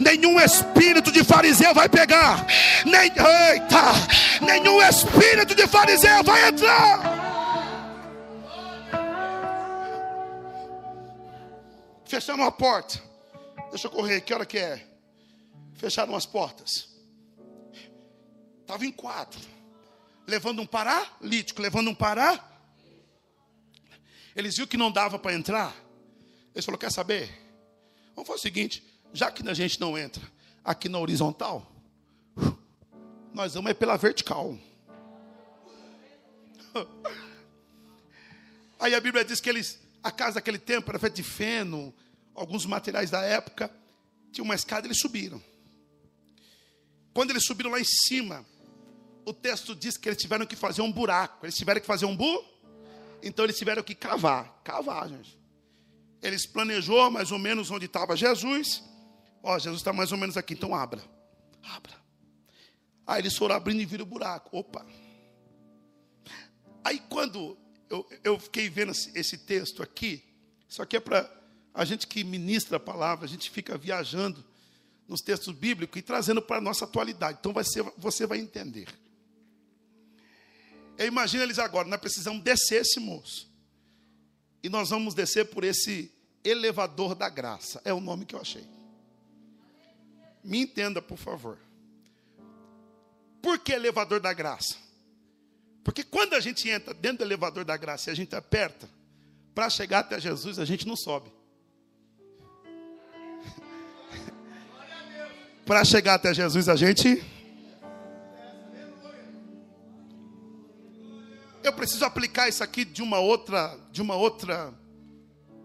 [0.00, 2.44] Nenhum espírito de fariseu vai pegar.
[2.84, 3.92] Nem, eita,
[4.42, 7.00] nenhum espírito de fariseu vai entrar.
[12.04, 13.06] Fecharam a porta.
[13.76, 14.88] Deixa eu correr, que hora que é?
[15.74, 16.88] Fecharam as portas.
[18.62, 19.38] Estava em quatro.
[20.26, 22.42] Levando um paralítico, levando um pará.
[24.34, 25.76] Eles viram que não dava para entrar.
[26.54, 27.30] Eles falaram: quer saber?
[28.14, 28.82] Vamos fazer o seguinte:
[29.12, 30.22] já que a gente não entra
[30.64, 31.70] aqui na horizontal,
[33.34, 34.58] nós vamos é pela vertical.
[38.80, 41.94] Aí a Bíblia diz que eles, a casa daquele tempo era feita de feno,
[42.36, 43.70] alguns materiais da época,
[44.30, 45.42] tinha uma escada, eles subiram.
[47.12, 48.44] Quando eles subiram lá em cima,
[49.24, 51.44] o texto diz que eles tiveram que fazer um buraco.
[51.46, 52.44] Eles tiveram que fazer um bu,
[53.22, 55.36] então eles tiveram que cavar, cavar, gente.
[56.22, 58.84] Eles planejou mais ou menos onde estava Jesus.
[59.42, 61.02] Ó, Jesus está mais ou menos aqui, então abra,
[61.62, 61.94] abra.
[63.06, 64.56] Aí eles foram abrindo e viram o buraco.
[64.56, 64.84] Opa.
[66.84, 67.56] Aí quando
[67.88, 70.22] eu, eu fiquei vendo esse texto aqui,
[70.68, 71.30] isso aqui é para
[71.76, 74.42] a gente que ministra a palavra, a gente fica viajando
[75.06, 77.36] nos textos bíblicos e trazendo para a nossa atualidade.
[77.38, 78.88] Então vai ser, você vai entender.
[80.96, 83.46] Eu imagino eles agora, nós precisamos descer esse moço.
[84.62, 86.10] E nós vamos descer por esse
[86.42, 87.78] elevador da graça.
[87.84, 88.66] É o nome que eu achei.
[90.42, 91.58] Me entenda, por favor.
[93.42, 94.76] Por que elevador da graça?
[95.84, 98.88] Porque quando a gente entra dentro do elevador da graça e a gente aperta,
[99.54, 101.35] para chegar até Jesus, a gente não sobe.
[105.66, 107.22] Para chegar até Jesus, a gente.
[111.62, 114.72] Eu preciso aplicar isso aqui de uma outra, de uma outra,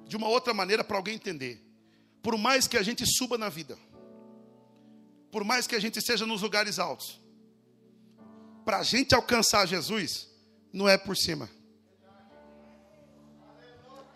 [0.08, 1.64] de uma outra maneira para alguém entender.
[2.24, 3.78] Por mais que a gente suba na vida,
[5.32, 7.22] por mais que a gente seja nos lugares altos,
[8.66, 10.28] para a gente alcançar Jesus,
[10.74, 11.48] não é por cima,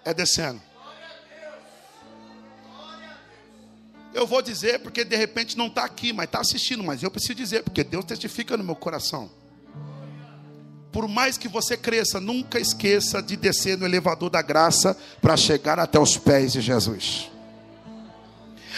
[0.03, 0.61] é descendo.
[4.15, 7.35] Eu vou dizer porque de repente não está aqui, mas está assistindo, mas eu preciso
[7.35, 9.29] dizer, porque Deus testifica no meu coração.
[10.89, 15.77] Por mais que você cresça, nunca esqueça de descer no elevador da graça para chegar
[15.79, 17.29] até os pés de Jesus.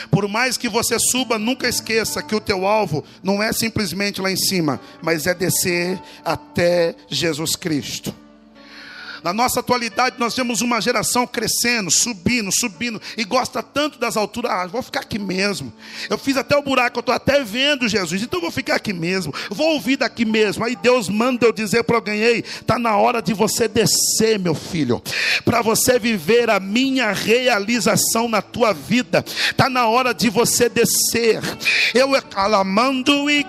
[0.10, 4.32] Por mais que você suba, nunca esqueça que o teu alvo não é simplesmente lá
[4.32, 8.12] em cima, mas é descer até Jesus Cristo.
[9.28, 14.50] Na nossa atualidade, nós temos uma geração crescendo, subindo, subindo, e gosta tanto das alturas.
[14.50, 15.74] Ah, vou ficar aqui mesmo.
[16.10, 19.34] Eu fiz até o buraco, eu estou até vendo Jesus, então vou ficar aqui mesmo.
[19.50, 20.64] Vou ouvir daqui mesmo.
[20.64, 24.56] Aí Deus manda eu dizer para alguém: ei, está na hora de você descer, meu
[24.56, 25.04] filho,
[25.44, 29.26] para você viver a minha realização na tua vida.
[29.28, 31.42] Está na hora de você descer.
[31.94, 33.46] Eu calamando e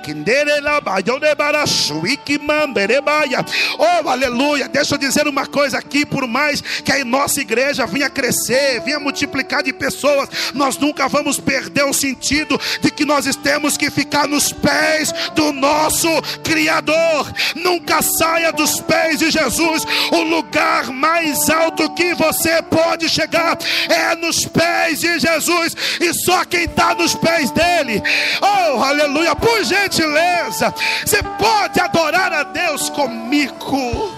[3.79, 4.69] Oh, aleluia.
[4.69, 9.01] Deixa eu dizer uma coisa aqui, por mais que a nossa igreja venha crescer, venha
[9.01, 14.27] multiplicar de pessoas, nós nunca vamos perder o sentido de que nós temos que ficar
[14.27, 16.09] nos pés do nosso
[16.43, 17.33] Criador.
[17.55, 19.85] Nunca saia dos pés de Jesus.
[20.13, 23.59] O lugar mais alto que você pode chegar
[23.89, 28.03] é nos pés de Jesus, e só quem está nos pés dele,
[28.41, 30.75] oh aleluia, por gentileza,
[31.05, 34.18] você pode adorar a Deus comigo.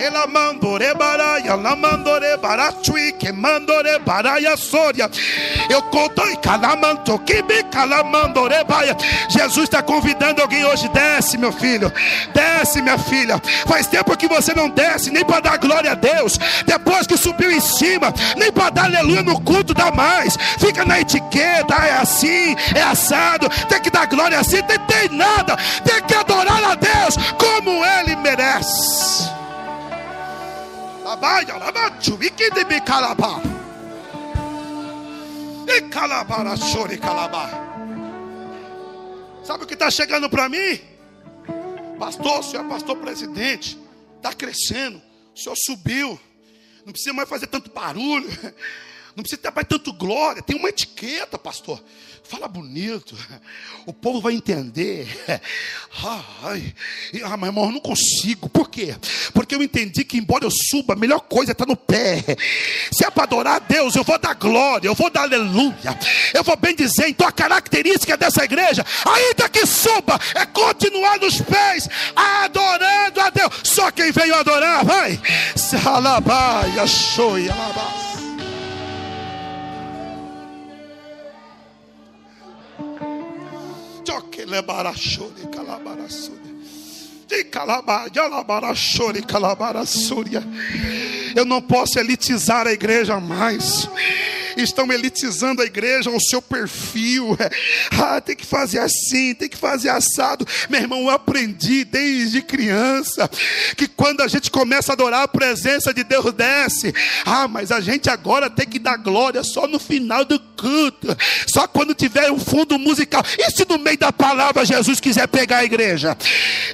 [0.00, 5.10] Ela mandore baraia, la mandore barachui, que mandore baraia soria.
[5.68, 8.96] Eu conto e calamanto, me calamandore baia.
[9.28, 11.92] Jesus está convidando alguém hoje, desce, meu filho,
[12.32, 13.38] desce, minha filha.
[13.66, 16.38] Faz tempo que você não desce, nem para dar glória a Deus.
[16.64, 20.34] Depois que subiu em cima, nem para dar aleluia no culto dá mais.
[20.58, 23.50] Fica na etiqueta, é assim, é assado.
[23.68, 25.58] Tem que dar glória assim, tem, tem nada.
[25.84, 29.39] Tem que adorar a Deus como Ele merece.
[39.44, 40.80] Sabe o que está chegando para mim?
[41.98, 43.78] Pastor, o senhor é pastor presidente,
[44.16, 45.02] está crescendo,
[45.34, 46.18] o senhor subiu,
[46.86, 48.26] não precisa mais fazer tanto barulho,
[49.16, 51.82] não precisa ter mais tanto glória, tem uma etiqueta, pastor.
[52.24, 53.16] Fala bonito,
[53.86, 55.08] o povo vai entender.
[56.44, 56.74] Ai,
[57.24, 58.48] ah, mas irmão, eu não consigo.
[58.48, 58.94] Por quê?
[59.34, 62.24] Porque eu entendi que, embora eu suba, a melhor coisa é estar no pé.
[62.92, 65.98] Se é para adorar a Deus, eu vou dar glória, eu vou dar aleluia,
[66.32, 67.08] eu vou bem dizer.
[67.08, 73.52] Então, a característica dessa igreja, ainda que suba, é continuar nos pés, adorando a Deus.
[73.64, 75.20] Só quem veio adorar, vai.
[75.56, 78.19] Salabaia, shoia, alabá.
[91.36, 93.88] Eu não posso elitizar a igreja mais
[94.62, 97.36] estão elitizando a igreja, o seu perfil.
[97.92, 100.46] Ah, tem que fazer assim, tem que fazer assado.
[100.68, 103.28] Meu irmão, eu aprendi desde criança
[103.76, 106.94] que quando a gente começa a adorar, a presença de Deus desce.
[107.24, 111.16] Ah, mas a gente agora tem que dar glória só no final do culto,
[111.46, 113.22] só quando tiver um fundo musical.
[113.38, 116.16] E se no meio da palavra Jesus quiser pegar a igreja?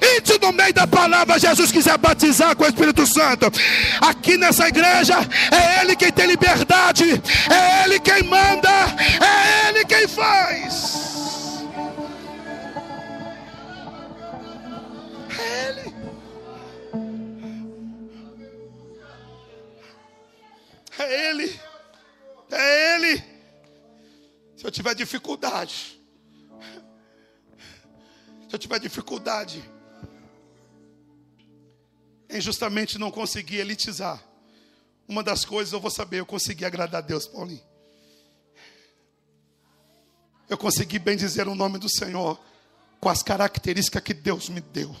[0.01, 3.51] E se no meio da palavra Jesus quiser batizar com o Espírito Santo?
[4.01, 5.15] Aqui nessa igreja
[5.51, 11.63] é Ele quem tem liberdade, é Ele quem manda, é Ele quem faz.
[15.39, 15.95] É Ele.
[20.99, 21.59] É Ele.
[22.51, 23.23] É Ele.
[24.55, 26.01] Se eu tiver dificuldade,
[28.49, 29.63] se eu tiver dificuldade
[32.29, 34.26] em justamente não conseguir elitizar,
[35.07, 37.61] uma das coisas eu vou saber, eu consegui agradar a Deus, Paulinho.
[40.49, 42.39] Eu consegui bem dizer o nome do Senhor
[42.99, 44.95] com as características que Deus me deu.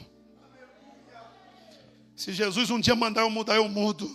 [2.15, 4.13] Se Jesus um dia mandar eu mudar, eu mudo.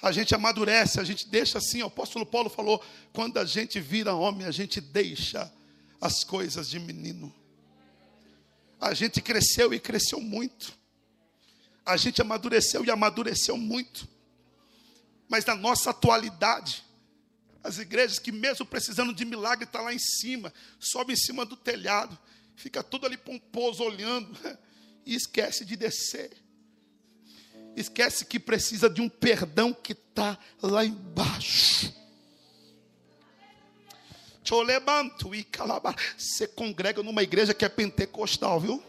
[0.00, 4.14] A gente amadurece, a gente deixa assim, o apóstolo Paulo falou: quando a gente vira
[4.14, 5.50] homem, a gente deixa
[6.00, 7.34] as coisas de menino.
[8.80, 10.76] A gente cresceu e cresceu muito.
[11.86, 14.13] A gente amadureceu e amadureceu muito.
[15.34, 16.84] Mas na nossa atualidade,
[17.60, 21.56] as igrejas que mesmo precisando de milagre está lá em cima, sobe em cima do
[21.56, 22.16] telhado,
[22.54, 24.32] fica tudo ali pomposo olhando
[25.04, 26.30] e esquece de descer.
[27.74, 31.92] Esquece que precisa de um perdão que está lá embaixo.
[36.16, 38.80] Você congrega numa igreja que é pentecostal, viu?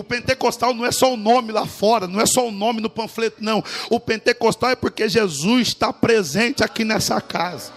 [0.00, 2.88] O pentecostal não é só o nome lá fora, não é só o nome no
[2.88, 3.62] panfleto, não.
[3.90, 7.70] O pentecostal é porque Jesus está presente aqui nessa casa.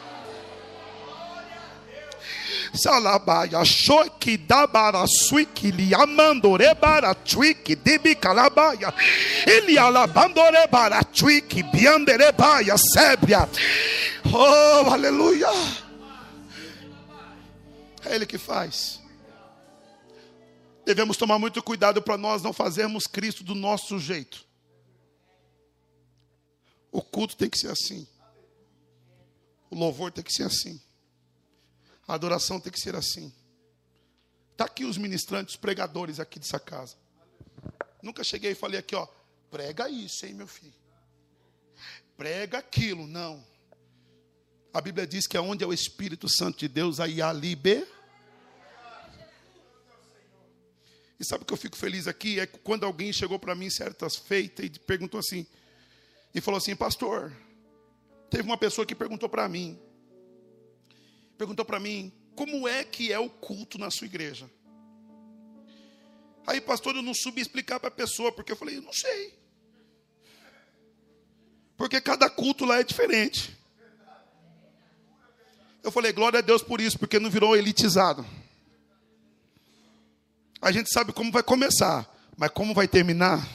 [13.12, 13.50] Ele.
[14.32, 15.50] Oh, aleluia.
[18.06, 19.03] É Ele que faz.
[20.86, 24.46] Devemos tomar muito cuidado para nós não fazermos Cristo do nosso jeito.
[26.92, 28.08] O culto tem que ser assim.
[29.70, 30.80] O louvor tem que ser assim.
[32.08, 33.34] A adoração tem que ser assim.
[34.52, 36.96] Está aqui os ministrantes, os pregadores aqui dessa casa.
[38.02, 39.08] Nunca cheguei e falei aqui, ó,
[39.50, 40.74] prega isso, hein, meu filho.
[42.18, 43.44] Prega aquilo, não.
[44.74, 48.03] A Bíblia diz que onde é o Espírito Santo de Deus, aí há liberdade.
[51.24, 52.38] E sabe o que eu fico feliz aqui?
[52.38, 55.48] É quando alguém chegou para mim certas feitas e perguntou assim,
[56.36, 57.32] e falou assim, pastor,
[58.30, 59.80] teve uma pessoa que perguntou para mim,
[61.38, 64.52] perguntou para mim, como é que é o culto na sua igreja?
[66.46, 69.34] Aí, pastor, eu não soube explicar para a pessoa, porque eu falei, eu não sei.
[71.78, 73.58] Porque cada culto lá é diferente.
[75.82, 78.26] Eu falei, glória a Deus por isso, porque não virou elitizado.
[80.64, 83.46] A gente sabe como vai começar, mas como vai terminar?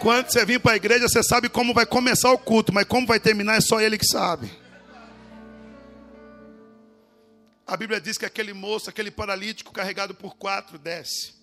[0.00, 3.04] Quando você vir para a igreja, você sabe como vai começar o culto, mas como
[3.04, 4.48] vai terminar é só ele que sabe.
[7.66, 11.34] A Bíblia diz que aquele moço, aquele paralítico carregado por quatro, desce.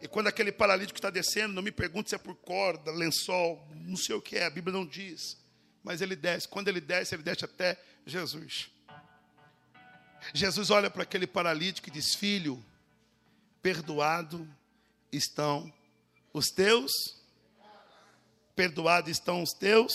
[0.00, 3.96] E quando aquele paralítico está descendo, não me pergunte se é por corda, lençol, não
[3.96, 5.36] sei o que é, a Bíblia não diz.
[5.82, 6.46] Mas ele desce.
[6.46, 8.75] Quando ele desce, ele desce até Jesus.
[10.32, 12.64] Jesus olha para aquele paralítico e diz: Filho,
[13.62, 14.48] perdoado
[15.10, 15.72] estão
[16.32, 16.92] os teus,
[18.54, 19.92] perdoado estão os teus.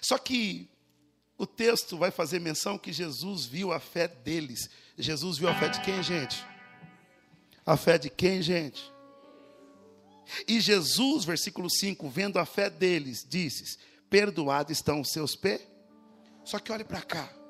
[0.00, 0.68] Só que
[1.36, 4.70] o texto vai fazer menção que Jesus viu a fé deles.
[4.96, 6.44] Jesus viu a fé de quem, gente?
[7.64, 8.92] A fé de quem, gente?
[10.46, 13.78] E Jesus, versículo 5, vendo a fé deles, disse:
[14.08, 15.60] Perdoado estão os seus pés.
[16.44, 17.41] Só que olhe para cá.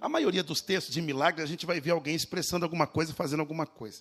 [0.00, 3.40] A maioria dos textos de milagre, a gente vai ver alguém expressando alguma coisa, fazendo
[3.40, 4.00] alguma coisa.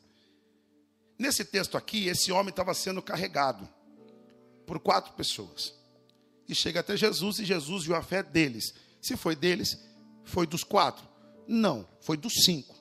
[1.18, 3.68] Nesse texto aqui, esse homem estava sendo carregado
[4.66, 5.74] por quatro pessoas.
[6.48, 8.74] E chega até Jesus e Jesus viu a fé deles.
[9.02, 9.78] Se foi deles,
[10.24, 11.06] foi dos quatro.
[11.46, 12.80] Não, foi dos cinco.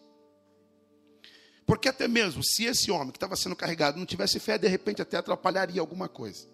[1.67, 5.03] Porque até mesmo se esse homem que estava sendo carregado não tivesse fé, de repente
[5.03, 6.47] até atrapalharia alguma coisa.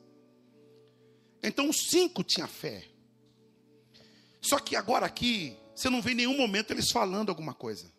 [1.43, 2.85] Então os cinco tinham fé.
[4.41, 7.91] Só que agora aqui Você não vê em nenhum momento eles falando alguma coisa.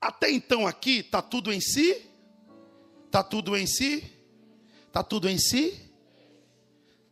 [0.00, 2.08] Até então aqui está tudo em si?
[3.06, 4.12] Está tudo em si?
[4.86, 5.90] Está tudo em si?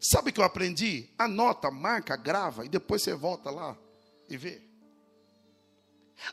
[0.00, 1.08] Sabe o que eu aprendi?
[1.18, 3.76] Anota, marca, grava e depois você volta lá
[4.28, 4.62] e vê.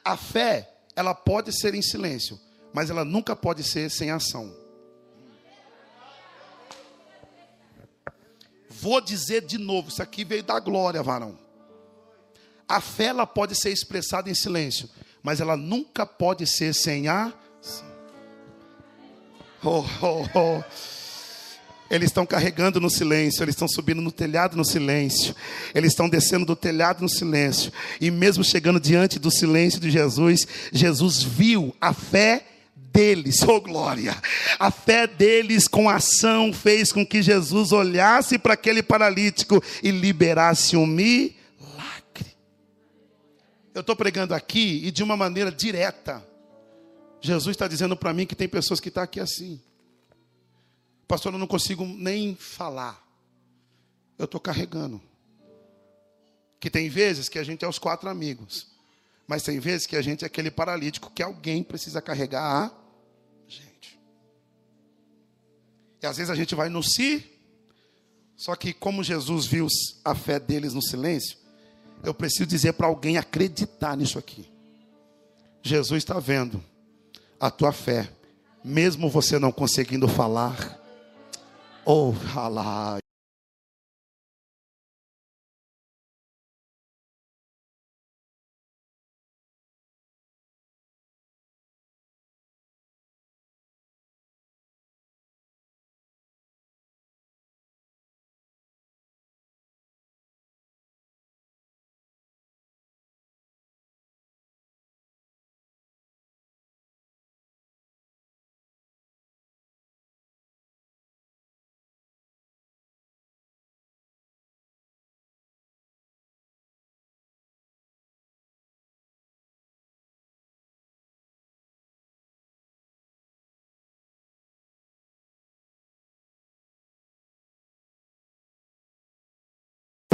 [0.03, 2.39] A fé, ela pode ser em silêncio,
[2.73, 4.55] mas ela nunca pode ser sem ação.
[8.69, 11.44] Vou dizer de novo, isso aqui veio da glória, varão.
[12.67, 14.89] A fé ela pode ser expressada em silêncio,
[15.21, 17.33] mas ela nunca pode ser sem a
[19.67, 20.63] Oh, oh, oh.
[21.89, 25.35] Eles estão carregando no silêncio, eles estão subindo no telhado no silêncio,
[25.73, 30.47] eles estão descendo do telhado no silêncio, e mesmo chegando diante do silêncio de Jesus,
[30.71, 32.43] Jesus viu a fé
[32.75, 34.15] deles, oh glória,
[34.59, 40.77] a fé deles com ação fez com que Jesus olhasse para aquele paralítico e liberasse
[40.77, 41.44] um milagre.
[43.75, 46.25] Eu estou pregando aqui e de uma maneira direta,
[47.19, 49.59] Jesus está dizendo para mim que tem pessoas que estão tá aqui assim.
[51.05, 53.05] Pastor, eu não consigo nem falar.
[54.17, 55.01] Eu estou carregando.
[56.57, 58.67] Que tem vezes que a gente é os quatro amigos.
[59.27, 62.71] Mas tem vezes que a gente é aquele paralítico que alguém precisa carregar a
[63.45, 63.99] gente.
[66.01, 67.29] E às vezes a gente vai no si.
[68.37, 69.67] Só que como Jesus viu
[70.05, 71.44] a fé deles no silêncio,
[72.05, 74.49] eu preciso dizer para alguém acreditar nisso aqui.
[75.61, 76.63] Jesus está vendo
[77.39, 78.09] a tua fé,
[78.63, 80.85] mesmo você não conseguindo falar
[81.87, 82.97] Oh, halá.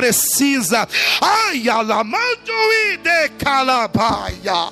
[0.02, 0.88] Precisa.
[1.22, 4.72] Ai, alamando e de calabaia.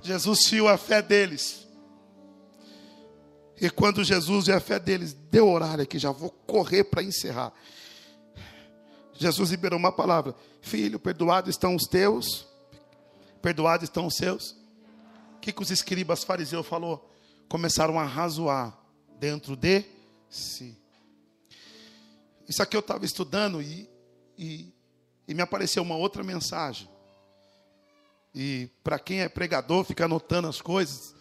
[0.00, 1.66] Jesus viu a fé deles.
[3.60, 7.52] E quando Jesus viu a fé deles, deu horário aqui, já vou correr para encerrar.
[9.12, 12.46] Jesus liberou uma palavra: Filho, perdoados estão os teus,
[13.42, 14.52] perdoados estão os seus.
[15.36, 17.10] O que, que os escribas fariseus falou?
[17.50, 18.74] Começaram a razoar
[19.18, 19.84] dentro de
[20.30, 20.83] si.
[22.48, 23.88] Isso aqui eu estava estudando e,
[24.36, 24.72] e,
[25.26, 26.88] e me apareceu uma outra mensagem.
[28.34, 31.14] E para quem é pregador, fica anotando as coisas.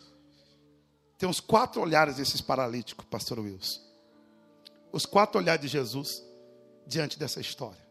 [1.17, 3.79] Tem uns quatro olhares desses paralíticos, pastor Wilson.
[4.91, 6.23] Os quatro olhares de Jesus
[6.85, 7.81] diante dessa história.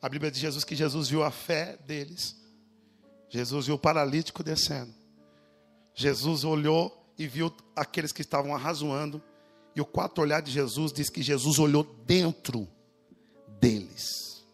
[0.00, 2.36] A Bíblia diz Jesus que Jesus viu a fé deles.
[3.28, 4.94] Jesus viu o paralítico descendo.
[5.94, 9.22] Jesus olhou e viu aqueles que estavam arrazoando
[9.74, 12.68] e o quatro olhar de Jesus diz que Jesus olhou dentro
[13.60, 14.44] deles.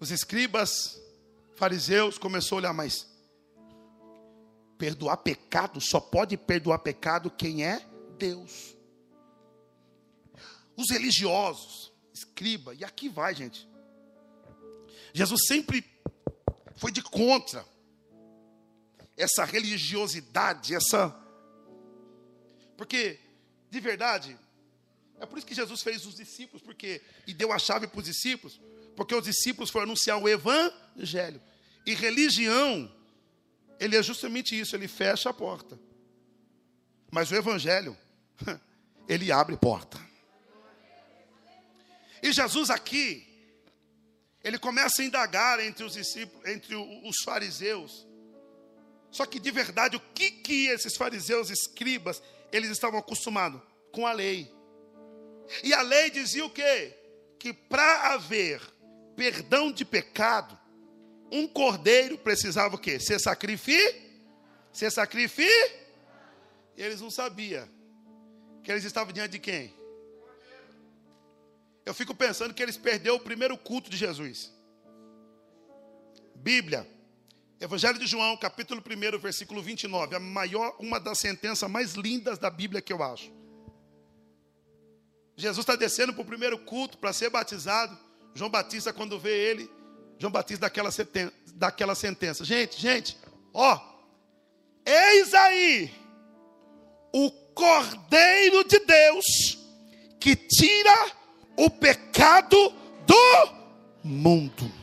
[0.00, 1.00] Os escribas,
[1.54, 3.06] fariseus, começou a olhar, mas
[4.78, 7.86] perdoar pecado só pode perdoar pecado quem é
[8.18, 8.74] Deus.
[10.76, 13.68] Os religiosos, escriba, e aqui vai, gente.
[15.12, 15.84] Jesus sempre
[16.76, 17.64] foi de contra
[19.16, 21.14] essa religiosidade, essa
[22.80, 23.20] porque,
[23.70, 24.34] de verdade,
[25.18, 28.06] é por isso que Jesus fez os discípulos, porque e deu a chave para os
[28.06, 28.58] discípulos,
[28.96, 31.42] porque os discípulos foram anunciar o evangelho.
[31.84, 32.90] E religião,
[33.78, 35.78] ele é justamente isso, ele fecha a porta.
[37.10, 37.94] Mas o evangelho,
[39.06, 40.00] ele abre porta.
[42.22, 43.28] E Jesus aqui,
[44.42, 48.06] ele começa a indagar entre os discípulos, entre os fariseus.
[49.10, 53.60] Só que de verdade, o que que esses fariseus escribas eles estavam acostumados
[53.92, 54.52] com a lei.
[55.62, 56.96] E a lei dizia o quê?
[57.38, 58.60] Que para haver
[59.16, 60.58] perdão de pecado,
[61.30, 62.98] um cordeiro precisava o quê?
[62.98, 64.10] Ser sacrifício?
[64.72, 65.80] Ser sacrifício?
[66.76, 67.68] E eles não sabiam
[68.62, 69.74] que eles estavam diante de quem?
[71.84, 74.52] Eu fico pensando que eles perderam o primeiro culto de Jesus.
[76.34, 76.86] Bíblia,
[77.60, 82.48] Evangelho de João, capítulo 1, versículo 29, a maior, uma das sentenças mais lindas da
[82.48, 83.30] Bíblia que eu acho.
[85.36, 87.96] Jesus está descendo para o primeiro culto para ser batizado.
[88.34, 89.70] João Batista, quando vê ele,
[90.18, 92.44] João Batista daquela, seten- daquela sentença.
[92.44, 93.16] Gente, gente,
[93.52, 93.78] ó,
[94.86, 95.92] eis aí
[97.12, 99.58] o Cordeiro de Deus
[100.18, 101.10] que tira
[101.58, 102.56] o pecado
[103.06, 103.52] do
[104.02, 104.79] mundo.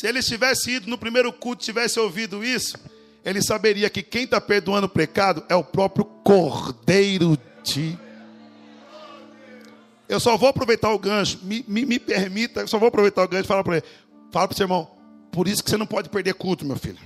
[0.00, 2.74] Se ele tivesse ido no primeiro culto, tivesse ouvido isso,
[3.22, 7.98] ele saberia que quem está perdoando o pecado é o próprio Cordeiro de.
[10.08, 13.28] Eu só vou aproveitar o gancho, me, me, me permita, eu só vou aproveitar o
[13.28, 13.86] gancho e falar para ele:
[14.32, 14.90] fala para o seu irmão,
[15.30, 16.98] por isso que você não pode perder culto, meu filho.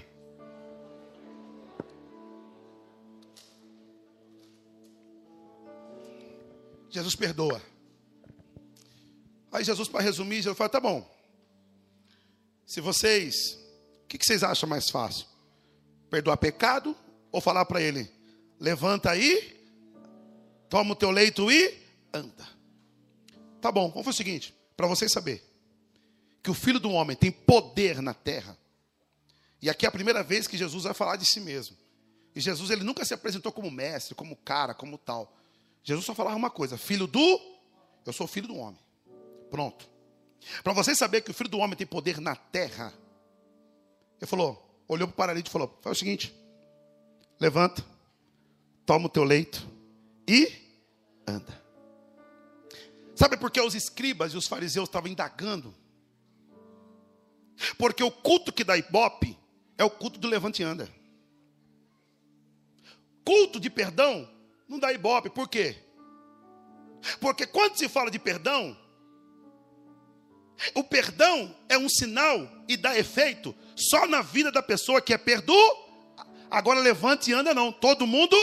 [6.90, 7.60] Jesus perdoa.
[9.50, 11.13] Aí Jesus, para resumir, Jesus fala: tá bom.
[12.66, 13.58] Se vocês,
[14.04, 15.26] o que, vocês acham mais fácil?
[16.10, 16.96] Perdoar pecado
[17.30, 18.10] ou falar para ele:
[18.58, 19.60] levanta aí,
[20.68, 21.78] toma o teu leito e
[22.12, 22.46] anda.
[23.60, 25.42] Tá bom, vamos fazer o seguinte, para vocês saberem
[26.42, 28.56] que o Filho do Homem tem poder na terra.
[29.62, 31.74] E aqui é a primeira vez que Jesus vai falar de si mesmo.
[32.36, 35.34] E Jesus ele nunca se apresentou como mestre, como cara, como tal.
[35.82, 37.40] Jesus só falava uma coisa: Filho do,
[38.04, 38.80] eu sou filho do homem.
[39.50, 39.88] Pronto.
[40.62, 42.92] Para vocês saberem que o filho do homem tem poder na terra,
[44.20, 46.34] ele falou, olhou para o paralítico e falou: faz o seguinte,
[47.40, 47.84] levanta,
[48.86, 49.66] toma o teu leito
[50.28, 50.50] e
[51.26, 51.62] anda.
[53.14, 55.74] Sabe por que os escribas e os fariseus estavam indagando?
[57.78, 59.38] Porque o culto que dá ibope
[59.78, 60.88] é o culto do levante e anda.
[63.24, 64.28] Culto de perdão
[64.68, 65.76] não dá ibope, por quê?
[67.20, 68.76] Porque quando se fala de perdão,
[70.74, 75.18] o perdão é um sinal e dá efeito só na vida da pessoa que é
[75.18, 75.54] perdo.
[76.50, 77.72] Agora levante e anda não.
[77.72, 78.36] Todo mundo.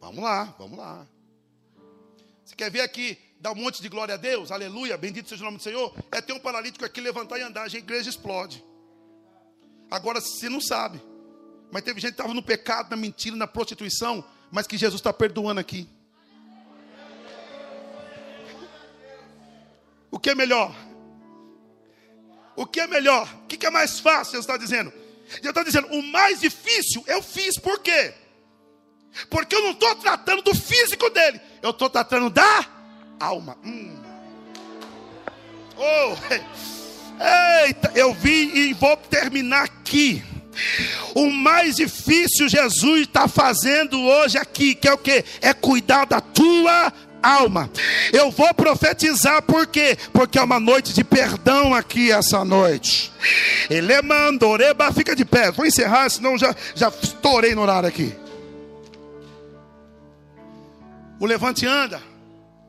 [0.00, 1.06] Vamos lá, vamos lá.
[2.44, 4.50] Você quer ver aqui, dar um monte de glória a Deus?
[4.50, 5.94] Aleluia, bendito seja o nome do Senhor.
[6.10, 8.64] É ter um paralítico aqui levantar e andar, a igreja explode.
[9.90, 11.00] Agora você não sabe.
[11.70, 15.12] Mas teve gente que estava no pecado, na mentira, na prostituição, mas que Jesus está
[15.12, 15.88] perdoando aqui.
[20.10, 20.74] O que é melhor?
[22.56, 23.32] O que é melhor?
[23.44, 24.32] O que é mais fácil?
[24.32, 24.92] Jesus está dizendo.
[25.28, 28.14] Jesus está dizendo, o mais difícil eu fiz, por quê?
[29.30, 32.66] Porque eu não estou tratando do físico dele, eu estou tratando da
[33.20, 33.56] alma.
[33.64, 33.96] Hum.
[35.76, 36.16] Oh,
[37.64, 40.24] eita, eu vim e vou terminar aqui.
[41.14, 45.24] O mais difícil Jesus está fazendo hoje aqui, que é o que?
[45.40, 46.92] É cuidar da tua
[47.22, 47.70] alma.
[48.12, 49.96] Eu vou profetizar por quê?
[50.12, 53.12] Porque é uma noite de perdão aqui essa noite.
[53.68, 55.50] Ele mandoreba, fica de pé.
[55.50, 58.14] Vou encerrar, senão já já estourei no horário aqui.
[61.20, 62.00] O levante anda.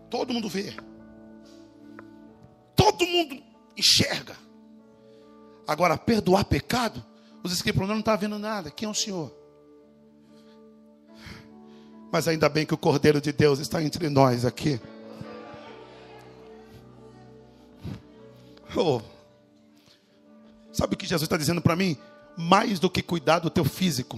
[0.10, 0.74] Todo mundo vê.
[2.76, 3.42] Todo mundo
[3.78, 4.36] enxerga.
[5.68, 7.06] Agora, perdoar pecado,
[7.44, 8.72] os escribas não estão vendo nada.
[8.72, 9.39] Quem é o Senhor?
[12.12, 14.82] Mas ainda bem que o Cordeiro de Deus está entre nós aqui.
[18.76, 19.02] Oh.
[20.72, 21.98] Sabe o que Jesus está dizendo para mim?
[22.36, 24.18] Mais do que cuidar do teu físico.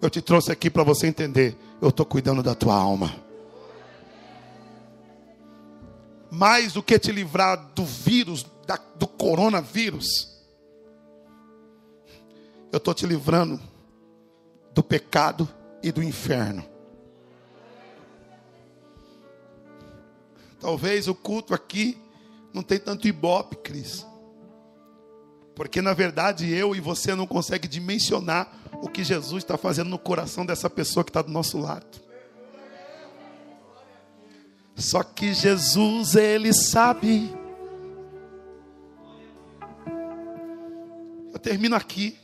[0.00, 1.56] Eu te trouxe aqui para você entender.
[1.80, 3.14] Eu estou cuidando da tua alma.
[6.30, 10.06] Mais do que te livrar do vírus, da, do coronavírus.
[12.70, 13.58] Eu estou te livrando
[14.72, 15.48] do pecado
[15.82, 16.64] e do inferno.
[20.60, 21.98] Talvez o culto aqui
[22.52, 24.06] não tem tanto ibope, Cris.
[25.54, 28.50] Porque na verdade eu e você não consegue dimensionar
[28.82, 32.00] o que Jesus está fazendo no coração dessa pessoa que está do nosso lado.
[34.76, 37.34] Só que Jesus, Ele sabe.
[41.32, 42.19] Eu termino aqui.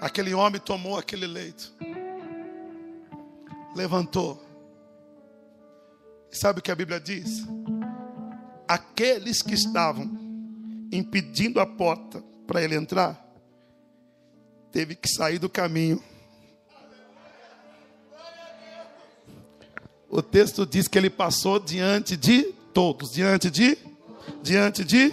[0.00, 1.72] Aquele homem tomou aquele leito,
[3.74, 4.40] levantou.
[6.30, 7.44] E sabe o que a Bíblia diz?
[8.66, 10.08] Aqueles que estavam
[10.92, 13.26] impedindo a porta para ele entrar,
[14.70, 16.02] teve que sair do caminho.
[20.08, 23.76] O texto diz que ele passou diante de todos, diante de,
[24.42, 25.12] diante de.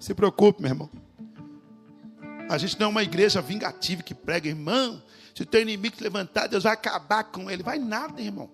[0.00, 1.03] Se preocupe, meu irmão.
[2.48, 5.02] A gente não é uma igreja vingativa que prega, irmão.
[5.34, 7.62] Se o teu inimigo te levantar, Deus vai acabar com ele.
[7.62, 8.50] Vai nada, irmão.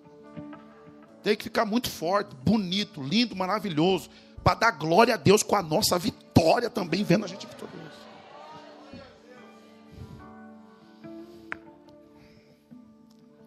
[1.21, 4.09] Tem que ficar muito forte, bonito, lindo, maravilhoso.
[4.43, 7.91] Para dar glória a Deus com a nossa vitória também, vendo a gente vitorioso.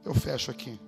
[0.04, 0.78] Eu fecho aqui.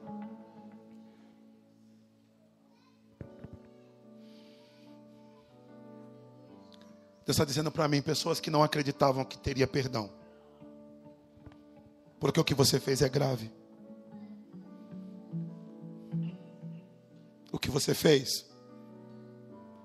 [7.27, 10.09] Deus está dizendo para mim, pessoas que não acreditavam que teria perdão.
[12.21, 13.51] Porque o que você fez é grave.
[17.51, 18.47] O que você fez,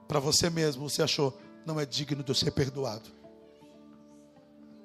[0.07, 1.35] para você mesmo, você achou,
[1.65, 3.09] não é digno de ser perdoado.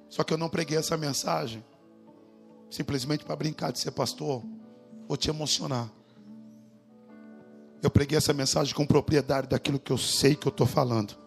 [0.09, 1.63] Só que eu não preguei essa mensagem
[2.71, 4.43] simplesmente para brincar de ser pastor
[5.07, 5.91] ou te emocionar.
[7.83, 11.26] Eu preguei essa mensagem com propriedade daquilo que eu sei que eu estou falando.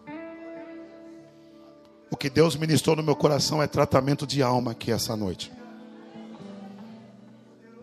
[2.10, 5.52] O que Deus ministrou no meu coração é tratamento de alma aqui essa noite.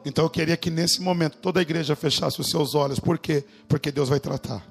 [0.06, 3.00] Então eu queria que nesse momento toda a igreja fechasse os seus olhos.
[3.00, 3.44] Por quê?
[3.68, 4.66] Porque Deus vai tratar.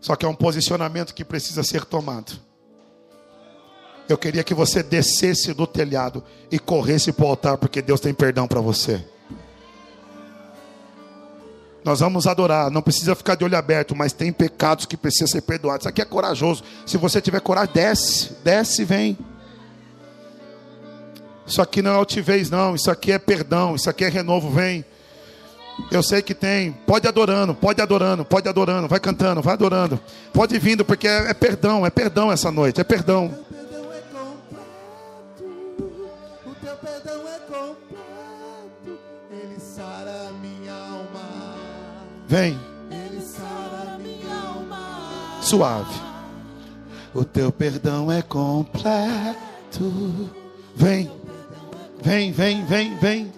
[0.00, 2.32] Só que é um posicionamento que precisa ser tomado.
[4.08, 8.14] Eu queria que você descesse do telhado e corresse para o altar, porque Deus tem
[8.14, 9.04] perdão para você.
[11.88, 15.40] Nós vamos adorar, não precisa ficar de olho aberto, mas tem pecados que precisam ser
[15.40, 15.84] perdoados.
[15.84, 16.62] Isso aqui é corajoso.
[16.84, 19.18] Se você tiver coragem, desce, desce e vem.
[21.46, 22.74] Isso aqui não é altivez, não.
[22.74, 23.74] Isso aqui é perdão.
[23.74, 24.50] Isso aqui é renovo.
[24.50, 24.84] Vem.
[25.90, 26.72] Eu sei que tem.
[26.72, 28.86] Pode adorando, pode adorando, pode adorando.
[28.86, 29.98] Vai cantando, vai adorando.
[30.34, 32.82] Pode vindo, porque é, é perdão, é perdão essa noite.
[32.82, 33.34] É perdão.
[42.28, 42.60] Vem.
[45.40, 45.94] Suave.
[47.14, 50.30] O teu perdão é completo.
[50.76, 51.10] Vem.
[52.02, 53.32] Vem, vem, vem, vem.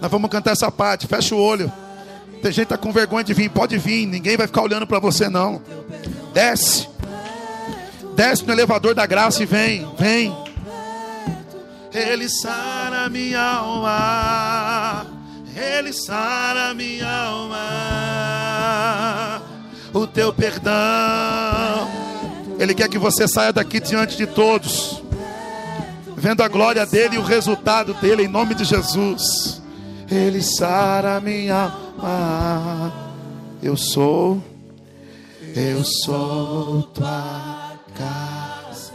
[0.00, 1.06] Nós vamos cantar essa parte.
[1.06, 1.72] Fecha o olho.
[2.42, 3.48] Tem gente que tá com vergonha de vir.
[3.48, 4.06] Pode vir.
[4.06, 5.62] Ninguém vai ficar olhando para você, não.
[6.34, 6.86] Desce.
[8.14, 9.90] Desce no elevador da graça e vem.
[9.98, 10.36] Vem.
[11.90, 15.15] Ele sara minha alma.
[15.56, 17.56] Ele sara minha alma.
[19.94, 20.74] O teu perdão.
[22.58, 25.02] Ele quer que você saia daqui diante de todos,
[26.16, 29.62] vendo a glória dele e o resultado dele, em nome de Jesus.
[30.10, 32.92] Ele sara minha alma.
[33.62, 34.42] Eu sou,
[35.54, 38.92] eu sou tua casa.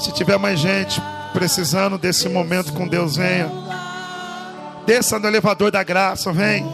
[0.00, 0.98] Se tiver mais gente
[1.34, 3.50] precisando desse momento com Deus, venha.
[4.86, 6.64] Desça no elevador da graça, vem.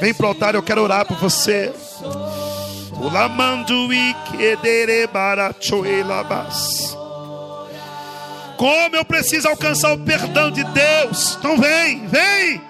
[0.00, 1.72] Vem pro altar, eu quero orar por você.
[8.56, 11.36] Como eu preciso alcançar o perdão de Deus.
[11.38, 12.62] Então vem, vem.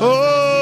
[0.00, 0.57] Oh,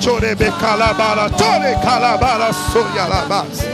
[0.00, 3.66] Chorebe calabara, chore calabara, soyalabas.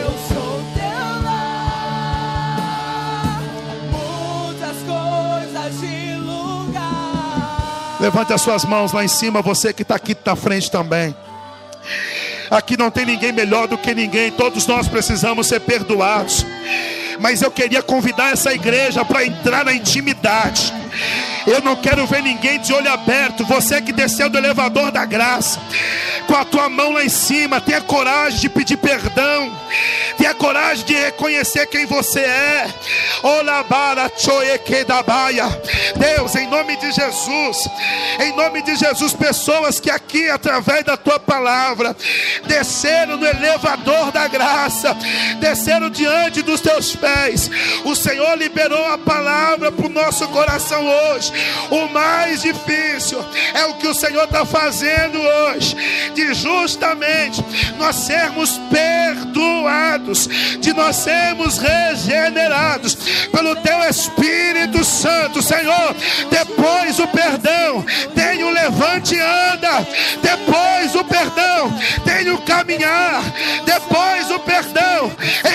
[8.01, 11.15] Levante as suas mãos lá em cima, você que está aqui na frente também.
[12.51, 16.47] Aqui não tem ninguém melhor do que ninguém, todos nós precisamos ser perdoados.
[17.21, 20.73] Mas eu queria convidar essa igreja para entrar na intimidade.
[21.47, 23.45] Eu não quero ver ninguém de olho aberto.
[23.45, 25.61] Você que desceu do elevador da graça,
[26.23, 29.57] com a tua mão lá em cima, tenha coragem de pedir perdão,
[30.17, 32.69] tenha coragem de reconhecer quem você é.
[35.97, 37.69] Deus, em nome de Jesus,
[38.21, 41.97] em nome de Jesus, pessoas que aqui, através da tua palavra,
[42.47, 44.97] desceram no elevador da graça,
[45.41, 47.51] desceram diante dos teus pés.
[47.85, 51.33] O Senhor liberou a palavra para o nosso coração hoje.
[51.71, 53.25] O mais difícil
[53.55, 55.77] é o que o Senhor está fazendo hoje,
[56.13, 57.45] de justamente
[57.79, 60.29] nós sermos perdoados,
[60.61, 62.95] de nós sermos regenerados
[63.31, 65.95] pelo Teu Espírito Santo, Senhor.
[66.31, 67.85] Depois o perdão,
[68.15, 69.87] tem o levante e anda.
[70.23, 71.73] Depois o perdão,
[72.05, 73.23] tem o caminhar.
[73.65, 75.11] Depois o perdão,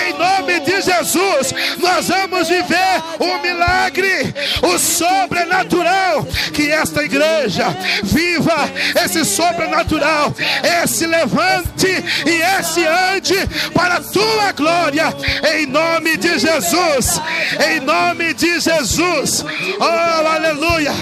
[0.06, 7.66] em nome de Jesus, nós vamos viver o milagre, o sobrenatural, que esta igreja
[8.02, 8.70] viva
[9.04, 10.34] esse sobrenatural,
[10.82, 11.86] esse levante
[12.26, 13.36] e esse ande
[13.72, 15.14] para a tua glória,
[15.54, 17.20] em nome de Jesus,
[17.68, 19.44] em nome de Jesus,
[19.80, 20.92] oh aleluia.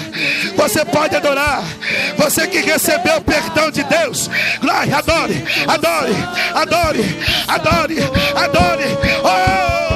[0.55, 1.63] Você pode adorar,
[2.17, 4.29] você que recebeu o perdão de Deus,
[4.59, 6.15] glória, adore, adore,
[6.53, 7.17] adore,
[7.47, 7.97] adore,
[8.35, 8.85] adore,
[9.23, 9.86] oh.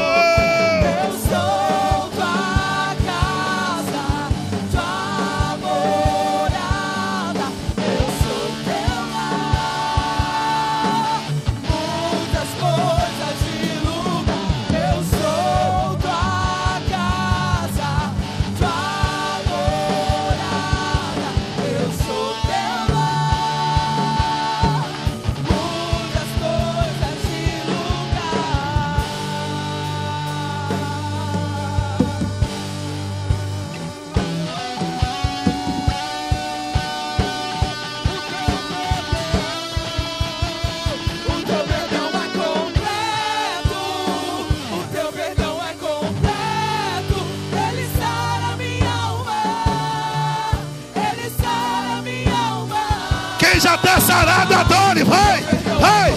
[53.76, 55.43] Está sarado, adore, vai,
[55.80, 56.14] vai,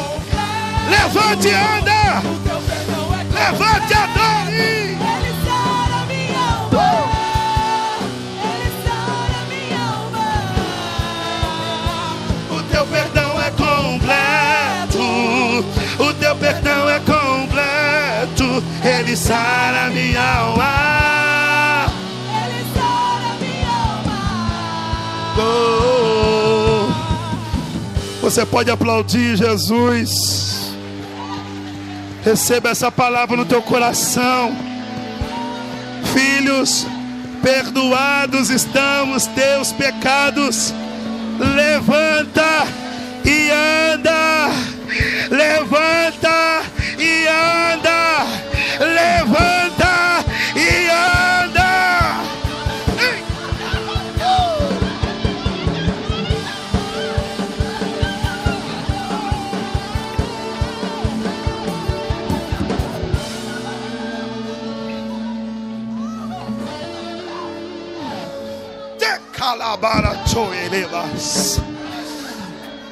[0.89, 2.23] levante e anda,
[3.33, 4.99] levante e adore.
[5.01, 6.89] Ele sara minha alma,
[8.45, 10.29] ele sara minha alma.
[12.51, 15.05] O teu perdão é completo,
[15.99, 20.73] o teu perdão é completo, ele sara minha alma.
[22.43, 24.19] Ele sara minha alma.
[25.37, 26.34] Oh,
[28.25, 30.75] Você pode aplaudir Jesus.
[32.25, 34.57] Receba essa palavra no teu coração.
[36.15, 36.87] Filhos,
[37.43, 40.73] perdoados estamos teus pecados.
[41.39, 42.67] Levanta
[43.27, 43.51] e
[43.93, 44.49] anda.
[45.31, 46.63] Levanta
[46.99, 48.27] e anda.
[48.81, 50.25] Levanta
[50.57, 51.14] e anda.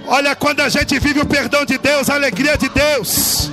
[0.07, 3.51] Olha quando a gente vive o perdão de Deus, a alegria de Deus.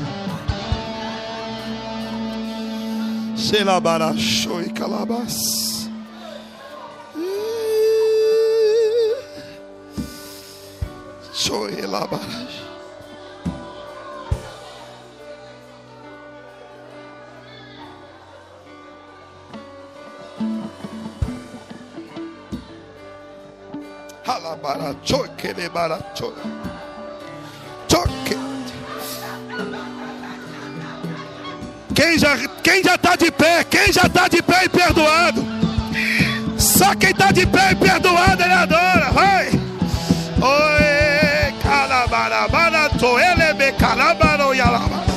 [4.17, 5.89] Choi calabas.
[11.33, 12.68] Choelabara.
[27.91, 28.37] Choque.
[31.95, 35.43] Quem já quem já está de pé, quem já está de pé e perdoado.
[36.59, 39.11] Só quem está de pé e perdoado ele adora.
[39.11, 39.47] Vai.
[40.41, 44.89] Oi, calabarabara toele be calabaro yalaba.
[44.89, 45.08] Ilabara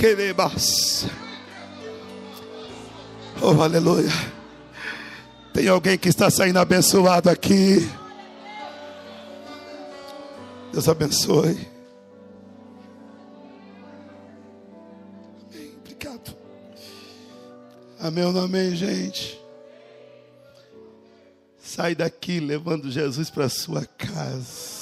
[0.00, 1.04] querebas.
[3.42, 4.08] Oh, aleluia.
[5.52, 7.86] Tem alguém que está saindo abençoado aqui.
[10.72, 11.68] Deus abençoe.
[15.50, 15.74] Amém.
[15.80, 16.34] Obrigado.
[18.00, 19.38] Amém ou não amém, gente?
[21.58, 24.79] Sai daqui levando Jesus para sua casa.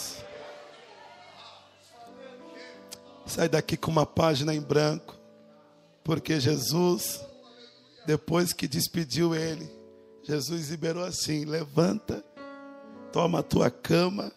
[3.28, 5.14] Sai daqui com uma página em branco,
[6.02, 7.20] porque Jesus,
[8.06, 9.70] depois que despediu ele,
[10.22, 12.24] Jesus liberou assim: levanta,
[13.12, 14.32] toma a tua cama,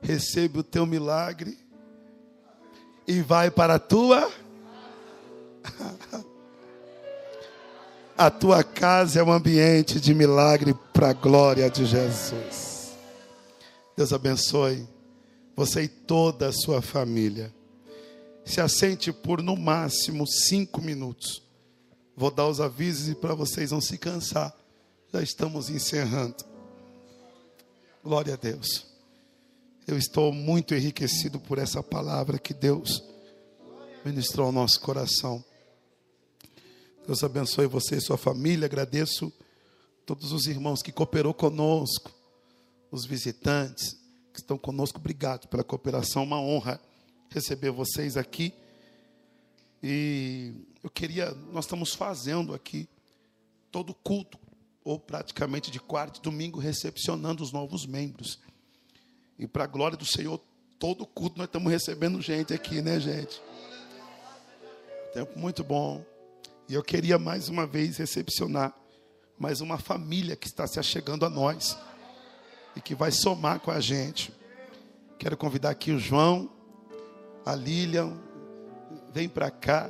[0.00, 1.58] recebe o teu milagre
[3.06, 4.30] e vai para a tua.
[8.18, 12.96] A tua casa é um ambiente de milagre para a glória de Jesus.
[13.94, 14.88] Deus abençoe
[15.54, 17.52] você e toda a sua família.
[18.46, 21.42] Se assente por no máximo cinco minutos.
[22.16, 24.56] Vou dar os avisos e para vocês não se cansar.
[25.12, 26.36] Já estamos encerrando.
[28.02, 28.86] Glória a Deus.
[29.86, 33.02] Eu estou muito enriquecido por essa palavra que Deus
[34.04, 35.44] ministrou ao nosso coração.
[37.04, 38.66] Deus abençoe você e sua família.
[38.66, 39.32] Agradeço
[40.06, 42.12] todos os irmãos que cooperou conosco,
[42.92, 43.96] os visitantes
[44.32, 44.98] que estão conosco.
[44.98, 46.22] Obrigado pela cooperação.
[46.22, 46.80] Uma honra
[47.30, 48.52] receber vocês aqui.
[49.82, 52.88] E eu queria, nós estamos fazendo aqui
[53.70, 54.38] todo culto,
[54.84, 58.38] ou praticamente de quarto e domingo, recepcionando os novos membros.
[59.38, 60.40] E para a glória do Senhor,
[60.78, 63.40] todo culto nós estamos recebendo gente aqui, né, gente?
[65.12, 66.04] Tempo muito bom.
[66.68, 68.74] E eu queria mais uma vez recepcionar
[69.38, 71.76] mais uma família que está se achegando a nós
[72.74, 74.32] e que vai somar com a gente.
[75.18, 76.50] Quero convidar aqui o João,
[77.46, 78.12] a Lilian,
[79.12, 79.88] vem para cá.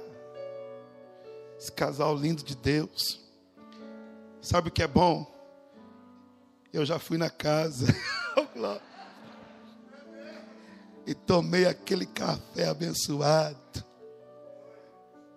[1.59, 3.19] Esse casal lindo de Deus.
[4.43, 5.27] Sabe o que é bom?
[6.71, 7.87] Eu já fui na casa
[11.07, 13.57] e tomei aquele café abençoado.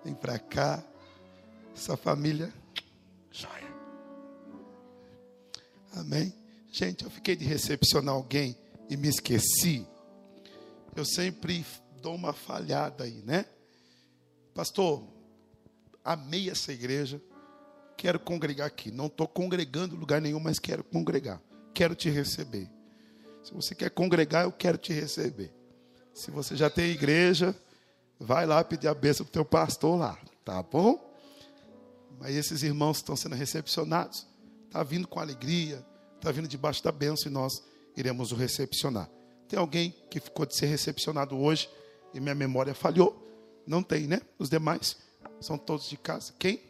[0.04, 0.84] Vem para cá.
[1.74, 2.54] Essa família.
[3.32, 3.74] Joia.
[5.96, 6.34] Amém.
[6.70, 8.58] Gente, eu fiquei de recepcionar alguém
[8.90, 9.88] e me esqueci.
[10.96, 11.66] Eu sempre
[12.02, 13.46] dou uma falhada aí, né?
[14.54, 15.04] Pastor,
[16.04, 17.22] amei essa igreja.
[17.98, 18.92] Quero congregar aqui.
[18.92, 21.42] Não estou congregando em lugar nenhum, mas quero congregar.
[21.74, 22.70] Quero te receber.
[23.44, 25.54] Se você quer congregar, eu quero te receber.
[26.14, 27.56] Se você já tem igreja,
[28.20, 31.14] vai lá pedir a bênção para o teu pastor lá, tá bom?
[32.20, 34.28] Mas esses irmãos estão sendo recepcionados.
[34.66, 35.86] Está vindo com alegria,
[36.16, 37.64] está vindo debaixo da bênção e nós
[37.96, 39.10] iremos o recepcionar.
[39.48, 41.70] Tem alguém que ficou de ser recepcionado hoje
[42.14, 43.26] e minha memória falhou?
[43.65, 44.22] Não tem, né?
[44.38, 44.98] Os demais
[45.40, 46.34] são todos de casa.
[46.38, 46.61] Quem?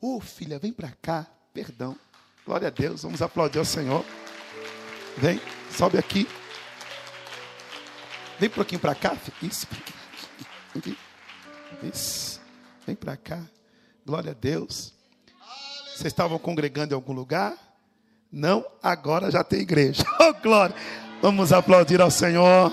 [0.00, 1.26] Ô oh, filha, vem para cá.
[1.52, 1.96] Perdão.
[2.46, 3.02] Glória a Deus.
[3.02, 4.04] Vamos aplaudir ao Senhor.
[5.16, 5.40] Vem,
[5.70, 6.26] sobe aqui.
[8.38, 9.16] Vem um pouquinho para cá.
[9.42, 9.66] Isso.
[11.82, 12.40] Isso.
[12.86, 13.44] Vem para cá.
[14.06, 14.94] Glória a Deus.
[15.88, 17.54] Vocês estavam congregando em algum lugar?
[18.32, 20.04] Não, agora já tem igreja.
[20.20, 20.74] Oh, glória.
[21.20, 22.72] Vamos aplaudir ao Senhor.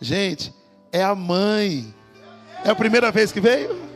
[0.00, 0.54] Gente,
[0.92, 1.94] é a mãe.
[2.64, 3.88] É a primeira vez que veio?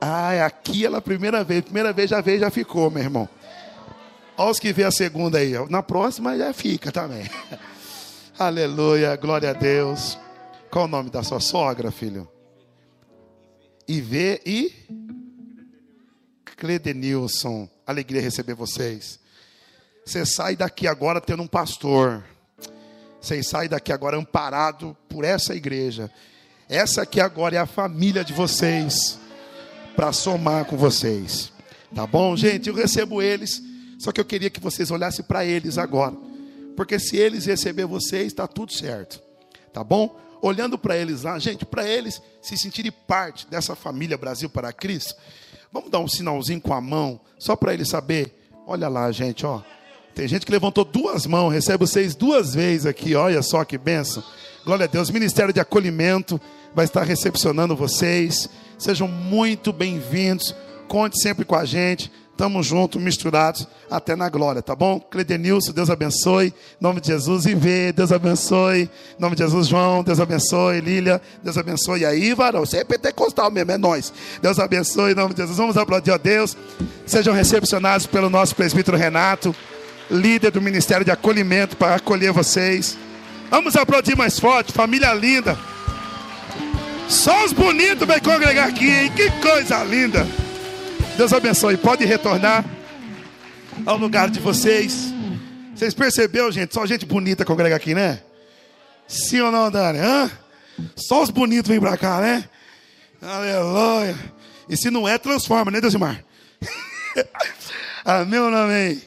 [0.00, 1.62] Ah, aqui ela é a primeira vez.
[1.62, 3.28] Primeira vez já veio, já ficou, meu irmão.
[4.36, 5.52] Olha os que vê a segunda aí.
[5.68, 7.28] Na próxima já fica também.
[8.38, 10.16] Aleluia, glória a Deus.
[10.70, 12.28] Qual o nome da sua sogra, filho?
[13.86, 14.72] Ivê e
[16.56, 17.68] Cledenilson.
[17.86, 19.18] Alegria receber vocês.
[20.04, 22.22] Você sai daqui agora tendo um pastor.
[23.20, 26.10] Você sai daqui agora amparado por essa igreja.
[26.68, 29.18] Essa aqui agora é a família de vocês.
[29.96, 31.52] Para somar com vocês.
[31.94, 32.68] Tá bom, gente?
[32.68, 33.62] Eu recebo eles.
[33.98, 36.14] Só que eu queria que vocês olhassem para eles agora.
[36.76, 39.20] Porque se eles receber vocês, está tudo certo.
[39.72, 40.16] Tá bom?
[40.40, 45.16] Olhando para eles lá, gente, para eles se sentirem parte dessa família Brasil para Cristo,
[45.72, 48.32] vamos dar um sinalzinho com a mão, só para eles saber.
[48.64, 49.60] Olha lá, gente, ó.
[50.18, 54.20] Tem gente que levantou duas mãos, recebe vocês duas vezes aqui, olha só que benção.
[54.64, 55.10] Glória a Deus.
[55.10, 56.40] Ministério de Acolhimento
[56.74, 58.48] vai estar recepcionando vocês.
[58.76, 60.56] Sejam muito bem-vindos.
[60.88, 62.10] Conte sempre com a gente.
[62.36, 64.98] Tamo junto, misturados até na glória, tá bom?
[64.98, 66.48] Cledenilson, Deus abençoe.
[66.48, 68.90] Em nome de Jesus, Ivê, Deus abençoe.
[69.16, 70.80] Em nome de Jesus, João, Deus abençoe.
[70.80, 72.00] Lília, Deus abençoe.
[72.00, 74.12] E aí, varão, você é pentecostal mesmo, é nós.
[74.42, 75.58] Deus abençoe em nome de Jesus.
[75.58, 76.56] Vamos aplaudir a Deus.
[77.06, 79.54] Sejam recepcionados pelo nosso presbítero Renato,
[80.10, 82.96] líder do Ministério de Acolhimento, para acolher vocês.
[83.50, 85.58] Vamos aplaudir mais forte, família linda.
[87.08, 89.12] Só os bonitos vêm congregar aqui, hein?
[89.14, 90.26] Que coisa linda.
[91.16, 91.76] Deus abençoe.
[91.76, 92.64] Pode retornar
[93.86, 95.12] ao lugar de vocês.
[95.74, 96.74] Vocês perceberam, gente?
[96.74, 98.20] Só gente bonita congrega aqui, né?
[99.06, 99.98] Sim ou não, Dani?
[99.98, 100.30] Hã?
[100.94, 102.44] Só os bonitos vêm pra cá, né?
[103.22, 104.16] Aleluia.
[104.68, 106.22] E se não é, transforma, né, Deusimar?
[108.04, 109.00] amém ou não amém?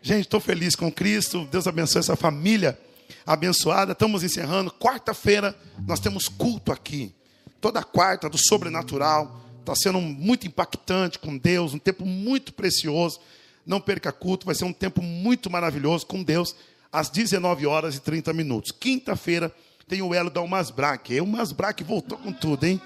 [0.00, 1.46] Gente, estou feliz com Cristo.
[1.50, 2.78] Deus abençoe essa família
[3.26, 3.92] abençoada.
[3.92, 4.70] Estamos encerrando.
[4.70, 5.54] Quarta-feira
[5.86, 7.14] nós temos culto aqui.
[7.60, 9.40] Toda quarta do sobrenatural.
[9.60, 13.20] Está sendo muito impactante com Deus, um tempo muito precioso.
[13.66, 16.56] Não perca culto, vai ser um tempo muito maravilhoso com Deus,
[16.90, 18.72] às 19 horas e 30 minutos.
[18.72, 19.54] Quinta-feira
[19.86, 21.14] tem o elo da Umasbraque.
[21.14, 22.80] E o Umasbraque voltou com tudo, hein?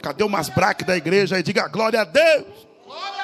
[0.00, 1.36] Cadê o Umasbraque da igreja?
[1.36, 2.46] Aí diga glória a Deus!
[2.86, 3.23] Glória a Deus!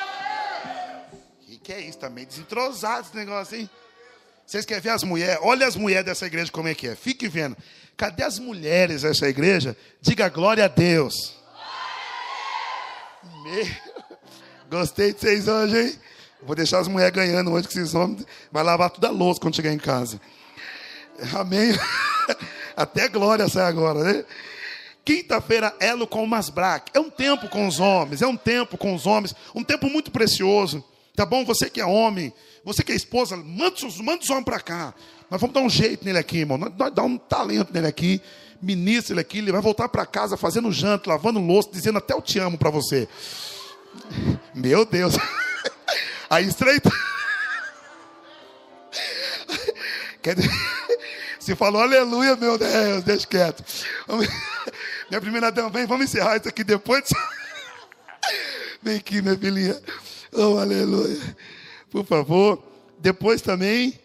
[1.71, 1.99] Que, é isso?
[2.11, 3.71] Meio desentrosado esse negócio, hein?
[4.45, 5.39] Vocês querem ver as mulheres?
[5.41, 6.97] Olha as mulheres dessa igreja como é que é.
[6.97, 7.57] Fique vendo.
[7.97, 9.77] Cadê as mulheres dessa igreja?
[10.01, 11.37] Diga glória a Deus.
[13.45, 13.69] Meu...
[14.69, 15.99] Gostei de vocês hoje, hein?
[16.43, 19.55] Vou deixar as mulheres ganhando hoje, que esses homens vai lavar toda a louça quando
[19.55, 20.21] chegar em casa.
[21.33, 21.71] Amém?
[22.77, 24.25] Até glória sai agora, né?
[25.05, 26.91] Quinta-feira, elo com o Masbrac.
[26.93, 30.11] É um tempo com os homens, é um tempo com os homens, um tempo muito
[30.11, 30.85] precioso.
[31.21, 31.45] Tá bom?
[31.45, 32.33] Você que é homem,
[32.65, 34.95] você que é esposa, manda os, manda os homens para cá.
[35.31, 36.57] Nós vamos dar um jeito nele aqui, irmão.
[36.57, 38.23] Nós vamos dar um talento nele aqui.
[38.63, 39.37] Ministra ele aqui.
[39.37, 42.71] Ele vai voltar para casa fazendo janta, lavando louça, dizendo até eu te amo para
[42.71, 43.07] você.
[44.55, 45.13] Meu Deus.
[46.31, 46.91] Aí estreita.
[50.23, 50.51] Quer dizer,
[51.39, 53.63] se falou aleluia, meu Deus, deixa quieto.
[55.11, 57.11] Minha primeira dama, vem, vamos encerrar isso aqui depois.
[58.83, 59.79] Vem aqui, minha filhinha.
[60.33, 61.37] Oh, aleluia.
[61.91, 62.63] Por favor.
[62.99, 63.99] Depois também.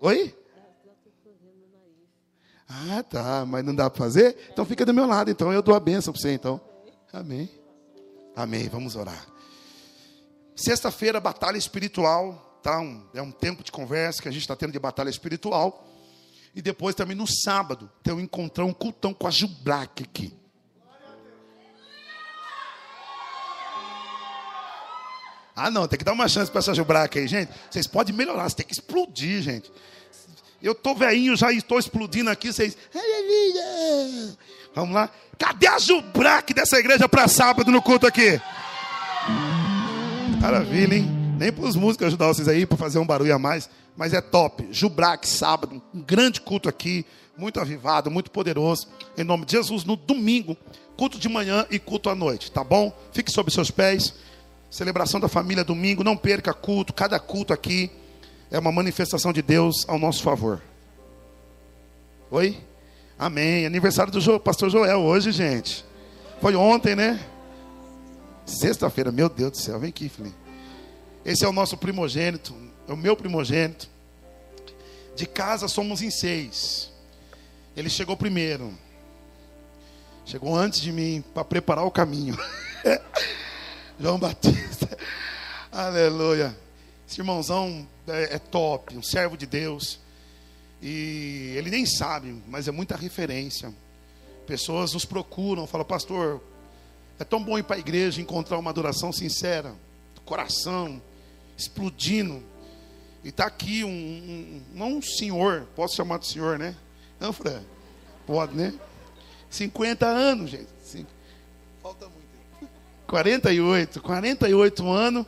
[0.00, 0.34] Oi?
[2.68, 3.44] Ah, tá.
[3.46, 4.36] Mas não dá para fazer?
[4.52, 5.30] Então fica do meu lado.
[5.30, 6.60] Então eu dou a benção para você, então.
[7.12, 7.48] Amém.
[8.34, 8.68] Amém.
[8.68, 9.26] Vamos orar.
[10.56, 12.48] Sexta-feira, batalha espiritual.
[12.62, 12.78] Tá?
[12.80, 15.88] Um- é um tempo de conversa que a gente está tendo de batalha espiritual.
[16.54, 20.32] E depois também no sábado, tem um encontrão, um cultão com a Gilbrac aqui.
[25.54, 27.52] Ah, não, tem que dar uma chance para essa Gilbrac aí, gente.
[27.70, 29.70] Vocês podem melhorar, vocês têm que explodir, gente.
[30.62, 32.76] Eu tô velhinho, já estou explodindo aqui, vocês.
[34.74, 35.10] Vamos lá.
[35.38, 38.40] Cadê a Gilbrac dessa igreja para sábado no culto aqui?
[40.40, 41.08] Maravilha, hein?
[41.38, 44.20] Nem para os músicos ajudar vocês aí para fazer um barulho a mais, mas é
[44.20, 44.68] top.
[44.70, 47.04] Jubrac, sábado, um grande culto aqui,
[47.36, 48.88] muito avivado, muito poderoso.
[49.18, 50.56] Em nome de Jesus, no domingo,
[50.96, 52.96] culto de manhã e culto à noite, tá bom?
[53.12, 54.14] Fique sobre seus pés.
[54.72, 56.94] Celebração da família domingo, não perca culto.
[56.94, 57.90] Cada culto aqui
[58.50, 60.62] é uma manifestação de Deus ao nosso favor.
[62.30, 62.58] Oi?
[63.18, 63.66] Amém.
[63.66, 65.84] Aniversário do Jo- pastor Joel hoje, gente.
[66.40, 67.20] Foi ontem, né?
[68.46, 70.34] Sexta-feira, meu Deus do céu, vem aqui, filhinho.
[71.22, 72.54] Esse é o nosso primogênito,
[72.88, 73.90] é o meu primogênito.
[75.14, 76.90] De casa somos em seis.
[77.76, 78.72] Ele chegou primeiro.
[80.24, 82.38] Chegou antes de mim para preparar o caminho.
[84.02, 84.98] João Batista.
[85.70, 86.56] Aleluia.
[87.08, 90.00] Esse irmãozão é, é top, um servo de Deus.
[90.82, 93.72] E ele nem sabe, mas é muita referência.
[94.44, 96.42] Pessoas nos procuram, falam, pastor,
[97.16, 99.72] é tão bom ir para a igreja encontrar uma adoração sincera,
[100.24, 101.00] coração,
[101.56, 102.42] explodindo.
[103.22, 106.74] E está aqui um, um- não um senhor, posso chamar de senhor, né?
[107.20, 107.62] Não, Fran?
[108.26, 108.74] Pode, né?
[109.48, 110.66] 50 anos, gente.
[111.80, 112.21] Falta muito.
[113.12, 115.26] 48, 48 anos,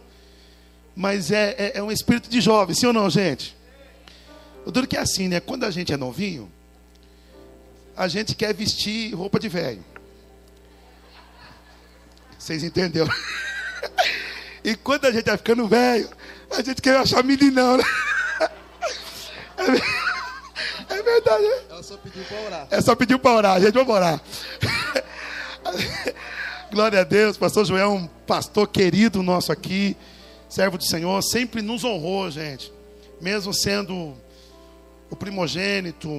[0.97, 3.55] mas é, é, é um espírito de jovem, sim ou não, gente?
[4.65, 5.39] O duro que é assim, né?
[5.39, 6.51] Quando a gente é novinho,
[7.95, 9.85] a gente quer vestir roupa de velho.
[12.39, 13.09] Vocês entenderam?
[14.67, 16.09] E quando a gente vai ficando velho,
[16.51, 17.85] a gente quer achar meninão, né?
[20.89, 21.63] É É verdade, né?
[21.69, 22.67] Ela só pediu para orar.
[22.71, 24.19] É só pedir para orar, gente, vamos orar.
[26.75, 29.97] Glória a Deus, pastor Joel é um pastor querido nosso aqui,
[30.49, 32.73] servo do Senhor, sempre nos honrou, gente.
[33.21, 34.13] Mesmo sendo
[35.09, 36.11] o primogênito,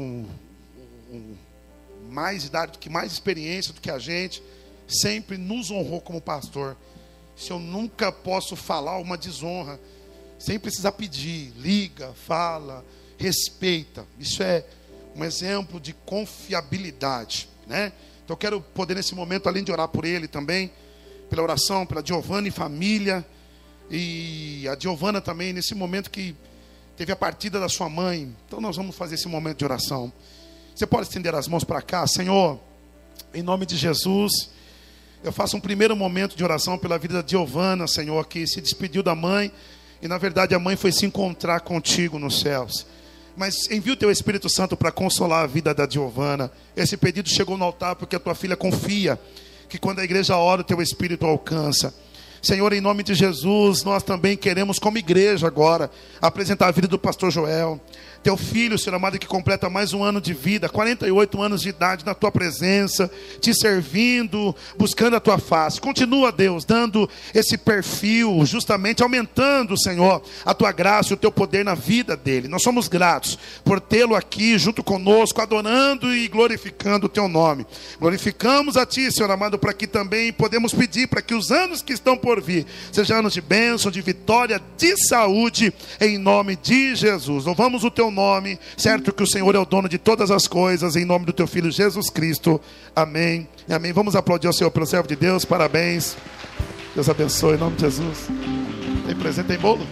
[2.09, 4.41] mais idade do que mais experiência do que a gente,
[4.87, 6.77] sempre nos honrou como pastor.
[7.35, 9.77] Se eu nunca posso falar uma desonra,
[10.39, 12.85] sem precisar pedir, liga, fala,
[13.17, 14.07] respeita.
[14.17, 14.63] Isso é
[15.17, 17.91] um exemplo de confiabilidade, né?
[18.25, 20.71] Então eu quero poder nesse momento, além de orar por ele também,
[21.29, 23.23] pela oração, pela Giovana e família,
[23.89, 26.35] e a Giovana também nesse momento que
[26.97, 28.35] teve a partida da sua mãe.
[28.47, 30.11] Então nós vamos fazer esse momento de oração.
[30.73, 32.59] Você pode estender as mãos para cá, Senhor,
[33.31, 34.49] em nome de Jesus.
[35.23, 39.03] Eu faço um primeiro momento de oração pela vida da Giovana, Senhor, que se despediu
[39.03, 39.51] da mãe
[40.01, 42.87] e na verdade a mãe foi se encontrar contigo nos céus.
[43.35, 46.51] Mas envia o teu Espírito Santo para consolar a vida da Giovana.
[46.75, 49.19] Esse pedido chegou no altar porque a tua filha confia
[49.67, 51.93] que quando a igreja ora, o teu Espírito alcança.
[52.41, 55.89] Senhor, em nome de Jesus, nós também queremos, como igreja agora,
[56.21, 57.81] apresentar a vida do pastor Joel.
[58.25, 62.03] Teu filho, Senhor amado, que completa mais um ano de vida, 48 anos de idade
[62.03, 63.07] na tua presença,
[63.39, 65.79] te servindo, buscando a tua face.
[65.79, 71.63] Continua, Deus, dando esse perfil, justamente aumentando, Senhor, a tua graça e o teu poder
[71.63, 72.47] na vida dele.
[72.47, 77.63] Nós somos gratos por tê-lo aqui junto conosco, adorando e glorificando o teu nome.
[77.99, 81.93] Glorificamos a ti, Senhor amado, para que também podemos pedir para que os anos que
[81.93, 85.71] estão por vir sejam anos de bênção, de vitória, de saúde,
[86.01, 87.45] em nome de Jesus.
[87.45, 90.95] Louvamos o teu nome, certo que o Senhor é o dono de todas as coisas,
[90.95, 92.59] em nome do teu filho Jesus Cristo.
[92.95, 93.47] Amém.
[93.69, 93.93] Amém.
[93.93, 95.45] Vamos aplaudir ao Senhor pelo servo de Deus.
[95.45, 96.15] Parabéns.
[96.95, 98.27] Deus abençoe em nome de Jesus.
[99.05, 99.85] Tem presente, tem bolo?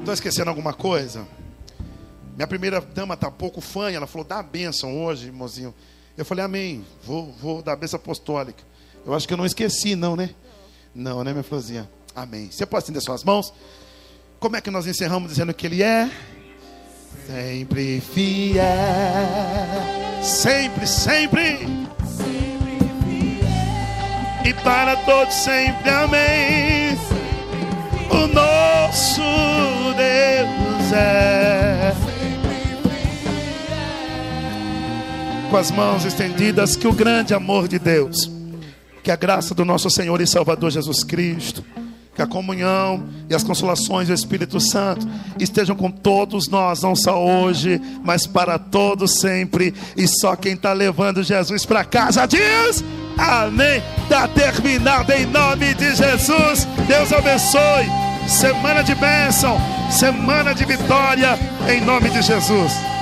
[0.00, 1.26] Estou esquecendo alguma coisa?
[2.36, 5.74] Minha primeira dama está pouco fã, ela falou: dá a bênção hoje, irmãozinho.
[6.18, 8.62] Eu falei: amém, vou, vou dar a bênção apostólica.
[9.06, 10.30] Eu acho que eu não esqueci, não, né?
[10.94, 11.88] Não, né, minha florzinha?
[12.16, 12.48] Amém.
[12.50, 13.52] Você pode estender suas mãos?
[14.40, 16.10] Como é que nós encerramos dizendo que Ele é?
[17.26, 18.64] Sempre fiel.
[20.22, 21.58] Sempre, sempre.
[24.46, 26.96] E para todos sempre, amém.
[28.10, 29.20] O nosso
[29.94, 31.94] Deus é.
[35.50, 38.30] Com as mãos estendidas, que o grande amor de Deus,
[39.02, 41.62] que a graça do nosso Senhor e Salvador Jesus Cristo,
[42.16, 45.06] que a comunhão e as consolações do Espírito Santo
[45.38, 49.74] estejam com todos nós, não só hoje, mas para todos sempre.
[49.96, 52.82] E só quem está levando Jesus para casa diz:
[53.18, 53.82] Amém.
[54.02, 56.66] Está terminado em nome de Jesus.
[56.88, 57.86] Deus abençoe.
[58.26, 59.56] Semana de bênção,
[59.90, 61.38] semana de vitória,
[61.68, 62.95] em nome de Jesus.